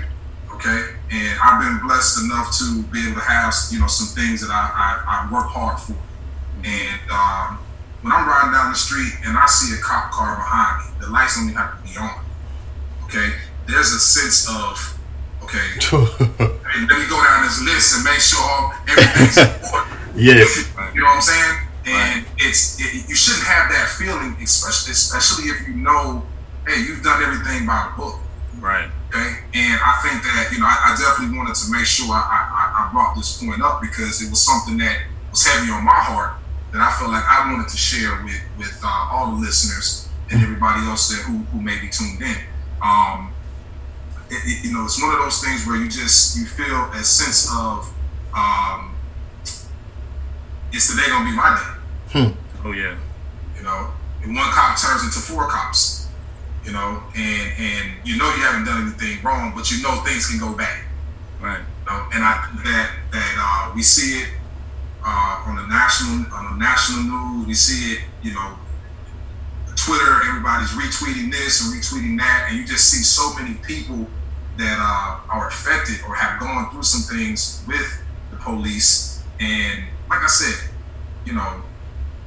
okay, 0.52 0.94
and 1.10 1.38
I've 1.42 1.60
been 1.62 1.86
blessed 1.86 2.24
enough 2.24 2.56
to 2.58 2.82
be 2.90 3.06
able 3.06 3.20
to 3.20 3.26
have, 3.26 3.54
you 3.70 3.80
know, 3.80 3.86
some 3.86 4.14
things 4.14 4.40
that 4.42 4.50
I 4.50 4.70
I, 4.70 5.26
I 5.26 5.32
work 5.32 5.46
hard 5.46 5.80
for. 5.80 5.98
And 6.62 7.00
um, 7.10 7.58
when 8.02 8.12
I'm 8.12 8.26
riding 8.28 8.52
down 8.52 8.70
the 8.70 8.78
street 8.78 9.12
and 9.24 9.36
I 9.38 9.46
see 9.46 9.74
a 9.74 9.80
cop 9.82 10.10
car 10.10 10.36
behind 10.36 10.86
me, 10.86 11.00
the 11.00 11.10
lights 11.10 11.40
even 11.40 11.54
have 11.54 11.78
to 11.78 11.82
be 11.82 11.98
on. 11.98 12.24
Okay, 13.06 13.34
there's 13.66 13.92
a 13.92 13.98
sense 13.98 14.48
of 14.50 14.97
Okay. 15.48 15.80
and 15.80 16.84
let 16.92 16.98
me 17.00 17.08
go 17.08 17.16
down 17.24 17.40
this 17.42 17.56
list 17.64 17.96
and 17.96 18.04
make 18.04 18.20
sure 18.20 18.68
everything's 18.84 19.38
important. 19.40 19.96
yes. 20.14 20.68
You 20.92 21.00
know 21.00 21.08
what 21.08 21.16
I'm 21.16 21.22
saying? 21.22 21.56
And 21.88 22.20
right. 22.20 22.44
it's 22.44 22.76
it, 22.76 23.08
you 23.08 23.16
shouldn't 23.16 23.48
have 23.48 23.72
that 23.72 23.88
feeling, 23.96 24.36
especially 24.44 24.92
especially 24.92 25.48
if 25.48 25.66
you 25.66 25.72
know, 25.72 26.20
hey, 26.66 26.84
you've 26.84 27.02
done 27.02 27.22
everything 27.22 27.64
by 27.64 27.88
the 27.88 27.96
book. 27.96 28.20
Right. 28.60 28.92
Okay. 29.08 29.40
And 29.56 29.80
I 29.80 29.96
think 30.04 30.20
that 30.20 30.52
you 30.52 30.60
know 30.60 30.68
I, 30.68 30.92
I 30.92 31.00
definitely 31.00 31.38
wanted 31.38 31.56
to 31.56 31.72
make 31.72 31.88
sure 31.88 32.12
I, 32.12 32.20
I, 32.20 32.84
I 32.84 32.92
brought 32.92 33.16
this 33.16 33.40
point 33.40 33.62
up 33.62 33.80
because 33.80 34.20
it 34.20 34.28
was 34.28 34.44
something 34.44 34.76
that 34.84 35.00
was 35.30 35.46
heavy 35.46 35.72
on 35.72 35.80
my 35.80 35.96
heart 35.96 36.36
that 36.76 36.84
I 36.84 36.92
felt 37.00 37.10
like 37.10 37.24
I 37.24 37.50
wanted 37.50 37.72
to 37.72 37.76
share 37.78 38.20
with 38.20 38.36
with 38.58 38.76
uh, 38.84 39.08
all 39.16 39.32
the 39.32 39.40
listeners 39.40 40.12
and 40.28 40.42
everybody 40.42 40.84
else 40.84 41.08
that 41.08 41.24
who, 41.24 41.38
who 41.56 41.62
may 41.62 41.80
be 41.80 41.88
tuned 41.88 42.20
in. 42.20 42.36
Um, 42.84 43.27
it, 44.30 44.40
it, 44.44 44.64
you 44.64 44.72
know, 44.72 44.84
it's 44.84 45.00
one 45.00 45.12
of 45.12 45.18
those 45.20 45.42
things 45.42 45.66
where 45.66 45.76
you 45.76 45.88
just 45.88 46.38
you 46.38 46.44
feel 46.44 46.90
a 46.92 47.02
sense 47.02 47.48
of 47.54 47.92
um, 48.36 48.94
it's 50.72 50.90
today 50.90 51.08
gonna 51.08 51.24
be 51.24 51.34
my 51.34 51.56
day. 51.56 52.20
Hmm. 52.20 52.66
Oh 52.66 52.72
yeah. 52.72 52.96
You 53.56 53.62
know, 53.62 53.90
and 54.22 54.34
one 54.34 54.50
cop 54.52 54.78
turns 54.78 55.04
into 55.04 55.18
four 55.18 55.48
cops. 55.48 56.08
You 56.64 56.72
know, 56.72 57.02
and 57.16 57.52
and 57.58 57.92
you 58.04 58.18
know 58.18 58.26
you 58.34 58.42
haven't 58.42 58.66
done 58.66 58.82
anything 58.82 59.22
wrong, 59.22 59.52
but 59.56 59.70
you 59.70 59.82
know 59.82 59.96
things 60.04 60.28
can 60.28 60.38
go 60.38 60.54
bad. 60.54 60.84
Right. 61.40 61.60
You 61.60 61.86
know? 61.86 62.08
And 62.12 62.22
I 62.22 62.48
that 62.64 62.92
that 63.12 63.34
uh, 63.38 63.72
we 63.74 63.82
see 63.82 64.20
it 64.20 64.28
uh, 65.04 65.44
on 65.46 65.56
the 65.56 65.66
national 65.66 66.26
on 66.34 66.52
the 66.52 66.64
national 66.64 67.04
news. 67.04 67.46
We 67.46 67.54
see 67.54 67.94
it, 67.94 68.00
you 68.22 68.34
know, 68.34 68.58
Twitter. 69.76 70.20
Everybody's 70.28 70.70
retweeting 70.70 71.32
this 71.32 71.64
and 71.64 71.72
retweeting 71.72 72.18
that, 72.18 72.48
and 72.50 72.58
you 72.58 72.66
just 72.66 72.90
see 72.90 73.02
so 73.02 73.34
many 73.40 73.54
people 73.54 74.06
that 74.58 74.78
uh, 74.78 75.32
are 75.32 75.48
affected 75.48 75.96
or 76.06 76.14
have 76.14 76.38
gone 76.38 76.70
through 76.70 76.82
some 76.82 77.16
things 77.16 77.64
with 77.66 78.02
the 78.30 78.36
police. 78.36 79.22
And 79.40 79.84
like 80.10 80.20
I 80.20 80.26
said, 80.26 80.70
you 81.24 81.32
know, 81.32 81.62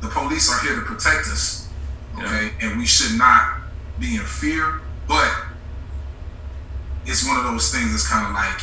the 0.01 0.07
police 0.07 0.51
are 0.51 0.59
here 0.65 0.75
to 0.75 0.81
protect 0.81 1.27
us, 1.27 1.69
okay? 2.17 2.51
Yeah. 2.59 2.69
And 2.69 2.79
we 2.79 2.85
should 2.85 3.17
not 3.17 3.59
be 3.99 4.15
in 4.15 4.21
fear, 4.21 4.81
but 5.07 5.31
it's 7.05 7.27
one 7.27 7.37
of 7.37 7.43
those 7.43 7.71
things 7.71 7.91
that's 7.91 8.07
kind 8.07 8.27
of 8.27 8.33
like 8.33 8.61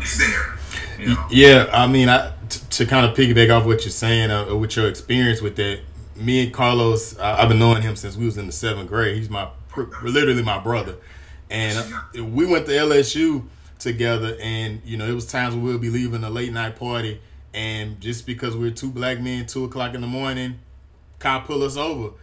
it's 0.00 0.18
there. 0.18 0.58
You 0.98 1.14
know? 1.14 1.26
Yeah, 1.30 1.68
I 1.72 1.86
mean, 1.86 2.08
I 2.08 2.32
t- 2.48 2.60
to 2.70 2.86
kind 2.86 3.06
of 3.06 3.16
piggyback 3.16 3.54
off 3.54 3.66
what 3.66 3.84
you're 3.84 3.90
saying, 3.90 4.30
uh, 4.30 4.54
with 4.54 4.76
your 4.76 4.88
experience 4.88 5.40
with 5.40 5.56
that. 5.56 5.80
Me 6.16 6.42
and 6.42 6.52
Carlos, 6.52 7.16
uh, 7.18 7.36
I've 7.38 7.48
been 7.48 7.60
knowing 7.60 7.82
him 7.82 7.94
since 7.94 8.16
we 8.16 8.24
was 8.24 8.36
in 8.36 8.46
the 8.46 8.52
seventh 8.52 8.88
grade. 8.88 9.16
He's 9.16 9.30
my 9.30 9.48
literally 10.02 10.42
my 10.42 10.58
brother, 10.58 10.96
and 11.50 12.34
we 12.34 12.46
went 12.46 12.66
to 12.66 12.72
LSU 12.72 13.44
together. 13.78 14.36
And 14.40 14.80
you 14.84 14.96
know, 14.96 15.06
it 15.06 15.14
was 15.14 15.26
times 15.26 15.54
we'll 15.54 15.78
be 15.78 15.90
leaving 15.90 16.24
a 16.24 16.30
late 16.30 16.52
night 16.52 16.76
party, 16.76 17.20
and 17.54 18.00
just 18.00 18.26
because 18.26 18.56
we're 18.56 18.70
two 18.70 18.90
black 18.90 19.20
men, 19.20 19.46
two 19.46 19.64
o'clock 19.64 19.94
in 19.94 20.00
the 20.00 20.06
morning, 20.06 20.58
cop 21.18 21.46
pull 21.46 21.62
us 21.62 21.76
over. 21.76 22.14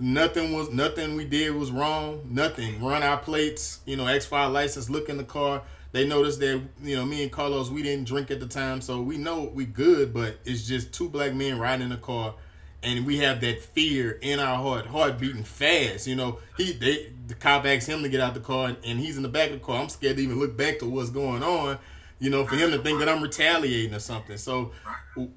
Nothing 0.00 0.52
was 0.52 0.70
nothing 0.70 1.16
we 1.16 1.24
did 1.24 1.54
was 1.54 1.70
wrong. 1.70 2.26
Nothing. 2.30 2.82
Run 2.82 3.02
our 3.02 3.18
plates. 3.18 3.80
You 3.84 3.96
know, 3.96 4.06
X 4.06 4.26
five 4.26 4.52
license. 4.52 4.88
Look 4.88 5.08
in 5.08 5.16
the 5.16 5.24
car 5.24 5.62
they 5.92 6.06
noticed 6.06 6.40
that 6.40 6.60
you 6.82 6.96
know 6.96 7.04
me 7.04 7.22
and 7.22 7.30
Carlos 7.30 7.70
we 7.70 7.82
didn't 7.82 8.06
drink 8.06 8.30
at 8.30 8.40
the 8.40 8.46
time, 8.46 8.80
so 8.80 9.00
we 9.00 9.18
know 9.18 9.50
we 9.54 9.66
good, 9.66 10.12
but 10.12 10.38
it's 10.44 10.66
just 10.66 10.92
two 10.92 11.08
black 11.08 11.34
men 11.34 11.58
riding 11.58 11.86
in 11.86 11.92
a 11.92 11.98
car, 11.98 12.34
and 12.82 13.06
we 13.06 13.18
have 13.18 13.40
that 13.40 13.62
fear 13.62 14.18
in 14.22 14.40
our 14.40 14.56
heart, 14.56 14.86
heart 14.86 15.18
beating 15.18 15.44
fast. 15.44 16.06
You 16.06 16.16
know, 16.16 16.38
he 16.56 16.72
they 16.72 17.12
the 17.26 17.34
cop 17.34 17.64
asks 17.66 17.86
him 17.86 18.02
to 18.02 18.08
get 18.08 18.20
out 18.20 18.34
the 18.34 18.40
car, 18.40 18.76
and 18.84 18.98
he's 18.98 19.16
in 19.16 19.22
the 19.22 19.28
back 19.28 19.50
of 19.50 19.60
the 19.60 19.64
car. 19.64 19.80
I'm 19.80 19.88
scared 19.88 20.16
to 20.16 20.22
even 20.22 20.38
look 20.38 20.56
back 20.56 20.78
to 20.80 20.86
what's 20.86 21.10
going 21.10 21.42
on. 21.42 21.78
You 22.18 22.30
know, 22.30 22.46
for 22.46 22.54
him 22.54 22.70
to 22.70 22.78
think 22.78 23.00
that 23.00 23.08
I'm 23.08 23.20
retaliating 23.20 23.94
or 23.94 23.98
something. 23.98 24.36
So 24.36 24.70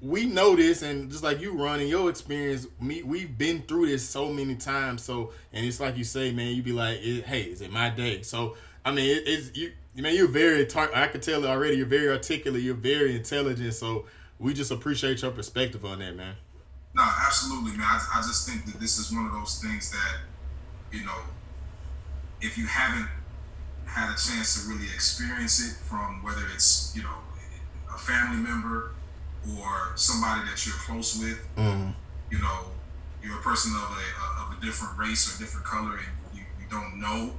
we 0.00 0.26
know 0.26 0.54
this, 0.54 0.82
and 0.82 1.10
just 1.10 1.24
like 1.24 1.40
you, 1.40 1.52
Ron, 1.60 1.80
in 1.80 1.88
your 1.88 2.08
experience, 2.08 2.68
me, 2.80 3.02
we've 3.02 3.36
been 3.36 3.62
through 3.62 3.86
this 3.86 4.08
so 4.08 4.28
many 4.28 4.54
times. 4.54 5.02
So, 5.02 5.32
and 5.52 5.66
it's 5.66 5.80
like 5.80 5.96
you 5.96 6.04
say, 6.04 6.30
man, 6.30 6.54
you 6.54 6.62
be 6.62 6.70
like, 6.70 7.00
hey, 7.00 7.42
is 7.42 7.60
it 7.60 7.72
my 7.72 7.90
day? 7.90 8.22
So, 8.22 8.56
I 8.84 8.92
mean, 8.92 9.04
it, 9.04 9.24
it's 9.26 9.56
you 9.56 9.72
man, 9.96 10.14
you're 10.14 10.28
very. 10.28 10.64
Tar- 10.66 10.94
I 10.94 11.08
can 11.08 11.20
tell 11.20 11.44
already. 11.44 11.76
You're 11.76 11.86
very 11.86 12.08
articulate. 12.08 12.62
You're 12.62 12.74
very 12.74 13.16
intelligent. 13.16 13.74
So 13.74 14.06
we 14.38 14.54
just 14.54 14.70
appreciate 14.70 15.22
your 15.22 15.32
perspective 15.32 15.84
on 15.84 15.98
that, 16.00 16.16
man. 16.16 16.34
No, 16.96 17.04
absolutely, 17.26 17.76
man. 17.76 17.86
I, 17.86 18.00
I 18.16 18.20
just 18.22 18.48
think 18.48 18.64
that 18.66 18.80
this 18.80 18.98
is 18.98 19.12
one 19.12 19.26
of 19.26 19.32
those 19.32 19.60
things 19.62 19.92
that, 19.92 20.16
you 20.90 21.04
know, 21.04 21.20
if 22.40 22.56
you 22.56 22.66
haven't 22.66 23.08
had 23.84 24.08
a 24.10 24.16
chance 24.16 24.60
to 24.60 24.68
really 24.68 24.86
experience 24.86 25.60
it 25.60 25.76
from 25.86 26.22
whether 26.22 26.42
it's 26.52 26.92
you 26.96 27.02
know 27.02 27.16
a 27.94 27.98
family 27.98 28.42
member 28.42 28.92
or 29.56 29.92
somebody 29.94 30.40
that 30.48 30.66
you're 30.66 30.74
close 30.74 31.18
with, 31.18 31.38
mm-hmm. 31.56 31.90
you 32.30 32.38
know, 32.38 32.72
you're 33.22 33.38
a 33.38 33.42
person 33.42 33.72
of 33.76 33.96
a, 33.96 34.42
of 34.42 34.58
a 34.58 34.64
different 34.64 34.98
race 34.98 35.28
or 35.28 35.38
different 35.38 35.64
color, 35.64 35.96
and 35.96 36.12
you, 36.34 36.42
you 36.58 36.66
don't 36.68 36.98
know, 36.98 37.32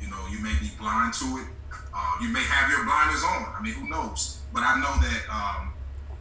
you 0.00 0.08
know, 0.08 0.26
you 0.30 0.42
may 0.42 0.52
be 0.60 0.70
blind 0.78 1.14
to 1.14 1.24
it 1.38 1.46
uh, 1.94 2.14
you 2.20 2.28
may 2.28 2.42
have 2.42 2.70
your 2.70 2.84
blinders 2.84 3.22
on. 3.22 3.54
I 3.56 3.62
mean, 3.62 3.74
who 3.74 3.88
knows? 3.88 4.40
But 4.52 4.62
I 4.62 4.80
know 4.80 4.94
that 5.00 5.22
um, 5.30 5.72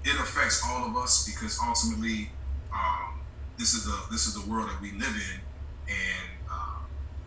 it 0.06 0.20
affects 0.20 0.62
all 0.66 0.86
of 0.86 0.96
us 0.96 1.26
because 1.26 1.60
ultimately, 1.66 2.30
this 3.58 3.74
is 3.74 3.86
the 3.86 3.98
this 4.12 4.28
is 4.28 4.34
the 4.34 4.50
world 4.50 4.70
that 4.70 4.82
we 4.82 4.92
live 4.92 5.16
in, 5.16 5.40
and 5.88 6.30
uh, 6.50 6.80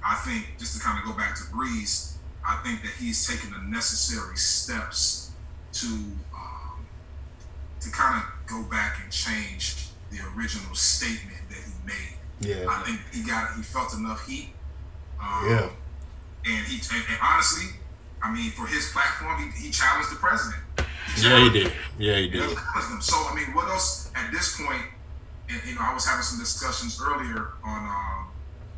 I 0.04 0.14
think 0.26 0.58
just 0.58 0.76
to 0.76 0.82
kind 0.82 0.98
of 0.98 1.04
go 1.04 1.16
back 1.16 1.36
to 1.36 1.42
Brees, 1.44 2.16
I 2.46 2.56
think 2.64 2.82
that 2.82 2.92
he's 2.98 3.26
taken 3.26 3.52
the 3.52 3.62
necessary 3.68 4.36
steps 4.36 5.32
to 5.74 5.86
um, 5.86 6.86
to 7.80 7.90
kind 7.90 8.22
of 8.22 8.46
go 8.46 8.62
back 8.70 9.00
and 9.02 9.12
change 9.12 9.88
the 10.10 10.18
original 10.36 10.74
statement 10.74 11.38
that 11.48 11.58
he 11.58 11.72
made. 11.86 12.16
Yeah, 12.40 12.66
I 12.68 12.82
think 12.82 13.00
he 13.12 13.22
got 13.28 13.54
he 13.56 13.62
felt 13.62 13.94
enough 13.94 14.26
heat. 14.26 14.50
Um, 15.20 15.48
yeah, 15.48 15.68
and 16.44 16.66
he 16.66 16.80
and, 16.94 17.04
and 17.08 17.18
honestly 17.22 17.80
I 18.26 18.32
mean, 18.32 18.50
for 18.50 18.66
his 18.66 18.90
platform, 18.90 19.40
he, 19.40 19.66
he 19.66 19.70
challenged 19.70 20.10
the 20.10 20.16
president. 20.16 20.62
He 21.14 21.28
yeah, 21.28 21.44
he 21.44 21.50
did. 21.50 21.72
Yeah, 21.98 22.16
he 22.16 22.28
did. 22.28 22.58
So, 23.00 23.16
I 23.16 23.34
mean, 23.34 23.54
what 23.54 23.68
else 23.68 24.10
at 24.14 24.32
this 24.32 24.60
point? 24.60 24.82
And, 25.48 25.60
you 25.66 25.74
know, 25.74 25.80
I 25.82 25.94
was 25.94 26.06
having 26.06 26.22
some 26.22 26.38
discussions 26.38 27.00
earlier 27.00 27.52
on 27.64 27.86
um, 27.86 28.28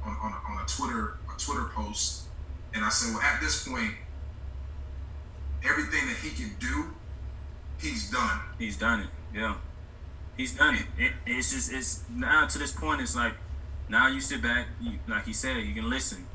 on, 0.04 0.16
on, 0.22 0.32
on 0.32 0.64
a 0.64 0.66
Twitter 0.66 1.18
a 1.32 1.38
Twitter 1.38 1.70
post, 1.74 2.24
and 2.74 2.84
I 2.84 2.88
said, 2.88 3.14
well, 3.14 3.22
at 3.22 3.40
this 3.40 3.66
point, 3.66 3.94
everything 5.64 6.06
that 6.08 6.16
he 6.16 6.30
can 6.30 6.54
do, 6.58 6.94
he's 7.80 8.10
done. 8.10 8.40
He's 8.58 8.76
done 8.76 9.00
it. 9.00 9.08
Yeah, 9.34 9.56
he's 10.36 10.56
done 10.56 10.74
it. 10.74 10.86
it 10.98 11.12
it's 11.26 11.52
just 11.52 11.72
it's 11.72 12.04
now 12.10 12.46
to 12.46 12.58
this 12.58 12.72
point. 12.72 13.00
It's 13.00 13.16
like 13.16 13.34
now 13.88 14.08
you 14.08 14.20
sit 14.20 14.42
back, 14.42 14.66
you, 14.80 14.98
like 15.08 15.26
he 15.26 15.32
said, 15.32 15.56
you 15.56 15.74
can 15.74 15.88
listen 15.88 16.26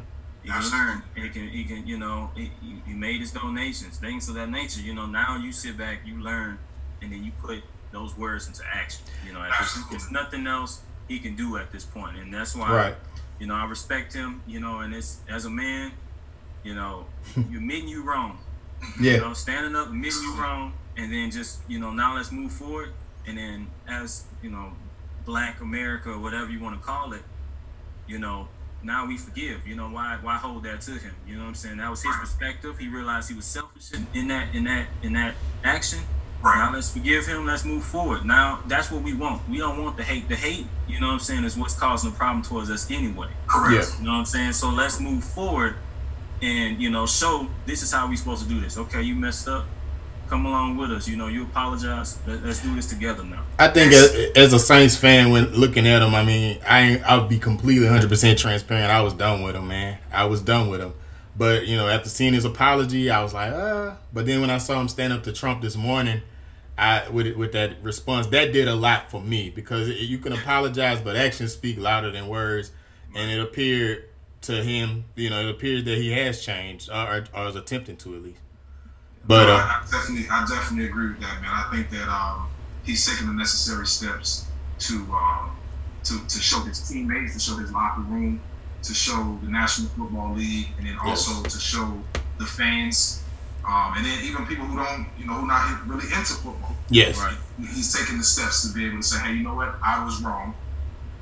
he 0.43 0.49
can 0.49 0.71
learn. 0.71 1.03
He 1.15 1.29
can, 1.29 1.47
he 1.47 1.63
can, 1.63 1.87
you 1.87 1.97
know, 1.97 2.31
he, 2.35 2.51
he 2.85 2.93
made 2.93 3.21
his 3.21 3.31
donations, 3.31 3.97
things 3.97 4.27
of 4.27 4.35
that 4.35 4.49
nature. 4.49 4.81
You 4.81 4.93
know, 4.93 5.05
now 5.05 5.37
you 5.37 5.53
sit 5.53 5.77
back, 5.77 5.99
you 6.05 6.21
learn, 6.21 6.59
and 7.01 7.11
then 7.13 7.23
you 7.23 7.31
put 7.41 7.63
those 7.93 8.17
words 8.17 8.47
into 8.47 8.63
action. 8.65 9.05
You 9.25 9.31
know, 9.31 9.41
there's, 9.41 9.89
there's, 9.89 10.11
nothing 10.11 10.45
else 10.47 10.81
he 11.07 11.19
can 11.19 11.35
do 11.35 11.55
at 11.55 11.71
this 11.71 11.85
point, 11.85 12.17
and 12.17 12.33
that's 12.33 12.55
why, 12.55 12.75
right. 12.75 12.95
you 13.39 13.47
know, 13.47 13.55
I 13.55 13.65
respect 13.65 14.11
him. 14.11 14.41
You 14.45 14.59
know, 14.59 14.79
and 14.79 14.93
it's 14.93 15.21
as 15.29 15.45
a 15.45 15.49
man, 15.49 15.93
you 16.63 16.75
know, 16.75 17.05
you're 17.35 17.61
admitting 17.61 17.87
you 17.87 18.03
wrong. 18.03 18.39
Yeah. 18.99 19.13
You 19.13 19.19
know, 19.21 19.33
standing 19.33 19.75
up, 19.77 19.87
admitting 19.87 20.23
you 20.23 20.35
wrong, 20.35 20.73
and 20.97 21.13
then 21.13 21.31
just, 21.31 21.59
you 21.69 21.79
know, 21.79 21.91
now 21.91 22.17
let's 22.17 22.33
move 22.33 22.51
forward. 22.51 22.91
And 23.25 23.37
then 23.37 23.67
as 23.87 24.25
you 24.41 24.49
know, 24.49 24.73
Black 25.25 25.61
America, 25.61 26.09
or 26.09 26.19
whatever 26.19 26.51
you 26.51 26.59
want 26.59 26.77
to 26.77 26.85
call 26.85 27.13
it, 27.13 27.21
you 28.07 28.19
know, 28.19 28.49
now 28.83 29.05
we 29.05 29.17
forgive. 29.17 29.65
You 29.65 29.75
know, 29.75 29.87
why 29.87 30.17
why 30.21 30.35
hold 30.37 30.63
that 30.63 30.81
to 30.81 30.91
him? 30.91 31.15
You 31.25 31.35
know 31.35 31.43
what 31.43 31.49
I'm 31.49 31.55
saying? 31.55 31.77
That 31.77 31.89
was 31.89 32.03
his 32.03 32.15
perspective. 32.17 32.77
He 32.77 32.89
realized 32.89 33.29
he 33.29 33.35
was 33.35 33.45
selfish 33.45 33.91
in 34.13 34.27
that 34.27 34.53
in 34.53 34.65
that 34.65 34.87
in 35.03 35.13
that 35.13 35.35
action. 35.63 35.99
Right. 36.43 36.57
Now 36.57 36.73
let's 36.73 36.91
forgive 36.91 37.25
him. 37.25 37.45
Let's 37.45 37.63
move 37.63 37.83
forward. 37.83 38.25
Now 38.25 38.61
that's 38.67 38.91
what 38.91 39.01
we 39.01 39.13
want. 39.13 39.47
We 39.47 39.59
don't 39.59 39.81
want 39.81 39.95
the 39.95 40.03
hate. 40.03 40.27
The 40.27 40.35
hate, 40.35 40.67
you 40.87 40.99
know 40.99 41.07
what 41.07 41.13
I'm 41.13 41.19
saying, 41.19 41.45
is 41.45 41.57
what's 41.57 41.73
causing 41.73 42.11
the 42.11 42.17
problem 42.17 42.43
towards 42.43 42.69
us 42.69 42.89
anyway. 42.91 43.29
Correct. 43.47 43.89
Yeah. 43.89 43.99
You 43.99 44.05
know 44.05 44.11
what 44.11 44.19
I'm 44.19 44.25
saying? 44.25 44.53
So 44.53 44.69
let's 44.69 44.99
move 44.99 45.23
forward 45.23 45.75
and 46.41 46.81
you 46.81 46.89
know 46.89 47.05
show 47.05 47.47
this 47.65 47.81
is 47.81 47.91
how 47.91 48.09
we 48.09 48.17
supposed 48.17 48.43
to 48.43 48.49
do 48.49 48.59
this. 48.59 48.77
Okay, 48.77 49.01
you 49.01 49.15
messed 49.15 49.47
up 49.47 49.65
come 50.33 50.45
along 50.45 50.77
with 50.77 50.91
us. 50.91 51.07
You 51.07 51.15
know, 51.15 51.27
you 51.27 51.43
apologize. 51.43 52.17
Let, 52.25 52.43
us 52.43 52.61
do 52.61 52.73
this 52.75 52.87
together 52.87 53.23
now. 53.23 53.43
I 53.59 53.67
think 53.67 53.93
as, 53.93 54.31
as, 54.35 54.53
a 54.53 54.59
Saints 54.59 54.97
fan, 54.97 55.31
when 55.31 55.53
looking 55.53 55.87
at 55.87 56.01
him, 56.01 56.15
I 56.15 56.23
mean, 56.25 56.59
I 56.67 57.01
I'll 57.05 57.27
be 57.27 57.39
completely 57.39 57.85
100 57.85 58.09
percent 58.09 58.39
transparent. 58.39 58.91
I 58.91 59.01
was 59.01 59.13
done 59.13 59.43
with 59.43 59.55
him, 59.55 59.67
man. 59.67 59.99
I 60.11 60.25
was 60.25 60.41
done 60.41 60.69
with 60.69 60.81
him. 60.81 60.93
But 61.35 61.67
you 61.67 61.77
know, 61.77 61.87
after 61.87 62.09
seeing 62.09 62.33
his 62.33 62.45
apology, 62.45 63.09
I 63.09 63.23
was 63.23 63.33
like, 63.33 63.53
ah. 63.53 63.97
But 64.11 64.25
then 64.25 64.41
when 64.41 64.49
I 64.49 64.57
saw 64.57 64.79
him 64.79 64.87
stand 64.87 65.13
up 65.13 65.23
to 65.23 65.31
Trump 65.31 65.61
this 65.61 65.75
morning, 65.75 66.21
I 66.77 67.07
with 67.09 67.35
with 67.35 67.51
that 67.51 67.81
response, 67.83 68.27
that 68.27 68.51
did 68.51 68.67
a 68.67 68.75
lot 68.75 69.11
for 69.11 69.21
me 69.21 69.49
because 69.49 69.89
it, 69.89 69.97
you 69.97 70.17
can 70.17 70.33
apologize, 70.33 71.01
but 71.01 71.15
actions 71.15 71.53
speak 71.53 71.77
louder 71.77 72.11
than 72.11 72.27
words, 72.27 72.71
and 73.15 73.29
it 73.29 73.39
appeared 73.39 74.09
to 74.43 74.63
him, 74.63 75.05
you 75.15 75.29
know, 75.29 75.39
it 75.39 75.49
appears 75.49 75.83
that 75.85 75.97
he 75.97 76.11
has 76.11 76.43
changed 76.43 76.89
or, 76.89 77.25
or 77.33 77.47
is 77.47 77.55
attempting 77.55 77.95
to 77.97 78.15
at 78.15 78.23
least. 78.23 78.39
But 79.25 79.45
no, 79.45 79.53
uh, 79.53 79.55
I, 79.55 79.81
I, 79.81 79.87
definitely, 79.89 80.27
I 80.29 80.45
definitely 80.47 80.85
agree 80.87 81.09
with 81.09 81.21
that, 81.21 81.41
man. 81.41 81.49
I 81.49 81.69
think 81.71 81.89
that 81.91 82.09
um, 82.09 82.49
he's 82.83 83.05
taking 83.05 83.27
the 83.27 83.33
necessary 83.33 83.87
steps 83.87 84.47
to 84.79 84.95
um, 85.13 85.55
to 86.03 86.19
to 86.27 86.39
show 86.39 86.59
his 86.61 86.87
teammates, 86.87 87.33
to 87.33 87.39
show 87.39 87.57
his 87.57 87.71
locker 87.71 88.01
room, 88.01 88.41
to 88.81 88.93
show 88.93 89.37
the 89.41 89.49
National 89.49 89.89
Football 89.89 90.35
League, 90.35 90.67
and 90.77 90.87
then 90.87 90.97
also 91.01 91.41
yes. 91.43 91.53
to 91.53 91.59
show 91.59 92.03
the 92.37 92.45
fans, 92.45 93.22
um, 93.67 93.93
and 93.95 94.05
then 94.05 94.23
even 94.23 94.45
people 94.45 94.65
who 94.65 94.77
don't, 94.77 95.07
you 95.17 95.25
know, 95.25 95.33
who 95.33 95.47
not 95.47 95.87
really 95.87 96.05
into 96.05 96.33
football. 96.33 96.75
Yes, 96.89 97.17
right. 97.17 97.37
He's 97.59 97.93
taking 97.93 98.17
the 98.17 98.23
steps 98.23 98.67
to 98.67 98.73
be 98.73 98.85
able 98.85 98.97
to 98.97 99.03
say, 99.03 99.19
hey, 99.19 99.33
you 99.33 99.43
know 99.43 99.55
what, 99.55 99.75
I 99.83 100.03
was 100.03 100.21
wrong. 100.21 100.53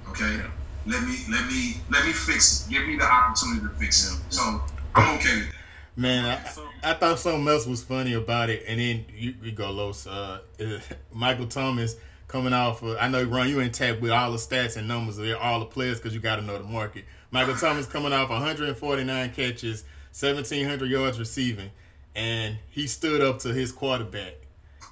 Okay, 0.09 0.35
yeah. 0.35 0.47
let 0.85 1.03
me 1.03 1.17
let 1.29 1.45
me 1.47 1.75
let 1.89 2.05
me 2.05 2.11
fix 2.11 2.65
it. 2.65 2.71
Give 2.71 2.85
me 2.87 2.97
the 2.97 3.05
opportunity 3.05 3.61
to 3.67 3.73
fix 3.75 4.11
it. 4.11 4.19
So 4.33 4.61
I'm 4.95 5.17
okay 5.17 5.35
with 5.35 5.47
that. 5.47 5.55
Man, 5.95 6.25
I, 6.25 6.91
I 6.91 6.93
thought 6.93 7.19
something 7.19 7.47
else 7.47 7.67
was 7.67 7.83
funny 7.83 8.13
about 8.13 8.49
it, 8.49 8.63
and 8.67 8.79
then 8.79 9.05
you, 9.13 9.35
you 9.43 9.51
go, 9.51 9.69
Los. 9.71 10.07
Uh, 10.07 10.39
Michael 11.13 11.47
Thomas 11.47 11.95
coming 12.27 12.53
off. 12.53 12.81
Of, 12.81 12.97
I 12.99 13.07
know, 13.07 13.23
Ron, 13.23 13.49
you 13.49 13.61
ain't 13.61 13.75
tapped 13.75 14.01
with 14.01 14.11
all 14.11 14.31
the 14.31 14.37
stats 14.37 14.77
and 14.77 14.87
numbers 14.87 15.17
of 15.17 15.27
all 15.39 15.59
the 15.59 15.65
players 15.65 15.97
because 15.97 16.13
you 16.13 16.21
got 16.21 16.37
to 16.37 16.41
know 16.41 16.57
the 16.57 16.63
market. 16.63 17.05
Michael 17.29 17.55
Thomas 17.55 17.85
coming 17.85 18.13
off 18.13 18.29
149 18.29 19.33
catches, 19.33 19.83
1,700 20.17 20.89
yards 20.89 21.19
receiving, 21.19 21.71
and 22.15 22.57
he 22.69 22.87
stood 22.87 23.21
up 23.21 23.39
to 23.39 23.53
his 23.53 23.71
quarterback 23.71 24.35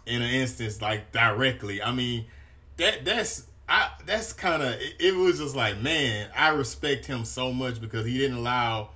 in 0.06 0.22
an 0.22 0.30
instance, 0.30 0.82
like 0.82 1.12
directly. 1.12 1.82
I 1.82 1.92
mean, 1.92 2.26
that 2.78 3.06
that's 3.06 3.46
I 3.68 3.92
that's 4.06 4.34
kind 4.34 4.64
of 4.64 4.74
it, 4.74 4.96
it 5.00 5.16
was 5.16 5.40
just 5.40 5.56
like, 5.56 5.80
man, 5.80 6.30
I 6.36 6.50
respect 6.50 7.06
him 7.06 7.26
so 7.26 7.52
much 7.52 7.82
because 7.82 8.06
he 8.06 8.18
didn't 8.18 8.38
allow 8.38 8.90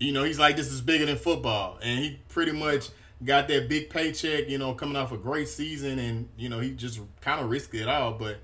you 0.00 0.12
know, 0.12 0.24
he's 0.24 0.38
like, 0.38 0.56
this 0.56 0.72
is 0.72 0.80
bigger 0.80 1.06
than 1.06 1.16
football. 1.16 1.78
And 1.82 2.00
he 2.00 2.18
pretty 2.30 2.52
much 2.52 2.88
got 3.22 3.46
that 3.48 3.68
big 3.68 3.90
paycheck, 3.90 4.48
you 4.48 4.58
know, 4.58 4.72
coming 4.72 4.96
off 4.96 5.12
a 5.12 5.18
great 5.18 5.46
season. 5.46 5.98
And, 5.98 6.28
you 6.36 6.48
know, 6.48 6.58
he 6.58 6.70
just 6.70 7.00
kind 7.20 7.40
of 7.40 7.50
risked 7.50 7.74
it 7.74 7.86
all. 7.86 8.14
But, 8.14 8.38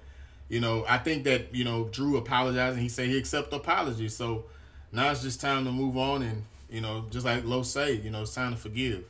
you 0.49 0.61
know, 0.61 0.85
I 0.87 0.99
think 0.99 1.25
that, 1.25 1.55
you 1.55 1.64
know, 1.64 1.85
Drew 1.85 2.18
apologized 2.18 2.75
and 2.75 2.83
he 2.83 2.90
said 2.90 3.09
he 3.09 3.16
accepted 3.16 3.55
apology. 3.55 4.11
So 4.11 4.44
now 4.92 5.11
it's 5.11 5.22
just 5.22 5.40
time 5.40 5.64
to 5.64 5.72
move 5.72 5.96
on. 5.96 6.22
And, 6.22 6.44
you 6.68 6.83
know, 6.83 7.07
just 7.11 7.25
like 7.25 7.44
Lo 7.44 7.62
say, 7.62 7.94
you 7.94 8.11
know, 8.11 8.22
it's 8.22 8.35
time 8.35 8.53
to 8.53 8.59
forgive. 8.59 9.05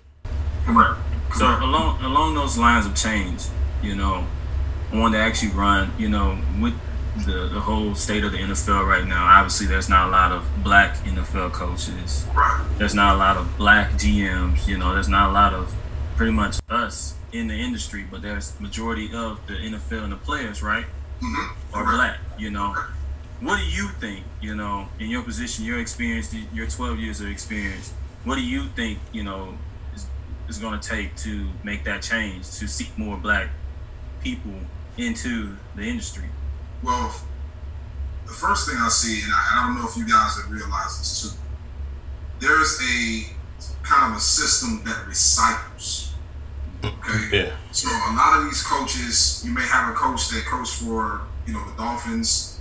So 1.37 1.47
along 1.47 2.03
along 2.03 2.35
those 2.35 2.57
lines 2.59 2.87
of 2.87 2.95
change, 2.95 3.45
you 3.83 3.95
know, 3.95 4.27
I 4.93 4.97
wanted 4.99 5.19
to 5.19 5.23
actually 5.23 5.53
run, 5.53 5.93
you 5.99 6.09
know, 6.09 6.39
with 6.61 6.75
the, 7.25 7.49
the 7.49 7.61
whole 7.61 7.95
state 7.95 8.25
of 8.25 8.33
the 8.33 8.39
NFL 8.39 8.87
right 8.87 9.07
now, 9.07 9.27
obviously 9.27 9.67
there's 9.67 9.89
not 9.89 10.09
a 10.09 10.11
lot 10.11 10.33
of 10.33 10.47
black 10.63 10.97
NFL 10.99 11.53
coaches. 11.53 12.27
There's 12.79 12.95
not 12.95 13.15
a 13.15 13.19
lot 13.19 13.37
of 13.37 13.57
black 13.57 13.93
GMs, 13.93 14.67
you 14.67 14.77
know, 14.77 14.93
there's 14.95 15.09
not 15.09 15.31
a 15.31 15.33
lot 15.33 15.55
of 15.55 15.75
pretty 16.17 16.33
much 16.33 16.59
us 16.69 17.15
in 17.33 17.49
the 17.49 17.55
industry, 17.55 18.05
but 18.11 18.23
there's 18.23 18.59
majority 18.61 19.11
of 19.15 19.47
the 19.47 19.55
NFL 19.55 20.05
and 20.05 20.13
the 20.13 20.17
players, 20.17 20.63
right? 20.63 20.87
Mm-hmm. 21.21 21.77
Are 21.77 21.85
black, 21.85 22.19
you 22.39 22.51
know. 22.51 22.75
What 23.41 23.59
do 23.59 23.67
you 23.67 23.89
think, 24.01 24.25
you 24.41 24.55
know, 24.55 24.89
in 24.99 25.11
your 25.11 25.23
position, 25.23 25.65
your 25.65 25.79
experience, 25.79 26.35
your 26.55 26.67
12 26.67 26.99
years 26.99 27.21
of 27.21 27.29
experience, 27.29 27.93
what 28.25 28.37
do 28.37 28.43
you 28.43 28.65
think, 28.69 28.99
you 29.13 29.23
know, 29.23 29.57
is, 30.49 30.57
is 30.57 30.59
going 30.63 30.79
to 30.79 30.89
take 30.89 31.17
to 31.17 31.49
make 31.63 31.85
that 31.85 32.03
change, 32.03 32.51
to 32.59 32.67
seek 32.67 32.97
more 32.99 33.17
black 33.17 33.51
people 34.21 34.53
into 34.97 35.57
the 35.75 35.83
industry? 35.83 36.25
Well, 36.83 37.15
the 38.27 38.33
first 38.33 38.69
thing 38.69 38.77
I 38.79 38.89
see, 38.89 39.23
and 39.23 39.33
I, 39.33 39.51
I 39.53 39.67
don't 39.67 39.77
know 39.77 39.89
if 39.89 39.97
you 39.97 40.07
guys 40.07 40.37
have 40.37 40.51
realized 40.51 41.01
this 41.01 41.23
too, 41.23 41.39
there's 42.41 42.79
a 42.83 43.37
kind 43.83 44.13
of 44.13 44.19
a 44.19 44.21
system 44.21 44.83
that 44.85 45.07
recycles. 45.07 46.13
Okay. 46.85 47.45
Yeah. 47.45 47.57
So 47.73 47.89
a 47.89 48.13
lot 48.15 48.39
of 48.39 48.45
these 48.45 48.63
coaches, 48.63 49.43
you 49.45 49.53
may 49.53 49.63
have 49.63 49.91
a 49.91 49.95
coach 49.95 50.29
that 50.29 50.45
coached 50.45 50.75
for, 50.75 51.23
you 51.47 51.53
know, 51.53 51.65
the 51.71 51.77
Dolphins. 51.77 52.61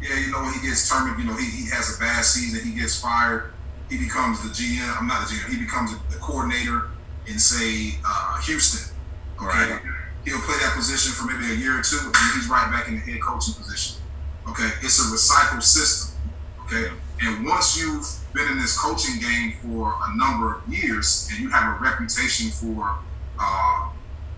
Yeah, 0.00 0.18
you 0.20 0.30
know, 0.30 0.44
he 0.50 0.66
gets 0.66 0.88
terminated, 0.88 1.22
you 1.22 1.30
know, 1.30 1.36
he, 1.36 1.46
he 1.46 1.70
has 1.70 1.96
a 1.96 1.98
bad 1.98 2.22
season, 2.24 2.64
he 2.68 2.78
gets 2.78 3.00
fired, 3.00 3.54
he 3.88 3.96
becomes 3.96 4.42
the 4.42 4.50
GM, 4.50 5.00
I'm 5.00 5.06
not 5.06 5.26
the 5.26 5.34
GM, 5.34 5.48
he 5.48 5.58
becomes 5.58 5.92
the 6.10 6.18
coordinator 6.18 6.90
in 7.28 7.38
say 7.38 7.98
uh, 8.06 8.40
Houston. 8.42 8.94
Okay. 9.36 9.46
Right. 9.46 9.80
He'll 10.24 10.40
play 10.40 10.56
that 10.62 10.74
position 10.74 11.12
for 11.12 11.30
maybe 11.30 11.52
a 11.52 11.56
year 11.56 11.78
or 11.78 11.82
two, 11.82 11.98
and 12.02 12.16
he's 12.34 12.48
right 12.48 12.68
back 12.72 12.88
in 12.88 12.94
the 12.94 13.00
head 13.00 13.20
coaching 13.22 13.54
position. 13.54 14.02
Okay. 14.48 14.68
It's 14.82 14.98
a 14.98 15.14
recycled 15.14 15.62
system. 15.62 16.18
Okay. 16.64 16.90
And 17.22 17.46
once 17.46 17.78
you've 17.78 18.06
been 18.34 18.48
in 18.48 18.58
this 18.58 18.78
coaching 18.78 19.20
game 19.20 19.54
for 19.62 19.94
a 20.06 20.16
number 20.16 20.56
of 20.56 20.68
years 20.68 21.28
and 21.30 21.40
you 21.40 21.48
have 21.48 21.76
a 21.76 21.82
reputation 21.82 22.50
for 22.50 22.98
uh, 23.38 23.88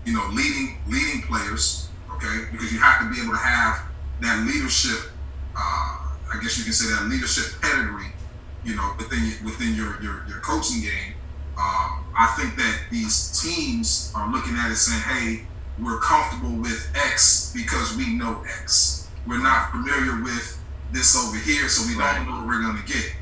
you 0.05 0.13
know, 0.13 0.27
leading 0.33 0.77
leading 0.87 1.21
players, 1.23 1.89
okay, 2.15 2.45
because 2.51 2.71
you 2.73 2.79
have 2.79 3.01
to 3.01 3.13
be 3.13 3.21
able 3.21 3.33
to 3.33 3.39
have 3.39 3.81
that 4.21 4.45
leadership. 4.47 5.11
Uh, 5.55 6.15
I 6.33 6.39
guess 6.41 6.57
you 6.57 6.63
can 6.63 6.73
say 6.73 6.93
that 6.95 7.09
leadership 7.09 7.61
pedigree, 7.61 8.11
you 8.63 8.75
know, 8.75 8.93
within 8.97 9.33
within 9.43 9.75
your 9.75 10.01
your, 10.01 10.25
your 10.27 10.39
coaching 10.39 10.81
game. 10.81 11.13
Um, 11.57 11.98
I 12.19 12.25
think 12.35 12.57
that 12.57 12.81
these 12.91 13.41
teams 13.41 14.11
are 14.13 14.29
looking 14.29 14.57
at 14.57 14.69
it 14.69 14.75
saying, 14.75 15.03
"Hey, 15.03 15.47
we're 15.79 15.99
comfortable 15.99 16.51
with 16.51 16.91
X 16.93 17.51
because 17.55 17.95
we 17.95 18.07
know 18.07 18.43
X. 18.61 19.07
We're 19.25 19.37
not 19.37 19.71
familiar 19.71 20.21
with 20.21 20.57
this 20.91 21.15
over 21.15 21.37
here, 21.37 21.69
so 21.69 21.87
we 21.87 21.95
Right. 21.95 22.17
don't 22.17 22.27
know 22.27 22.35
what 22.39 22.47
we're 22.47 22.61
gonna 22.61 22.81
get." 22.81 23.15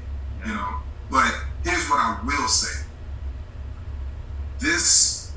You 0.43 0.55
know. 0.55 0.77
But 1.11 1.31
here's 1.63 1.87
what 1.87 1.99
I 1.99 2.17
will 2.23 2.47
say: 2.47 2.85
this 4.57 5.29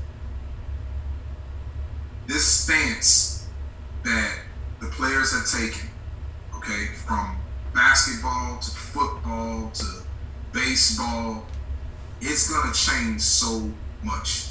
this 2.25 2.47
stance 2.63 3.43
that 4.03 4.31
the 4.79 4.87
players 4.87 5.33
have 5.33 5.45
taken, 5.45 5.87
okay, 6.55 6.95
from 7.05 7.37
basketball 7.75 8.57
to 8.57 8.71
football 8.71 9.69
to 9.75 10.03
baseball, 10.51 11.45
it's 12.21 12.49
gonna 12.51 12.73
change 12.73 13.21
so 13.21 13.69
much, 14.03 14.47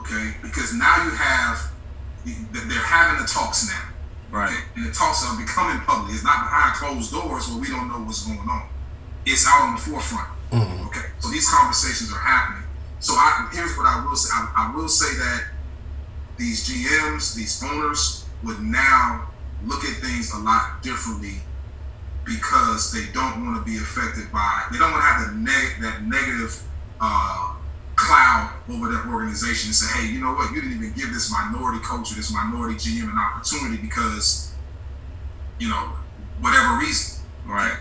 okay? 0.00 0.34
Because 0.42 0.74
now 0.74 1.04
you 1.04 1.10
have 1.10 1.72
they're 2.52 2.78
having 2.84 3.22
the 3.22 3.26
talks 3.28 3.66
now, 3.68 3.88
Right. 4.30 4.50
okay? 4.50 4.62
And 4.76 4.86
the 4.86 4.92
talks 4.92 5.24
are 5.24 5.36
becoming 5.38 5.80
public. 5.80 6.14
It's 6.14 6.24
not 6.24 6.44
behind 6.44 6.74
closed 6.74 7.10
doors 7.12 7.48
where 7.48 7.58
we 7.58 7.68
don't 7.68 7.88
know 7.88 8.00
what's 8.04 8.26
going 8.26 8.38
on. 8.38 8.68
It's 9.24 9.46
out 9.46 9.62
on 9.62 9.74
the 9.76 9.80
forefront. 9.80 10.28
Mm-hmm. 10.50 10.86
Okay, 10.88 11.06
so 11.20 11.30
these 11.30 11.48
conversations 11.48 12.12
are 12.12 12.18
happening. 12.20 12.64
So 13.00 13.14
I, 13.14 13.48
here's 13.52 13.76
what 13.76 13.86
I 13.86 14.04
will 14.04 14.16
say. 14.16 14.30
I, 14.34 14.68
I 14.70 14.76
will 14.76 14.88
say 14.88 15.14
that 15.16 15.44
these 16.36 16.68
GMs, 16.68 17.34
these 17.34 17.62
owners, 17.62 18.24
would 18.42 18.60
now 18.60 19.28
look 19.64 19.84
at 19.84 19.96
things 20.02 20.32
a 20.34 20.38
lot 20.38 20.82
differently 20.82 21.40
because 22.28 22.92
they 22.92 23.06
don't 23.12 23.44
want 23.44 23.56
to 23.58 23.64
be 23.70 23.78
affected 23.78 24.30
by. 24.32 24.64
They 24.70 24.78
don't 24.78 24.92
want 24.92 25.02
to 25.02 25.08
have 25.08 25.26
the 25.28 25.34
neg- 25.34 25.80
that 25.80 26.04
negative 26.04 26.62
uh, 27.00 27.54
cloud 27.96 28.52
over 28.68 28.88
that 28.92 29.06
organization 29.08 29.68
and 29.68 29.74
say, 29.74 30.00
"Hey, 30.00 30.06
you 30.12 30.20
know 30.20 30.34
what? 30.34 30.52
You 30.52 30.60
didn't 30.62 30.76
even 30.76 30.92
give 30.92 31.12
this 31.12 31.32
minority 31.32 31.80
coach 31.84 32.12
or 32.12 32.16
this 32.16 32.32
minority 32.32 32.76
GM 32.76 33.10
an 33.10 33.18
opportunity 33.18 33.78
because, 33.82 34.56
you 35.58 35.68
know, 35.68 35.94
whatever 36.38 36.78
reason." 36.78 37.24
Right. 37.44 37.78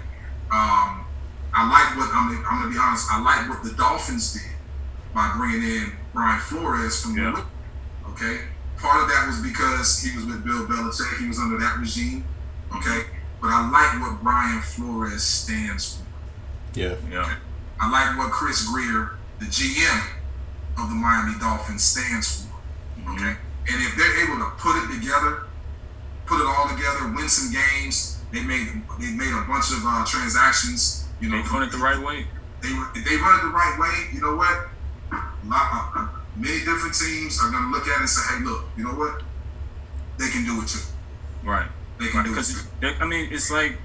Um, 0.52 1.06
I 1.54 1.68
like 1.70 1.98
what 1.98 2.10
I'm. 2.14 2.30
I'm 2.50 2.60
gonna 2.62 2.72
be 2.72 2.78
honest. 2.80 3.08
I 3.12 3.22
like 3.22 3.50
what 3.50 3.64
the 3.64 3.74
Dolphins 3.76 4.34
did 4.34 4.42
by 5.14 5.34
bringing 5.38 5.64
in 5.64 5.94
Brian 6.14 6.40
Flores 6.40 7.02
from 7.02 7.18
Yeah. 7.18 7.32
the 7.32 7.46
Okay, 8.10 8.40
part 8.78 9.04
of 9.04 9.10
that 9.10 9.28
was 9.28 9.42
because 9.42 10.00
he 10.02 10.16
was 10.16 10.26
with 10.26 10.44
Bill 10.44 10.66
Belichick. 10.66 11.20
He 11.20 11.28
was 11.28 11.40
under 11.40 11.58
that 11.60 11.78
regime. 11.78 12.26
Okay, 12.76 13.04
but 13.42 13.48
I 13.48 13.70
like 13.70 14.02
what 14.02 14.22
Brian 14.24 14.62
Flores 14.62 15.24
stands 15.24 15.98
for. 15.98 16.80
Yeah. 16.80 16.96
Yeah. 17.12 17.36
I 17.80 17.90
like 17.90 18.18
what 18.18 18.32
Chris 18.32 18.68
Grier, 18.68 19.12
the 19.40 19.46
GM 19.46 20.02
of 20.80 20.90
the 20.90 20.96
Miami 20.96 21.38
Dolphins, 21.40 21.84
stands 21.84 22.42
for. 22.46 22.54
Mm-hmm. 23.00 23.14
Okay, 23.14 23.36
and 23.70 23.78
if 23.86 23.96
they're 23.96 24.24
able 24.26 24.38
to 24.44 24.52
put 24.58 24.76
it 24.84 25.00
together, 25.00 25.44
put 26.26 26.42
it 26.42 26.46
all 26.48 26.68
together, 26.70 27.14
win 27.16 27.30
some 27.30 27.54
games, 27.54 28.20
they 28.34 28.42
made 28.42 28.68
they 29.00 29.12
made 29.14 29.32
a 29.32 29.46
bunch 29.48 29.72
of 29.72 29.80
uh, 29.86 30.04
transactions. 30.06 31.08
You 31.22 31.30
know, 31.30 31.42
They 31.42 31.50
doing 31.50 31.64
it 31.64 31.72
the 31.72 31.78
right 31.78 32.00
way. 32.04 32.26
they 32.62 32.70
if 32.70 33.06
they 33.06 33.16
run 33.18 33.40
it 33.40 33.44
the 33.44 33.54
right 33.54 33.78
way, 33.80 34.10
you 34.14 34.22
know 34.22 34.36
what? 34.36 34.70
A 35.12 35.48
lot, 35.48 35.92
uh, 35.96 36.08
many 36.36 36.60
different 36.66 36.94
teams 36.96 37.40
are 37.42 37.50
gonna 37.52 37.70
look 37.72 37.88
at 37.88 37.96
it 37.98 38.00
and 38.02 38.10
say, 38.10 38.36
"Hey, 38.36 38.44
look, 38.44 38.66
you 38.76 38.84
know 38.84 38.94
what? 38.94 39.22
They 40.18 40.30
can 40.30 40.44
do 40.46 40.60
it 40.62 40.68
too. 40.68 40.82
Right. 41.44 41.68
They 42.00 42.08
can 42.08 42.18
Right. 42.18 42.26
do 42.26 42.32
Because. 42.32 42.68
I 43.02 43.06
mean, 43.06 43.30
it's 43.32 43.50
like 43.52 43.78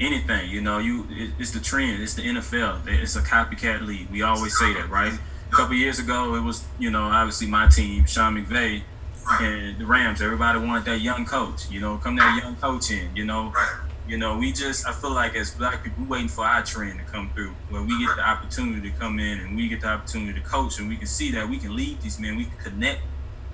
anything. 0.00 0.50
You 0.50 0.60
know, 0.60 0.78
you 0.78 1.06
it, 1.10 1.30
it's 1.38 1.50
the 1.52 1.60
trend. 1.60 2.02
It's 2.02 2.14
the 2.14 2.22
NFL. 2.22 2.82
It's 2.86 3.16
a 3.16 3.22
copycat 3.22 3.86
league. 3.86 4.08
We 4.10 4.22
always 4.22 4.58
say 4.58 4.72
that, 4.74 4.90
right? 4.90 5.12
A 5.52 5.54
couple 5.56 5.74
years 5.76 5.98
ago, 5.98 6.34
it 6.34 6.40
was 6.42 6.64
you 6.78 6.90
know 6.90 7.02
obviously 7.04 7.46
my 7.46 7.66
team, 7.68 8.06
Sean 8.06 8.34
McVay, 8.36 8.82
Right, 9.26 9.40
and 9.42 9.78
the 9.78 9.86
Rams. 9.86 10.20
Everybody 10.20 10.58
wanted 10.58 10.84
that 10.86 11.00
young 11.00 11.24
coach. 11.24 11.70
You 11.70 11.80
know, 11.80 11.96
come 11.98 12.16
that 12.16 12.42
young 12.42 12.56
coach 12.56 12.90
in. 12.90 13.14
You 13.14 13.24
know, 13.24 13.52
right, 13.54 13.76
you 14.06 14.18
know, 14.18 14.36
we 14.36 14.52
just 14.52 14.86
I 14.86 14.92
feel 14.92 15.12
like 15.12 15.34
as 15.36 15.52
black 15.52 15.84
people, 15.84 16.04
we're 16.04 16.10
waiting 16.10 16.28
for 16.28 16.44
our 16.44 16.62
trend 16.62 16.98
to 16.98 17.04
come 17.04 17.30
through, 17.34 17.54
where 17.70 17.82
we 17.82 18.04
get 18.04 18.16
the 18.16 18.28
opportunity 18.28 18.90
to 18.90 18.98
come 18.98 19.18
in 19.20 19.38
and 19.40 19.56
we 19.56 19.68
get 19.68 19.80
the 19.80 19.88
opportunity 19.88 20.38
to 20.38 20.44
coach, 20.46 20.78
and 20.78 20.88
we 20.88 20.96
can 20.96 21.06
see 21.06 21.30
that 21.32 21.48
we 21.48 21.58
can 21.58 21.74
lead 21.76 22.00
these 22.02 22.18
men, 22.18 22.36
we 22.36 22.44
can 22.46 22.58
connect 22.58 23.00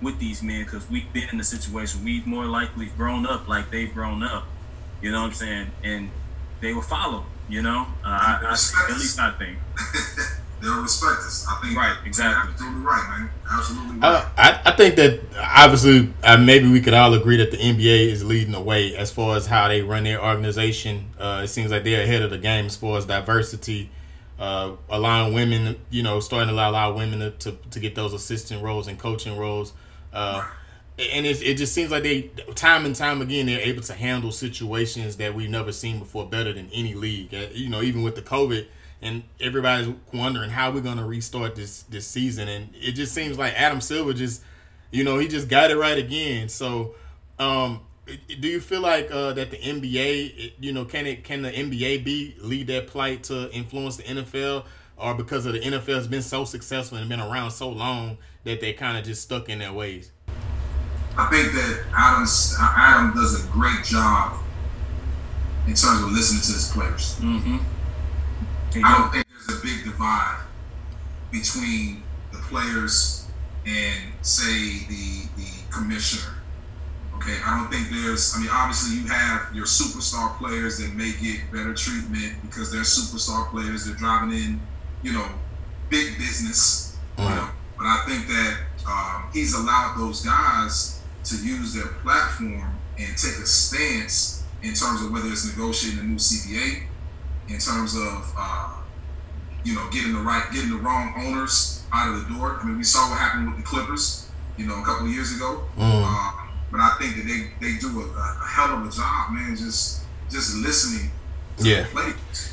with 0.02 0.18
these 0.18 0.42
men 0.42 0.64
because 0.64 0.88
we've 0.90 1.12
been 1.12 1.28
in 1.30 1.38
the 1.38 1.44
situation. 1.44 2.04
We've 2.04 2.26
more 2.26 2.46
likely 2.46 2.86
grown 2.96 3.26
up 3.26 3.48
like 3.48 3.70
they've 3.70 3.92
grown 3.92 4.22
up. 4.22 4.46
You 5.02 5.10
know 5.10 5.22
what 5.22 5.28
I'm 5.28 5.34
saying? 5.34 5.66
And 5.82 6.10
they 6.60 6.72
will 6.72 6.82
follow. 6.82 7.24
You 7.48 7.62
know, 7.62 7.86
uh, 8.04 8.06
I, 8.06 8.38
I, 8.44 8.90
at 8.90 8.96
least 8.96 9.18
I 9.18 9.32
think. 9.32 9.58
They'll 10.62 10.82
respect 10.82 11.20
us. 11.20 11.46
I 11.48 11.58
think. 11.62 11.76
Right, 11.76 11.96
exactly. 12.04 12.52
Absolutely 12.52 12.80
right, 12.82 13.18
man. 13.18 13.30
Absolutely 13.50 13.98
right. 13.98 14.14
Uh, 14.14 14.28
I, 14.36 14.60
I 14.66 14.76
think 14.76 14.96
that 14.96 15.20
obviously 15.38 16.12
uh, 16.22 16.36
maybe 16.36 16.70
we 16.70 16.80
could 16.80 16.92
all 16.92 17.14
agree 17.14 17.36
that 17.38 17.50
the 17.50 17.56
NBA 17.56 18.08
is 18.08 18.22
leading 18.22 18.52
the 18.52 18.60
way 18.60 18.94
as 18.94 19.10
far 19.10 19.36
as 19.36 19.46
how 19.46 19.68
they 19.68 19.80
run 19.80 20.04
their 20.04 20.22
organization. 20.22 21.06
Uh, 21.18 21.42
it 21.44 21.48
seems 21.48 21.70
like 21.70 21.84
they're 21.84 22.02
ahead 22.02 22.22
of 22.22 22.30
the 22.30 22.38
game 22.38 22.66
as 22.66 22.76
far 22.76 22.98
as 22.98 23.06
diversity, 23.06 23.90
uh, 24.38 24.72
allowing 24.90 25.32
women, 25.32 25.76
you 25.88 26.02
know, 26.02 26.20
starting 26.20 26.48
to 26.48 26.54
allow, 26.54 26.70
allow 26.70 26.92
women 26.92 27.20
to, 27.20 27.30
to, 27.30 27.56
to 27.70 27.80
get 27.80 27.94
those 27.94 28.12
assistant 28.12 28.62
roles 28.62 28.86
and 28.86 28.98
coaching 28.98 29.38
roles. 29.38 29.72
Uh, 30.12 30.46
and 30.98 31.26
it's, 31.26 31.40
it 31.40 31.54
just 31.54 31.72
seems 31.72 31.90
like 31.90 32.02
they, 32.02 32.30
time 32.54 32.84
and 32.84 32.94
time 32.94 33.22
again, 33.22 33.46
they're 33.46 33.60
able 33.60 33.82
to 33.82 33.94
handle 33.94 34.32
situations 34.32 35.16
that 35.16 35.34
we've 35.34 35.50
never 35.50 35.72
seen 35.72 35.98
before 35.98 36.26
better 36.26 36.52
than 36.52 36.68
any 36.72 36.94
league. 36.94 37.34
Uh, 37.34 37.46
you 37.52 37.68
know, 37.68 37.82
even 37.82 38.02
with 38.02 38.16
the 38.16 38.22
COVID, 38.22 38.66
and 39.02 39.22
everybody's 39.40 39.94
wondering 40.12 40.50
how 40.50 40.70
we're 40.70 40.82
gonna 40.82 41.06
restart 41.06 41.54
this 41.56 41.82
this 41.84 42.06
season, 42.06 42.48
and 42.48 42.68
it 42.74 42.92
just 42.92 43.14
seems 43.14 43.38
like 43.38 43.54
Adam 43.54 43.80
Silver 43.80 44.12
just, 44.12 44.42
you 44.90 45.04
know, 45.04 45.18
he 45.18 45.26
just 45.26 45.48
got 45.48 45.70
it 45.70 45.76
right 45.76 45.96
again. 45.96 46.50
So, 46.50 46.94
um, 47.38 47.80
do 48.06 48.48
you 48.48 48.60
feel 48.60 48.80
like 48.80 49.10
uh, 49.10 49.32
that 49.32 49.50
the 49.50 49.56
NBA, 49.56 50.52
you 50.60 50.72
know, 50.72 50.84
can 50.84 51.06
it 51.06 51.24
can 51.24 51.42
the 51.42 51.50
NBA 51.50 52.04
be 52.04 52.36
lead 52.40 52.66
that 52.66 52.88
plight 52.88 53.22
to 53.24 53.50
influence 53.52 53.96
the 53.96 54.02
NFL, 54.02 54.64
or 54.98 55.14
because 55.14 55.46
of 55.46 55.54
the 55.54 55.60
NFL 55.60 55.94
has 55.94 56.08
been 56.08 56.22
so 56.22 56.44
successful 56.44 56.98
and 56.98 57.08
been 57.08 57.20
around 57.20 57.52
so 57.52 57.70
long 57.70 58.18
that 58.44 58.60
they 58.60 58.72
kind 58.72 58.96
of 58.96 59.04
just 59.04 59.22
stuck 59.22 59.48
in 59.48 59.58
their 59.58 59.72
ways? 59.72 60.10
I 61.16 61.26
think 61.26 61.52
that 61.52 61.84
Adams 61.94 62.56
Adam 62.58 63.14
does 63.14 63.44
a 63.44 63.48
great 63.48 63.84
job 63.84 64.38
in 65.66 65.74
terms 65.74 66.02
of 66.02 66.12
listening 66.12 66.42
to 66.42 66.52
his 66.52 66.70
players. 66.72 67.16
Mm-hmm. 67.20 67.58
I 68.84 68.98
don't 68.98 69.12
think 69.12 69.26
there's 69.28 69.58
a 69.58 69.62
big 69.62 69.84
divide 69.84 70.42
between 71.32 72.02
the 72.32 72.38
players 72.38 73.26
and 73.66 74.12
say 74.22 74.86
the 74.88 75.28
the 75.36 75.48
commissioner. 75.70 76.34
Okay, 77.16 77.36
I 77.44 77.58
don't 77.58 77.70
think 77.70 77.90
there's. 77.90 78.34
I 78.34 78.40
mean, 78.40 78.48
obviously 78.50 78.98
you 78.98 79.06
have 79.08 79.54
your 79.54 79.66
superstar 79.66 80.38
players 80.38 80.78
that 80.78 80.94
may 80.94 81.12
get 81.20 81.52
better 81.52 81.74
treatment 81.74 82.40
because 82.42 82.72
they're 82.72 82.82
superstar 82.82 83.50
players. 83.50 83.84
They're 83.84 83.96
driving 83.96 84.32
in, 84.32 84.60
you 85.02 85.12
know, 85.12 85.26
big 85.90 86.16
business. 86.16 86.96
You 87.18 87.24
know? 87.24 87.50
I 87.90 88.04
think 88.06 88.26
that 88.28 88.60
um, 88.86 89.30
he's 89.32 89.54
allowed 89.54 89.96
those 89.98 90.24
guys 90.24 91.00
to 91.24 91.36
use 91.36 91.74
their 91.74 91.88
platform 92.02 92.78
and 92.98 93.08
take 93.16 93.36
a 93.38 93.46
stance 93.46 94.44
in 94.62 94.74
terms 94.74 95.02
of 95.02 95.12
whether 95.12 95.28
it's 95.28 95.46
negotiating 95.56 96.00
a 96.00 96.02
new 96.04 96.16
CBA, 96.16 96.82
in 97.48 97.58
terms 97.58 97.96
of 97.96 98.32
uh, 98.38 98.74
you 99.64 99.74
know 99.74 99.88
getting 99.90 100.12
the 100.12 100.20
right, 100.20 100.44
getting 100.52 100.70
the 100.70 100.76
wrong 100.76 101.14
owners 101.18 101.84
out 101.92 102.14
of 102.14 102.28
the 102.28 102.34
door. 102.34 102.58
I 102.60 102.64
mean, 102.64 102.78
we 102.78 102.84
saw 102.84 103.10
what 103.10 103.18
happened 103.18 103.48
with 103.48 103.56
the 103.56 103.64
Clippers, 103.64 104.30
you 104.56 104.66
know, 104.66 104.80
a 104.80 104.84
couple 104.84 105.06
of 105.06 105.12
years 105.12 105.34
ago. 105.34 105.64
Uh, 105.76 106.46
but 106.70 106.80
I 106.80 106.96
think 107.00 107.16
that 107.16 107.26
they, 107.26 107.66
they 107.66 107.78
do 107.78 108.00
a, 108.00 108.04
a 108.04 108.46
hell 108.46 108.78
of 108.78 108.86
a 108.86 108.90
job, 108.90 109.32
man. 109.32 109.56
Just 109.56 110.04
just 110.30 110.56
listening. 110.56 111.10
To 111.58 111.68
Yeah. 111.68 111.84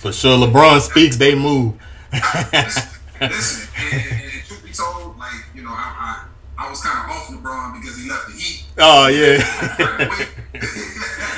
For 0.01 0.11
sure, 0.11 0.37
LeBron 0.37 0.81
speaks, 0.81 1.17
they 1.17 1.35
move. 1.35 1.75
listen, 2.51 2.89
listen 3.21 3.67
and, 3.91 4.01
and, 4.01 4.11
and 4.11 4.11
truth 4.11 4.33
be 4.33 4.36
told, 4.77 5.17
like 5.17 5.33
you 5.55 5.63
know, 5.63 5.71
I 5.71 6.25
I, 6.57 6.65
I 6.65 6.69
was 6.69 6.81
kind 6.81 6.97
of 6.99 7.15
off 7.15 7.27
LeBron 7.27 7.81
because 7.81 7.97
he 8.01 8.09
left 8.09 8.27
the 8.27 8.33
Heat. 8.33 8.65
oh 8.77 9.07
yeah, 9.07 9.37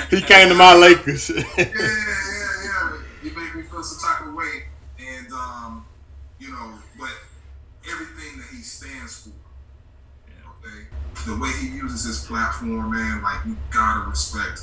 he 0.09 0.21
came 0.21 0.49
to 0.49 0.55
my 0.55 0.73
Lakers. 0.75 1.29
yeah, 1.29 1.43
yeah, 1.57 1.65
yeah. 1.77 2.97
You 3.21 3.31
made 3.35 3.55
me 3.55 3.63
feel 3.63 3.83
some 3.83 3.99
type 3.99 4.27
of 4.27 4.33
way, 4.33 4.63
and 4.99 5.27
um, 5.33 5.85
you 6.39 6.51
know, 6.51 6.73
but 6.97 7.09
everything 7.89 8.37
that 8.39 8.47
he 8.51 8.61
stands 8.61 9.23
for, 9.23 9.31
okay, 10.29 10.87
the 11.25 11.37
way 11.37 11.51
he 11.61 11.67
uses 11.75 12.03
his 12.05 12.25
platform, 12.25 12.91
man, 12.91 13.21
like 13.21 13.45
you 13.45 13.57
gotta 13.71 14.09
respect, 14.09 14.61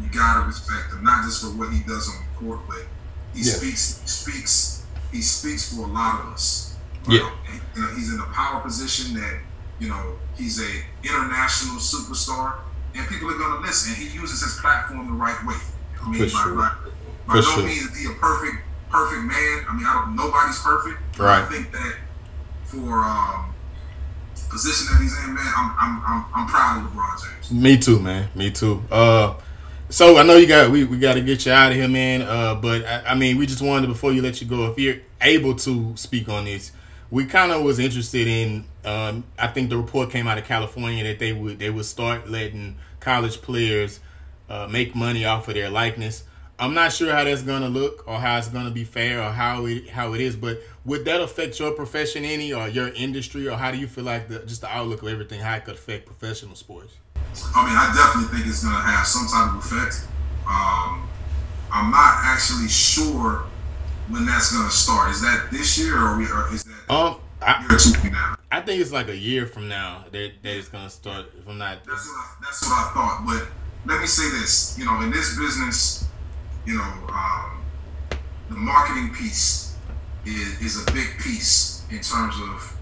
you 0.00 0.08
gotta 0.08 0.46
respect 0.46 0.92
him, 0.92 1.02
not 1.02 1.24
just 1.24 1.40
for 1.42 1.48
what 1.48 1.72
he 1.72 1.80
does 1.80 2.08
on 2.08 2.16
the 2.22 2.38
court, 2.46 2.60
but 2.68 2.86
he 3.34 3.40
Yeah. 3.42 3.52
speaks, 3.54 4.00
he 4.02 4.08
speaks, 4.08 4.84
he 5.12 5.20
speaks 5.22 5.74
for 5.74 5.82
a 5.82 5.86
lot 5.86 6.20
of 6.20 6.26
us. 6.32 6.75
Yeah. 7.08 7.30
You 7.74 7.82
know, 7.82 7.88
he's 7.94 8.12
in 8.12 8.20
a 8.20 8.24
power 8.32 8.60
position 8.60 9.14
that 9.14 9.40
you 9.78 9.88
know 9.88 10.16
he's 10.36 10.60
a 10.60 10.70
international 11.02 11.76
superstar, 11.76 12.54
and 12.94 13.06
people 13.08 13.30
are 13.30 13.38
gonna 13.38 13.60
listen. 13.60 13.94
And 13.94 14.02
he 14.10 14.18
uses 14.18 14.42
his 14.42 14.60
platform 14.60 15.06
the 15.06 15.12
right 15.12 15.38
way. 15.46 15.56
I 16.02 16.10
mean, 16.10 16.28
For 16.28 16.36
by, 16.36 16.42
sure. 16.42 16.54
by, 16.54 16.72
by 17.26 17.32
For 17.32 17.34
no 17.36 17.42
sure. 17.42 17.64
means 17.66 17.82
is 17.82 17.98
he 17.98 18.06
a 18.06 18.14
perfect, 18.14 18.56
perfect 18.90 19.22
man. 19.22 19.64
I 19.68 19.74
mean, 19.76 19.86
I 19.86 20.04
don't. 20.04 20.16
Nobody's 20.16 20.58
perfect. 20.60 21.18
Right. 21.18 21.42
I 21.42 21.46
think 21.46 21.72
that 21.72 21.96
for 22.64 23.04
um, 23.04 23.54
position 24.50 24.86
that 24.92 25.00
he's 25.00 25.16
in, 25.24 25.34
man, 25.34 25.52
I'm, 25.56 25.74
I'm, 25.78 26.02
I'm, 26.06 26.24
I'm 26.34 26.46
proud 26.46 26.84
of 26.84 26.92
LeBron 26.92 27.22
James. 27.22 27.50
Me 27.52 27.76
too, 27.78 28.00
man. 28.00 28.28
Me 28.34 28.50
too. 28.50 28.82
Uh, 28.90 29.34
so 29.88 30.16
I 30.16 30.22
know 30.24 30.36
you 30.36 30.46
got 30.46 30.70
we, 30.70 30.84
we 30.84 30.98
got 30.98 31.14
to 31.14 31.20
get 31.20 31.46
you 31.46 31.52
out 31.52 31.70
of 31.70 31.76
here, 31.78 31.88
man. 31.88 32.22
Uh, 32.22 32.54
but 32.56 32.84
I, 32.84 33.02
I 33.08 33.14
mean, 33.14 33.36
we 33.38 33.46
just 33.46 33.62
wanted 33.62 33.86
before 33.88 34.12
you 34.12 34.22
let 34.22 34.40
you 34.40 34.46
go, 34.46 34.70
if 34.70 34.78
you're 34.78 34.96
able 35.20 35.54
to 35.56 35.96
speak 35.96 36.28
on 36.28 36.44
this, 36.44 36.72
we 37.10 37.24
kind 37.26 37.52
of 37.52 37.62
was 37.62 37.78
interested 37.78 38.26
in. 38.26 38.64
Um, 38.84 39.24
I 39.38 39.48
think 39.48 39.70
the 39.70 39.76
report 39.76 40.10
came 40.10 40.26
out 40.26 40.38
of 40.38 40.44
California 40.44 41.04
that 41.04 41.18
they 41.18 41.32
would 41.32 41.58
they 41.58 41.70
would 41.70 41.84
start 41.84 42.28
letting 42.28 42.76
college 43.00 43.42
players 43.42 44.00
uh, 44.48 44.68
make 44.70 44.94
money 44.94 45.24
off 45.24 45.48
of 45.48 45.54
their 45.54 45.70
likeness. 45.70 46.24
I'm 46.58 46.72
not 46.72 46.92
sure 46.92 47.12
how 47.12 47.24
that's 47.24 47.42
gonna 47.42 47.68
look 47.68 48.08
or 48.08 48.18
how 48.18 48.38
it's 48.38 48.48
gonna 48.48 48.70
be 48.70 48.84
fair 48.84 49.20
or 49.22 49.30
how 49.30 49.66
it 49.66 49.90
how 49.90 50.14
it 50.14 50.20
is, 50.20 50.36
but 50.36 50.60
would 50.84 51.04
that 51.04 51.20
affect 51.20 51.58
your 51.58 51.72
profession 51.72 52.24
any 52.24 52.52
or 52.52 52.68
your 52.68 52.88
industry 52.88 53.48
or 53.48 53.56
how 53.56 53.70
do 53.70 53.78
you 53.78 53.86
feel 53.86 54.04
like 54.04 54.28
the 54.28 54.40
just 54.40 54.62
the 54.62 54.68
outlook 54.68 55.02
of 55.02 55.08
everything 55.08 55.40
how 55.40 55.54
it 55.56 55.64
could 55.64 55.74
affect 55.74 56.06
professional 56.06 56.54
sports? 56.54 56.94
I 57.54 57.66
mean, 57.66 57.76
I 57.76 57.92
definitely 57.94 58.38
think 58.38 58.48
it's 58.48 58.62
to 58.62 58.68
have 58.68 59.06
some 59.06 59.26
type 59.28 59.54
of 59.54 59.64
effect. 59.64 60.08
Um, 60.48 61.06
I'm 61.70 61.90
not 61.90 62.20
actually 62.24 62.68
sure 62.68 63.44
when 64.08 64.26
that's 64.26 64.52
going 64.52 64.68
to 64.68 64.74
start. 64.74 65.10
Is 65.10 65.20
that 65.22 65.48
this 65.50 65.78
year 65.78 65.96
or, 65.98 66.18
we, 66.18 66.24
or 66.26 66.52
is 66.52 66.64
that 66.64 66.90
Um, 66.92 67.16
a 67.42 67.48
I, 67.50 67.60
year 67.60 67.74
or 67.74 67.78
two 67.78 67.92
from 67.92 68.12
now? 68.12 68.36
I 68.50 68.60
think 68.60 68.80
it's 68.80 68.92
like 68.92 69.08
a 69.08 69.16
year 69.16 69.46
from 69.46 69.68
now 69.68 70.04
that 70.12 70.32
that 70.42 70.56
it's 70.56 70.68
gonna 70.68 70.88
start. 70.88 71.26
If 71.38 71.48
I'm 71.48 71.58
not, 71.58 71.84
That's 71.84 72.06
what 72.06 72.18
I, 72.18 72.26
that's 72.42 72.62
what 72.62 72.72
I 72.72 72.90
thought. 72.94 73.24
But 73.26 73.48
let 73.90 74.00
me 74.00 74.06
say 74.06 74.30
this: 74.30 74.78
you 74.78 74.84
know, 74.84 75.00
in 75.02 75.10
this 75.10 75.36
business, 75.36 76.06
you 76.64 76.76
know, 76.78 76.92
um, 77.12 77.62
the 78.48 78.54
marketing 78.56 79.12
piece 79.12 79.76
is, 80.24 80.60
is 80.62 80.82
a 80.82 80.92
big 80.92 81.08
piece 81.18 81.84
in 81.90 82.00
terms 82.00 82.36
of 82.40 82.76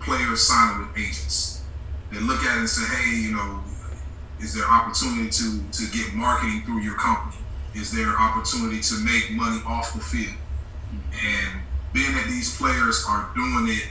players 0.00 0.42
signing 0.46 0.86
with 0.86 0.96
agents. 0.98 1.62
They 2.12 2.20
look 2.20 2.42
at 2.44 2.56
it 2.56 2.60
and 2.60 2.68
say, 2.68 2.84
"Hey, 2.96 3.16
you 3.16 3.32
know, 3.32 3.64
is 4.40 4.54
there 4.54 4.66
opportunity 4.66 5.30
to 5.30 5.62
to 5.72 5.90
get 5.90 6.14
marketing 6.14 6.62
through 6.64 6.80
your 6.80 6.96
company? 6.96 7.35
Is 7.76 7.92
their 7.92 8.18
opportunity 8.18 8.80
to 8.80 8.94
make 9.04 9.30
money 9.32 9.60
off 9.66 9.92
the 9.94 10.00
field?" 10.00 10.34
And 11.12 11.60
being 11.92 12.12
that 12.14 12.26
these 12.26 12.56
players 12.56 13.04
are 13.08 13.28
doing 13.34 13.68
it 13.68 13.88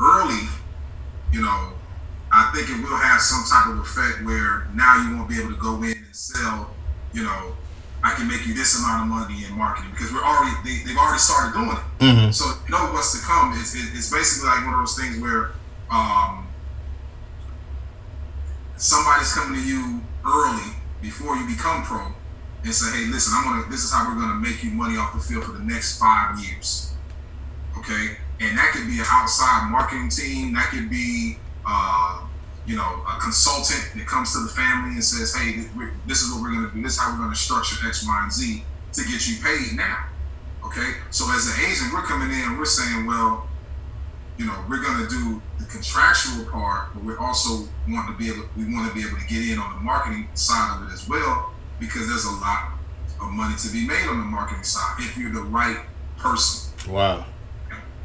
early, 0.00 0.44
you 1.32 1.40
know, 1.42 1.72
I 2.32 2.50
think 2.54 2.68
it 2.68 2.78
will 2.82 2.96
have 2.98 3.20
some 3.20 3.44
type 3.50 3.66
of 3.72 3.78
effect 3.78 4.24
where 4.24 4.66
now 4.74 4.92
you 5.02 5.16
won't 5.16 5.28
be 5.28 5.38
able 5.40 5.50
to 5.50 5.60
go 5.60 5.76
in 5.82 5.92
and 5.96 6.14
sell, 6.16 6.74
you 7.12 7.22
know, 7.24 7.56
I 8.02 8.14
can 8.14 8.28
make 8.28 8.46
you 8.46 8.54
this 8.54 8.78
amount 8.78 9.02
of 9.02 9.08
money 9.08 9.44
in 9.46 9.56
marketing 9.56 9.90
because 9.92 10.12
we're 10.12 10.22
already 10.22 10.54
they, 10.64 10.84
they've 10.84 10.96
already 10.98 11.18
started 11.18 11.54
doing 11.54 11.70
it. 11.70 11.82
Mhm. 12.04 12.34
So 12.34 12.44
you 12.66 12.70
know 12.70 12.92
what's 12.92 13.18
to 13.18 13.24
come. 13.26 13.52
It's, 13.58 13.74
it- 13.74 13.90
it's 13.94 14.10
basically 14.10 14.48
like 14.48 14.64
one 14.64 14.74
of 14.74 14.80
those 14.80 14.96
things 14.98 15.18
where 15.18 15.52
um, 15.90 16.46
somebody's 18.76 19.32
coming 19.32 19.60
to 19.60 19.66
you 19.66 20.00
early 20.26 20.72
before 21.00 21.36
you 21.36 21.46
become 21.46 21.82
pro 21.84 22.12
and 22.66 22.74
say, 22.74 22.98
hey, 22.98 23.06
listen, 23.06 23.32
I'm 23.34 23.44
gonna 23.44 23.70
this 23.70 23.84
is 23.84 23.92
how 23.92 24.08
we're 24.08 24.20
gonna 24.20 24.40
make 24.40 24.62
you 24.64 24.70
money 24.70 24.98
off 24.98 25.14
the 25.14 25.20
field 25.20 25.44
for 25.44 25.52
the 25.52 25.62
next 25.62 25.98
five 25.98 26.38
years. 26.40 26.92
Okay? 27.78 28.18
And 28.40 28.58
that 28.58 28.72
could 28.74 28.86
be 28.86 28.98
an 28.98 29.06
outside 29.08 29.70
marketing 29.70 30.10
team, 30.10 30.52
that 30.54 30.68
could 30.70 30.90
be 30.90 31.38
uh, 31.64 32.26
you 32.66 32.76
know, 32.76 33.02
a 33.06 33.18
consultant 33.20 33.94
that 33.94 34.06
comes 34.06 34.32
to 34.32 34.40
the 34.40 34.48
family 34.48 34.94
and 34.94 35.04
says, 35.04 35.34
"Hey, 35.34 35.66
this 36.06 36.22
is 36.22 36.32
what 36.32 36.42
we're 36.42 36.50
to 36.68 36.74
do. 36.74 36.82
This 36.82 36.94
is 36.94 36.98
how 36.98 37.12
we're 37.12 37.30
to 37.30 37.36
structure 37.36 37.76
X, 37.86 38.06
Y, 38.06 38.20
and 38.22 38.32
Z 38.32 38.64
to 38.92 39.02
get 39.02 39.26
you 39.28 39.36
paid 39.42 39.76
now." 39.76 40.06
Okay, 40.64 40.94
so 41.10 41.30
as 41.30 41.46
an 41.46 41.64
agent, 41.64 41.92
we're 41.94 42.02
coming 42.02 42.30
in 42.30 42.58
we're 42.58 42.64
saying, 42.64 43.06
"Well, 43.06 43.48
you 44.36 44.46
know, 44.46 44.64
we're 44.68 44.82
to 44.82 45.08
do 45.08 45.40
the 45.58 45.64
contractual 45.64 46.44
part, 46.46 46.92
but 46.92 47.04
we're 47.04 47.18
also 47.18 47.68
want 47.88 48.08
to 48.08 48.14
be 48.18 48.28
able, 48.28 48.48
we 48.56 48.64
want 48.74 48.88
to 48.88 48.94
be 48.94 49.06
able 49.06 49.18
to 49.18 49.26
get 49.26 49.48
in 49.48 49.58
on 49.58 49.76
the 49.76 49.80
marketing 49.80 50.28
side 50.34 50.76
of 50.76 50.88
it 50.88 50.92
as 50.92 51.08
well, 51.08 51.54
because 51.78 52.08
there's 52.08 52.24
a 52.24 52.32
lot 52.32 52.72
of 53.20 53.30
money 53.30 53.54
to 53.56 53.68
be 53.72 53.86
made 53.86 54.06
on 54.08 54.18
the 54.18 54.24
marketing 54.24 54.64
side 54.64 54.96
if 54.98 55.16
you're 55.16 55.32
the 55.32 55.42
right 55.42 55.78
person." 56.18 56.72
wow. 56.90 57.24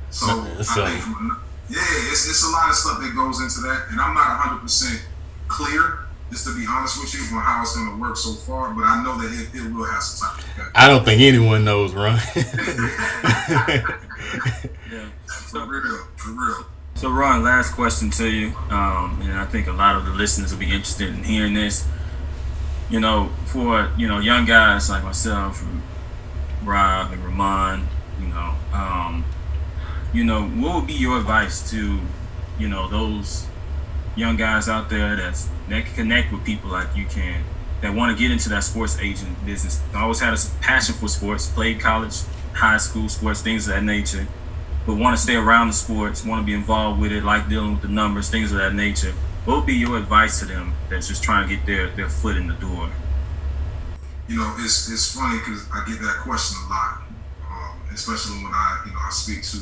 So 0.09 0.41
That's, 0.41 0.77
I 0.77 0.91
think, 0.91 1.03
from, 1.03 1.41
yeah, 1.69 1.79
it's, 2.11 2.27
it's 2.29 2.43
a 2.45 2.51
lot 2.51 2.69
of 2.69 2.75
stuff 2.75 2.99
that 2.99 3.15
goes 3.15 3.39
into 3.39 3.61
that, 3.61 3.87
and 3.91 4.01
I'm 4.01 4.13
not 4.13 4.27
100 4.43 4.59
percent 4.59 5.05
clear, 5.47 5.99
just 6.29 6.45
to 6.47 6.53
be 6.53 6.65
honest 6.69 6.99
with 6.99 7.13
you, 7.13 7.21
on 7.37 7.41
how 7.41 7.61
it's 7.61 7.73
going 7.75 7.91
to 7.91 7.97
work 8.01 8.17
so 8.17 8.33
far. 8.33 8.73
But 8.73 8.83
I 8.83 9.01
know 9.03 9.17
that 9.17 9.31
it, 9.31 9.55
it 9.55 9.73
will 9.73 9.85
have 9.85 10.03
some 10.03 10.35
type 10.35 10.43
of. 10.57 10.71
I 10.75 10.87
don't 10.87 11.05
think 11.05 11.21
anyone 11.21 11.63
knows, 11.63 11.93
Ron. 11.93 12.19
Yeah. 14.91 15.07
For 15.27 15.65
real, 15.65 16.05
for 16.17 16.31
real. 16.31 16.65
So, 16.95 17.09
Ron, 17.09 17.43
last 17.43 17.73
question 17.73 18.09
to 18.11 18.29
you, 18.29 18.53
um, 18.69 19.19
and 19.23 19.33
I 19.33 19.45
think 19.45 19.67
a 19.67 19.71
lot 19.71 19.95
of 19.95 20.05
the 20.05 20.11
listeners 20.11 20.51
will 20.51 20.59
be 20.59 20.65
interested 20.65 21.09
in 21.09 21.23
hearing 21.23 21.53
this. 21.53 21.87
You 22.91 22.99
know, 22.99 23.31
for 23.45 23.89
you 23.97 24.07
know 24.07 24.19
young 24.19 24.45
guys 24.45 24.89
like 24.89 25.03
myself, 25.03 25.65
Rob 26.63 27.11
and 27.11 27.23
Ramon, 27.23 27.87
you 28.19 28.27
know, 28.27 28.53
um, 28.73 29.25
you 30.13 30.23
know, 30.23 30.43
what 30.43 30.75
would 30.75 30.87
be 30.87 30.93
your 30.93 31.17
advice 31.17 31.71
to, 31.71 31.99
you 32.59 32.67
know, 32.67 32.87
those 32.89 33.47
young 34.15 34.35
guys 34.35 34.69
out 34.69 34.89
there 34.89 35.15
that's 35.15 35.49
that 35.69 35.85
can 35.85 35.95
connect 35.95 36.31
with 36.31 36.43
people 36.43 36.69
like 36.69 36.93
you 36.95 37.05
can, 37.05 37.43
that 37.81 37.95
want 37.95 38.15
to 38.15 38.21
get 38.21 38.29
into 38.29 38.49
that 38.49 38.63
sports 38.63 38.99
agent 38.99 39.43
business? 39.45 39.81
I 39.95 40.01
always 40.01 40.19
had 40.19 40.33
a 40.33 40.39
passion 40.59 40.93
for 40.93 41.07
sports, 41.07 41.47
played 41.47 41.79
college, 41.79 42.19
high 42.53 42.77
school 42.77 43.07
sports, 43.07 43.41
things 43.41 43.67
of 43.67 43.73
that 43.73 43.83
nature 43.83 44.27
but 44.85 44.95
want 44.95 45.15
to 45.15 45.21
stay 45.21 45.35
around 45.35 45.67
the 45.67 45.73
sports, 45.73 46.25
want 46.25 46.41
to 46.41 46.45
be 46.45 46.53
involved 46.53 46.99
with 46.99 47.11
it, 47.11 47.23
like 47.23 47.47
dealing 47.47 47.73
with 47.73 47.81
the 47.81 47.87
numbers, 47.87 48.29
things 48.29 48.51
of 48.51 48.57
that 48.57 48.73
nature. 48.73 49.13
What 49.45 49.57
would 49.57 49.65
be 49.65 49.73
your 49.73 49.97
advice 49.97 50.39
to 50.39 50.45
them 50.45 50.73
that's 50.89 51.07
just 51.07 51.23
trying 51.23 51.49
to 51.49 51.55
get 51.55 51.65
their, 51.65 51.89
their 51.95 52.09
foot 52.09 52.37
in 52.37 52.47
the 52.47 52.53
door? 52.55 52.91
You 54.27 54.37
know, 54.37 54.55
it's 54.59 54.89
it's 54.91 55.15
funny 55.15 55.39
because 55.39 55.67
I 55.73 55.83
get 55.87 55.99
that 55.99 56.21
question 56.21 56.57
a 56.67 56.69
lot, 56.69 57.01
um, 57.49 57.81
especially 57.91 58.37
when 58.43 58.53
I, 58.53 58.83
you 58.85 58.93
know, 58.93 58.99
I 59.01 59.09
speak 59.09 59.41
to 59.43 59.57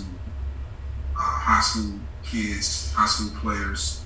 uh, 1.15 1.39
high 1.39 1.61
school 1.61 1.97
kids, 2.23 2.91
high 2.93 3.07
school 3.07 3.31
players 3.39 4.03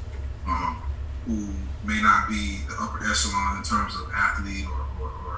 um, 0.47 0.81
who 1.25 1.49
may 1.83 1.99
not 2.01 2.29
be 2.29 2.59
the 2.69 2.75
upper 2.79 3.03
echelon 3.09 3.57
in 3.57 3.63
terms 3.63 3.95
of 3.95 4.07
athlete 4.13 4.65
or, 4.69 4.85
or, 5.01 5.11
or 5.25 5.35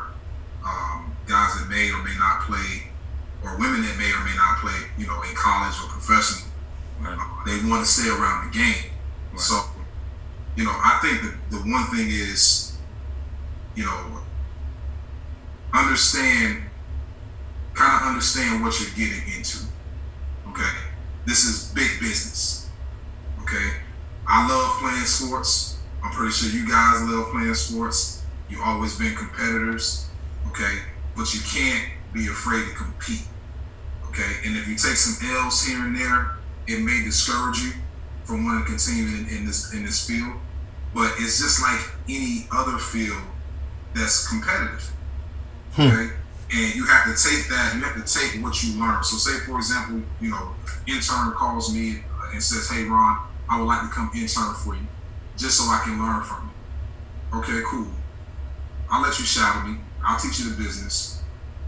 um, 0.68 1.16
guys 1.28 1.58
that 1.58 1.68
may 1.70 1.90
or 1.92 2.04
may 2.04 2.16
not 2.20 2.42
play, 2.42 2.92
or 3.42 3.58
women 3.58 3.82
that 3.82 3.98
may 3.98 4.12
or 4.12 4.22
may 4.28 4.36
not 4.36 4.60
play, 4.60 4.78
you 5.00 5.08
know, 5.08 5.22
in 5.24 5.34
college 5.34 5.74
or 5.82 5.90
professional. 5.90 6.52
Right. 7.00 7.18
Uh, 7.18 7.46
they 7.48 7.68
want 7.68 7.86
to 7.86 7.90
stay 7.90 8.10
around 8.10 8.52
the 8.52 8.54
game. 8.54 8.92
Right. 9.32 9.42
So, 9.42 9.64
you 10.56 10.64
know, 10.64 10.72
I 10.72 11.00
think 11.02 11.22
the, 11.22 11.58
the 11.58 11.64
one 11.72 11.86
thing 11.88 12.08
is, 12.10 12.78
you 13.76 13.84
know, 13.84 14.20
understand, 15.74 16.64
kind 17.74 18.02
of 18.02 18.08
understand 18.08 18.64
what 18.64 18.80
you're 18.80 18.90
getting 18.96 19.34
into. 19.36 19.58
Okay, 20.50 20.72
this 21.26 21.44
is 21.44 21.72
big 21.74 22.00
business. 22.00 22.70
Okay, 23.42 23.78
I 24.28 24.48
love 24.48 24.80
playing 24.80 25.06
sports. 25.06 25.78
I'm 26.04 26.12
pretty 26.12 26.32
sure 26.32 26.50
you 26.50 26.68
guys 26.68 27.02
love 27.04 27.32
playing 27.32 27.54
sports. 27.56 28.24
You've 28.50 28.62
always 28.62 28.98
been 28.98 29.16
competitors. 29.16 30.08
Okay, 30.48 30.80
but 31.18 31.34
you 31.34 31.42
can't 31.42 31.90
be 32.14 32.28
afraid 32.28 32.66
to 32.66 32.74
compete. 32.76 33.28
Okay, 34.08 34.48
and 34.48 34.56
if 34.56 34.68
you 34.68 34.76
take 34.76 34.96
some 34.96 35.18
L's 35.36 35.66
here 35.66 35.84
and 35.84 35.96
there, 35.96 36.38
it 36.68 36.82
may 36.82 37.04
discourage 37.04 37.60
you 37.60 37.74
from 38.26 38.44
wanting 38.44 38.64
to 38.64 38.70
continue 38.70 39.06
in, 39.06 39.28
in 39.30 39.46
this 39.46 39.74
in 39.74 39.86
this 39.86 40.06
field. 40.06 40.34
But 40.94 41.14
it's 41.20 41.40
just 41.40 41.62
like 41.62 41.80
any 42.10 42.48
other 42.52 42.78
field 42.78 43.22
that's 43.94 44.28
competitive. 44.28 44.92
Hmm. 45.74 45.82
Okay. 45.82 46.14
And 46.52 46.76
you 46.76 46.86
have 46.86 47.06
to 47.06 47.22
take 47.22 47.48
that, 47.50 47.74
you 47.76 47.82
have 47.82 47.96
to 47.96 48.14
take 48.14 48.42
what 48.44 48.62
you 48.64 48.80
learn. 48.80 49.04
So, 49.04 49.18
say 49.18 49.40
for 49.46 49.58
example, 49.58 50.02
you 50.22 50.30
know, 50.30 50.54
intern 50.88 51.34
calls 51.34 51.74
me 51.74 52.04
and 52.34 52.42
says, 52.42 52.70
"Hey, 52.70 52.84
Ron, 52.84 53.28
I 53.50 53.60
would 53.60 53.66
like 53.66 53.82
to 53.82 53.88
come 53.90 54.12
intern 54.16 54.54
for 54.54 54.76
you, 54.76 54.88
just 55.38 55.58
so 55.58 55.64
I 55.66 55.82
can 55.84 56.00
learn 56.00 56.24
from 56.24 56.52
you." 57.32 57.40
Okay, 57.40 57.62
cool. 57.66 57.88
I'll 58.90 59.02
let 59.02 59.18
you 59.20 59.26
shadow 59.26 59.68
me. 59.68 59.80
I'll 60.04 60.20
teach 60.20 60.40
you 60.40 60.52
the 60.52 60.64
business, 60.64 61.22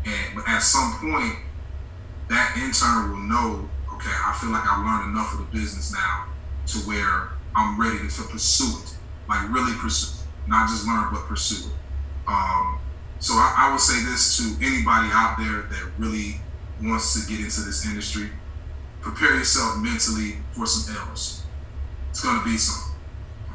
and 0.06 0.36
but 0.36 0.48
at 0.48 0.60
some 0.60 0.94
point, 1.02 1.36
that 2.30 2.56
intern 2.58 3.12
will 3.12 3.18
know. 3.18 3.70
Okay, 3.96 4.14
I 4.14 4.38
feel 4.40 4.52
like 4.52 4.64
I 4.64 4.78
learned 4.78 5.12
enough 5.12 5.34
of 5.34 5.40
the 5.40 5.58
business 5.58 5.92
now 5.92 6.28
to 6.68 6.78
where 6.80 7.30
I'm 7.56 7.80
ready 7.80 8.08
to, 8.08 8.24
pursue 8.24 8.80
it, 8.84 8.96
like 9.28 9.50
really 9.50 9.74
pursue, 9.78 10.24
not 10.48 10.70
just 10.70 10.86
learn 10.86 11.08
but 11.12 11.26
pursue 11.28 11.68
it. 11.68 11.74
Um, 12.28 12.80
so 13.20 13.34
I, 13.34 13.56
I 13.58 13.72
would 13.72 13.80
say 13.80 14.04
this 14.04 14.38
to 14.38 14.66
anybody 14.66 15.10
out 15.12 15.38
there 15.40 15.64
that 15.64 15.92
really 15.98 16.42
wants 16.82 17.20
to 17.20 17.30
get 17.30 17.44
into 17.44 17.62
this 17.62 17.86
industry: 17.86 18.30
prepare 19.02 19.36
yourself 19.36 19.78
mentally 19.78 20.38
for 20.52 20.66
some 20.66 20.96
L's. 21.10 21.44
It's 22.10 22.22
to 22.22 22.44
be 22.44 22.58
some, 22.58 22.96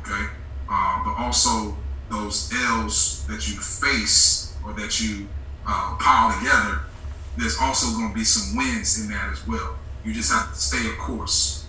okay? 0.01 0.33
Uh, 0.71 1.05
but 1.05 1.15
also 1.17 1.77
those 2.09 2.53
L's 2.53 3.27
that 3.27 3.49
you 3.49 3.57
face 3.61 4.55
or 4.65 4.73
that 4.75 5.01
you 5.01 5.29
uh, 5.67 5.97
pile 5.99 6.39
together, 6.39 6.83
there's 7.37 7.57
also 7.61 7.97
going 7.97 8.11
to 8.11 8.15
be 8.15 8.25
some 8.25 8.57
wins 8.57 9.03
in 9.03 9.11
that 9.11 9.31
as 9.33 9.47
well. 9.47 9.77
You 10.05 10.13
just 10.13 10.33
have 10.33 10.53
to 10.53 10.59
stay 10.59 10.89
a 10.89 10.95
course, 10.97 11.62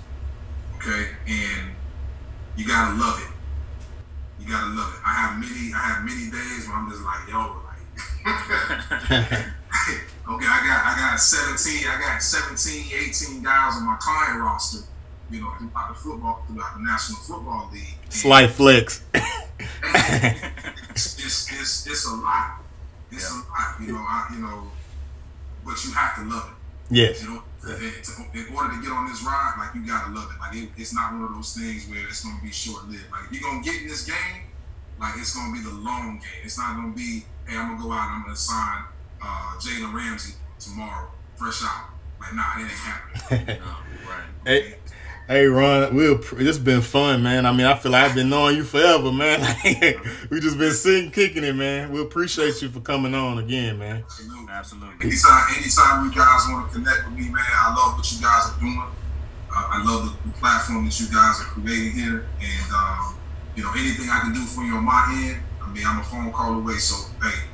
okay? 0.84 1.12
And 1.28 1.72
you 2.56 2.68
gotta 2.68 2.96
love 2.96 3.20
it. 3.20 3.30
You 4.42 4.52
gotta 4.52 4.72
love 4.76 4.94
it. 4.94 5.00
I 5.06 5.14
have 5.14 5.40
many, 5.40 5.74
I 5.74 5.80
have 5.80 6.06
many 6.06 6.30
days 6.30 6.68
where 6.68 6.78
I'm 6.78 6.90
just 6.90 7.04
like, 7.04 7.28
yo, 7.30 7.56
like, 7.64 7.80
okay, 10.30 10.48
I 10.48 10.60
got 10.64 10.86
I 10.86 10.96
got 10.98 11.20
17, 11.20 11.88
I 11.88 12.00
got 12.00 12.22
17, 12.22 12.92
18 13.10 13.44
guys 13.44 13.76
on 13.78 13.86
my 13.86 13.98
client 14.00 14.42
roster, 14.42 14.86
you 15.32 15.42
know, 15.42 15.52
throughout 15.58 15.90
the 15.90 15.96
football, 15.96 16.44
throughout 16.48 16.76
the 16.78 16.84
National 16.84 17.20
Football 17.20 17.70
League. 17.74 17.96
Slight 18.10 18.50
flicks. 18.50 19.04
it's, 19.14 19.24
it's, 21.20 21.52
it's, 21.52 21.88
it's, 21.88 22.06
a 22.06 22.16
lot. 22.16 22.60
It's 23.12 23.32
yeah. 23.32 23.42
a 23.42 23.50
lot, 23.50 23.82
you 23.82 23.94
know, 23.94 24.00
I, 24.00 24.28
you 24.34 24.40
know, 24.42 24.72
but 25.66 25.84
you 25.86 25.92
have 25.94 26.16
to 26.16 26.24
love 26.24 26.50
it. 26.50 26.96
Yes. 26.96 27.24
You 27.24 27.30
know, 27.30 27.44
in 28.34 28.56
order 28.56 28.76
to 28.76 28.82
get 28.82 28.92
on 28.92 29.08
this 29.08 29.24
ride, 29.24 29.56
like 29.58 29.76
you 29.76 29.88
gotta 29.88 30.12
love 30.12 30.30
it. 30.32 30.40
Like 30.40 30.56
it, 30.56 30.70
it's 30.76 30.94
not 30.94 31.14
one 31.14 31.24
of 31.24 31.34
those 31.34 31.56
things 31.56 31.88
where 31.88 32.04
it's 32.08 32.24
gonna 32.24 32.42
be 32.44 32.52
short 32.52 32.88
lived. 32.90 33.08
Like 33.12 33.32
if 33.32 33.40
you're 33.40 33.50
gonna 33.50 33.64
get 33.64 33.82
in 33.82 33.88
this 33.88 34.06
game, 34.06 34.52
like 35.00 35.14
it's 35.18 35.36
gonna 35.36 35.54
be 35.54 35.64
the 35.64 35.74
long 35.74 36.20
game. 36.20 36.44
It's 36.44 36.58
not 36.58 36.76
gonna 36.76 36.94
be, 36.94 37.24
hey, 37.48 37.58
I'm 37.58 37.72
gonna 37.72 37.84
go 37.84 37.92
out 37.92 38.10
and 38.10 38.16
I'm 38.20 38.24
gonna 38.24 38.36
sign 38.36 38.84
uh, 39.22 39.56
Jalen 39.60 39.94
Ramsey 39.94 40.36
tomorrow, 40.60 41.10
fresh 41.36 41.64
out. 41.64 41.96
Like, 42.20 42.36
nah, 42.36 42.60
it 42.60 42.64
ain't 42.64 42.72
happening. 42.72 43.60
no, 43.60 43.76
right. 44.10 44.28
Hey, 44.46 44.76
hey, 45.28 45.46
Ron, 45.46 45.96
we 45.96 46.16
this 46.44 46.58
been 46.58 46.82
fun, 46.82 47.24
man. 47.24 47.46
I 47.46 47.52
mean, 47.52 47.66
I 47.66 47.76
feel 47.76 47.92
like 47.92 48.10
I've 48.10 48.16
been 48.16 48.30
knowing 48.30 48.58
you 48.58 48.64
forever, 48.64 49.12
man. 49.12 49.40
we 50.30 50.40
just 50.40 50.58
been 50.58 50.74
sitting, 50.74 51.12
kicking 51.12 51.44
it, 51.44 51.56
man. 51.56 51.92
We 51.92 52.02
appreciate 52.02 52.62
you 52.62 52.70
for 52.70 52.80
coming 52.80 53.14
on 53.14 53.38
again, 53.38 53.80
man. 53.80 54.04
Absolutely, 54.04 54.52
absolutely. 54.52 55.06
Anytime, 55.08 55.44
anytime 55.58 56.06
you 56.06 56.16
guys 56.16 56.46
want 56.50 56.72
to 56.72 56.78
connect 56.78 57.06
with 57.06 57.18
me, 57.18 57.30
man, 57.30 57.46
I 57.48 57.74
love 57.76 57.98
what 57.98 58.12
you 58.12 58.22
guys 58.22 58.52
are 58.52 58.60
doing. 58.60 58.84
Uh, 59.56 59.68
I 59.70 59.84
love 59.84 60.06
the, 60.06 60.30
the, 60.30 60.38
platform 60.38 60.86
that 60.86 61.00
you 61.00 61.06
guys 61.08 61.40
are 61.42 61.46
creating 61.46 61.92
here, 61.92 62.26
and 62.42 62.74
um, 62.74 63.16
you 63.56 63.64
know, 63.64 63.72
anything 63.78 64.10
I 64.10 64.22
can 64.22 64.34
do 64.34 64.42
for 64.42 64.64
you 64.64 64.76
on 64.76 64.84
my 64.84 65.06
end. 65.28 65.44
I 65.62 65.70
mean, 65.72 65.84
I'm 65.86 66.00
a 66.00 66.04
phone 66.04 66.32
call 66.32 66.56
away, 66.56 66.74
so 66.74 67.10
hey, 67.22 67.50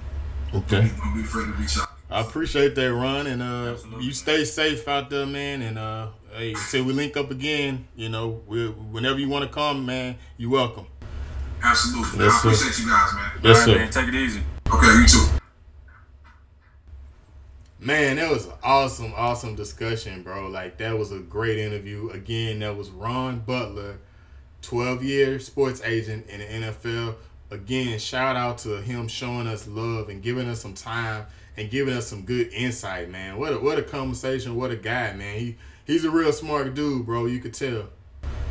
Okay. 0.54 0.90
Don't 0.98 1.14
be 1.14 1.22
afraid 1.22 1.46
to 1.46 1.52
reach 1.54 1.78
out. 1.78 1.90
I 2.10 2.22
appreciate 2.22 2.74
that, 2.76 2.94
Ron, 2.94 3.28
and 3.28 3.42
uh, 3.42 3.76
you 4.00 4.12
stay 4.14 4.44
safe 4.44 4.88
out 4.88 5.10
there, 5.10 5.28
man. 5.28 5.62
And 5.62 5.78
uh, 5.78 6.08
hey, 6.40 6.56
till 6.70 6.86
we 6.86 6.94
link 6.94 7.18
up 7.18 7.32
again, 7.32 7.86
you 7.96 8.10
know, 8.10 8.42
whenever 8.48 9.20
you 9.20 9.28
want 9.28 9.46
to 9.46 9.54
come, 9.54 9.86
man, 9.86 10.16
you're 10.38 10.52
welcome. 10.52 10.88
Absolutely. 11.62 12.26
Yes, 12.26 12.34
I 12.34 12.38
appreciate 12.40 12.74
sir. 12.74 12.84
you 12.84 12.90
guys, 12.90 13.14
man. 13.14 13.32
Yes, 13.44 13.44
All 13.44 13.52
right, 13.52 13.66
sir. 13.66 13.76
man. 13.76 13.92
Take 13.92 14.08
it 14.08 14.16
easy. 14.16 14.42
Okay, 14.74 14.88
you 14.88 15.06
too. 15.06 15.26
Man, 17.82 18.16
that 18.18 18.32
was 18.32 18.46
an 18.46 18.54
awesome, 18.64 19.14
awesome 19.16 19.56
discussion, 19.56 20.24
bro. 20.24 20.48
Like 20.48 20.78
that 20.78 20.98
was 20.98 21.12
a 21.12 21.20
great 21.20 21.60
interview. 21.60 22.10
Again, 22.10 22.60
that 22.60 22.76
was 22.76 22.90
Ron 22.90 23.40
Butler, 23.40 24.00
12 24.62 25.04
year 25.04 25.40
sports 25.40 25.82
agent 25.84 26.28
in 26.30 26.40
the 26.40 26.68
NFL 26.68 27.16
again, 27.52 27.98
shout 28.00 28.36
out 28.36 28.60
to 28.60 28.82
him 28.82 29.08
showing 29.08 29.48
us 29.48 29.68
love 29.68 30.10
and 30.10 30.22
giving 30.22 30.48
us 30.48 30.62
some 30.62 30.74
time 30.74 31.26
and 31.58 31.70
giving 31.70 31.94
us 31.94 32.08
some 32.08 32.24
good 32.24 32.52
insight, 32.54 33.10
man. 33.10 33.38
What 33.38 33.54
a, 33.54 33.60
what 33.60 33.80
a 33.80 33.84
conversation, 33.84 34.56
what 34.56 34.72
a 34.72 34.76
guy, 34.76 35.14
man. 35.14 35.40
He 35.40 35.58
he's 35.90 36.06
a 36.06 36.10
real 36.10 36.32
smart 36.32 36.74
dude, 36.76 37.06
bro. 37.06 37.26
You 37.26 37.40
could 37.40 37.54
tell. 37.54 37.90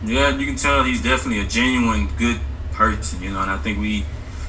Yeah, 0.04 0.36
you 0.36 0.46
can 0.46 0.56
tell 0.56 0.82
he's 0.84 1.02
definitely 1.02 1.40
a 1.40 1.46
genuine 1.46 2.08
good 2.18 2.40
person, 2.72 3.22
you 3.22 3.30
know, 3.30 3.40
and 3.40 3.50
I 3.50 3.56
think 3.58 3.78
we 3.78 4.04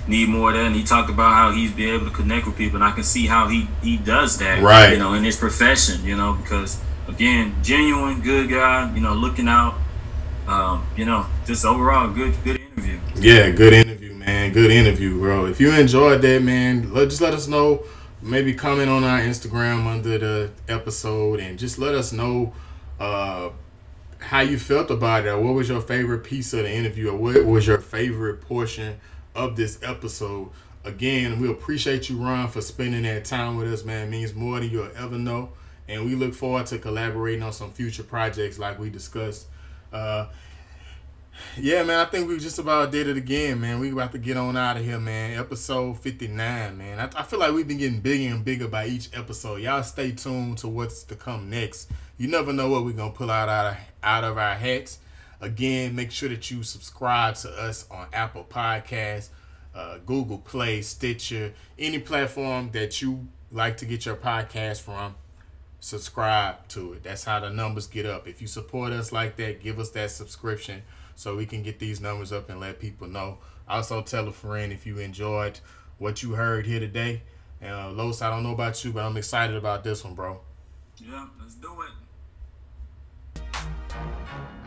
need 0.07 0.29
more 0.29 0.49
of 0.49 0.55
that. 0.55 0.65
And 0.65 0.75
he 0.75 0.83
talked 0.83 1.09
about 1.09 1.33
how 1.33 1.51
he's 1.51 1.71
been 1.71 1.95
able 1.95 2.05
to 2.05 2.11
connect 2.11 2.45
with 2.45 2.57
people, 2.57 2.75
and 2.75 2.83
I 2.83 2.91
can 2.91 3.03
see 3.03 3.25
how 3.25 3.47
he 3.47 3.67
he 3.81 3.97
does 3.97 4.37
that, 4.39 4.61
right? 4.61 4.93
You 4.93 4.99
know, 4.99 5.13
in 5.13 5.23
his 5.23 5.37
profession, 5.37 6.03
you 6.03 6.17
know, 6.17 6.33
because 6.33 6.79
again, 7.07 7.55
genuine, 7.63 8.21
good 8.21 8.49
guy, 8.49 8.93
you 8.93 9.01
know, 9.01 9.13
looking 9.13 9.47
out, 9.47 9.75
um, 10.47 10.85
you 10.97 11.05
know, 11.05 11.25
just 11.45 11.65
overall 11.65 12.09
good 12.11 12.35
good 12.43 12.59
interview. 12.59 12.99
Yeah, 13.15 13.49
good 13.51 13.73
interview 13.73 14.13
man. 14.13 14.51
Good 14.51 14.71
interview, 14.71 15.19
bro. 15.19 15.45
If 15.45 15.59
you 15.59 15.71
enjoyed 15.71 16.21
that, 16.21 16.43
man, 16.43 16.93
let, 16.93 17.09
just 17.09 17.21
let 17.21 17.33
us 17.33 17.47
know. 17.47 17.83
Maybe 18.21 18.53
comment 18.53 18.89
on 18.89 19.03
our 19.03 19.19
Instagram 19.21 19.87
under 19.87 20.17
the 20.17 20.51
episode 20.67 21.39
and 21.39 21.57
just 21.57 21.79
let 21.79 21.95
us 21.95 22.11
know 22.11 22.53
uh, 22.99 23.49
how 24.19 24.41
you 24.41 24.59
felt 24.59 24.91
about 24.91 25.25
it. 25.25 25.29
Or 25.29 25.39
what 25.39 25.53
was 25.53 25.69
your 25.69 25.81
favorite 25.81 26.23
piece 26.23 26.53
of 26.53 26.63
the 26.63 26.71
interview? 26.71 27.09
Or 27.09 27.17
what 27.17 27.45
was 27.45 27.67
your 27.67 27.79
favorite 27.79 28.41
portion 28.41 28.99
of 29.35 29.55
this 29.55 29.79
episode? 29.83 30.49
Again, 30.83 31.41
we 31.41 31.49
appreciate 31.49 32.09
you, 32.09 32.17
Ron, 32.17 32.47
for 32.49 32.61
spending 32.61 33.03
that 33.03 33.25
time 33.25 33.57
with 33.57 33.71
us, 33.71 33.83
man. 33.83 34.07
It 34.07 34.11
means 34.11 34.33
more 34.33 34.59
than 34.59 34.69
you'll 34.69 34.91
ever 34.95 35.17
know. 35.17 35.49
And 35.87 36.05
we 36.05 36.15
look 36.15 36.33
forward 36.33 36.67
to 36.67 36.77
collaborating 36.77 37.43
on 37.43 37.51
some 37.51 37.71
future 37.71 38.03
projects 38.03 38.59
like 38.59 38.79
we 38.79 38.89
discussed. 38.89 39.47
Uh, 39.91 40.27
yeah, 41.57 41.83
man, 41.83 41.99
I 41.99 42.05
think 42.05 42.27
we 42.27 42.37
just 42.37 42.59
about 42.59 42.91
did 42.91 43.07
it 43.07 43.17
again, 43.17 43.59
man. 43.61 43.79
We 43.79 43.91
about 43.91 44.11
to 44.11 44.17
get 44.17 44.37
on 44.37 44.55
out 44.55 44.77
of 44.77 44.85
here, 44.85 44.99
man. 44.99 45.39
Episode 45.39 45.99
59, 45.99 46.77
man. 46.77 46.99
I, 46.99 47.19
I 47.19 47.23
feel 47.23 47.39
like 47.39 47.53
we've 47.53 47.67
been 47.67 47.77
getting 47.77 48.01
bigger 48.01 48.33
and 48.33 48.45
bigger 48.45 48.67
by 48.67 48.87
each 48.87 49.09
episode. 49.13 49.61
Y'all 49.61 49.83
stay 49.83 50.11
tuned 50.11 50.59
to 50.59 50.67
what's 50.67 51.03
to 51.03 51.15
come 51.15 51.49
next. 51.49 51.89
You 52.19 52.27
never 52.27 52.51
know 52.51 52.67
what 52.67 52.83
we're 52.83 52.91
to 52.91 53.09
pull 53.11 53.31
out, 53.31 53.47
out, 53.47 53.67
of, 53.67 53.77
out 54.03 54.25
of 54.25 54.37
our 54.37 54.53
hats. 54.53 54.99
Again, 55.39 55.95
make 55.95 56.11
sure 56.11 56.27
that 56.27 56.51
you 56.51 56.63
subscribe 56.63 57.35
to 57.35 57.49
us 57.49 57.85
on 57.89 58.07
Apple 58.11 58.43
Podcasts, 58.43 59.29
uh, 59.73 59.99
Google 60.05 60.39
Play, 60.39 60.81
Stitcher, 60.81 61.53
any 61.77 61.97
platform 61.97 62.71
that 62.73 63.01
you 63.01 63.29
like 63.53 63.77
to 63.77 63.85
get 63.85 64.05
your 64.05 64.17
podcast 64.17 64.81
from 64.81 65.15
subscribe 65.79 66.67
to 66.67 66.91
it. 66.91 67.03
That's 67.03 67.23
how 67.23 67.39
the 67.39 67.51
numbers 67.51 67.87
get 67.87 68.05
up. 68.05 68.27
If 68.27 68.41
you 68.41 68.47
support 68.47 68.91
us 68.91 69.13
like 69.13 69.37
that, 69.37 69.63
give 69.63 69.79
us 69.79 69.91
that 69.91 70.11
subscription 70.11 70.81
so 71.15 71.37
we 71.37 71.45
can 71.45 71.63
get 71.63 71.79
these 71.79 72.01
numbers 72.01 72.33
up 72.33 72.49
and 72.49 72.59
let 72.59 72.81
people 72.81 73.07
know. 73.07 73.37
Also, 73.65 74.01
tell 74.01 74.27
a 74.27 74.33
friend 74.33 74.73
if 74.73 74.85
you 74.85 74.97
enjoyed 74.97 75.61
what 75.99 76.21
you 76.21 76.31
heard 76.31 76.65
here 76.65 76.81
today. 76.81 77.21
Uh, 77.63 77.91
Los, 77.93 78.21
I 78.21 78.29
don't 78.29 78.43
know 78.43 78.51
about 78.51 78.83
you, 78.83 78.91
but 78.91 79.05
I'm 79.05 79.15
excited 79.15 79.55
about 79.55 79.85
this 79.85 80.03
one, 80.03 80.15
bro. 80.15 80.41
Yeah, 80.97 81.25
let's 81.39 81.55
do 81.55 81.81
it 81.81 81.98
you 83.99 84.58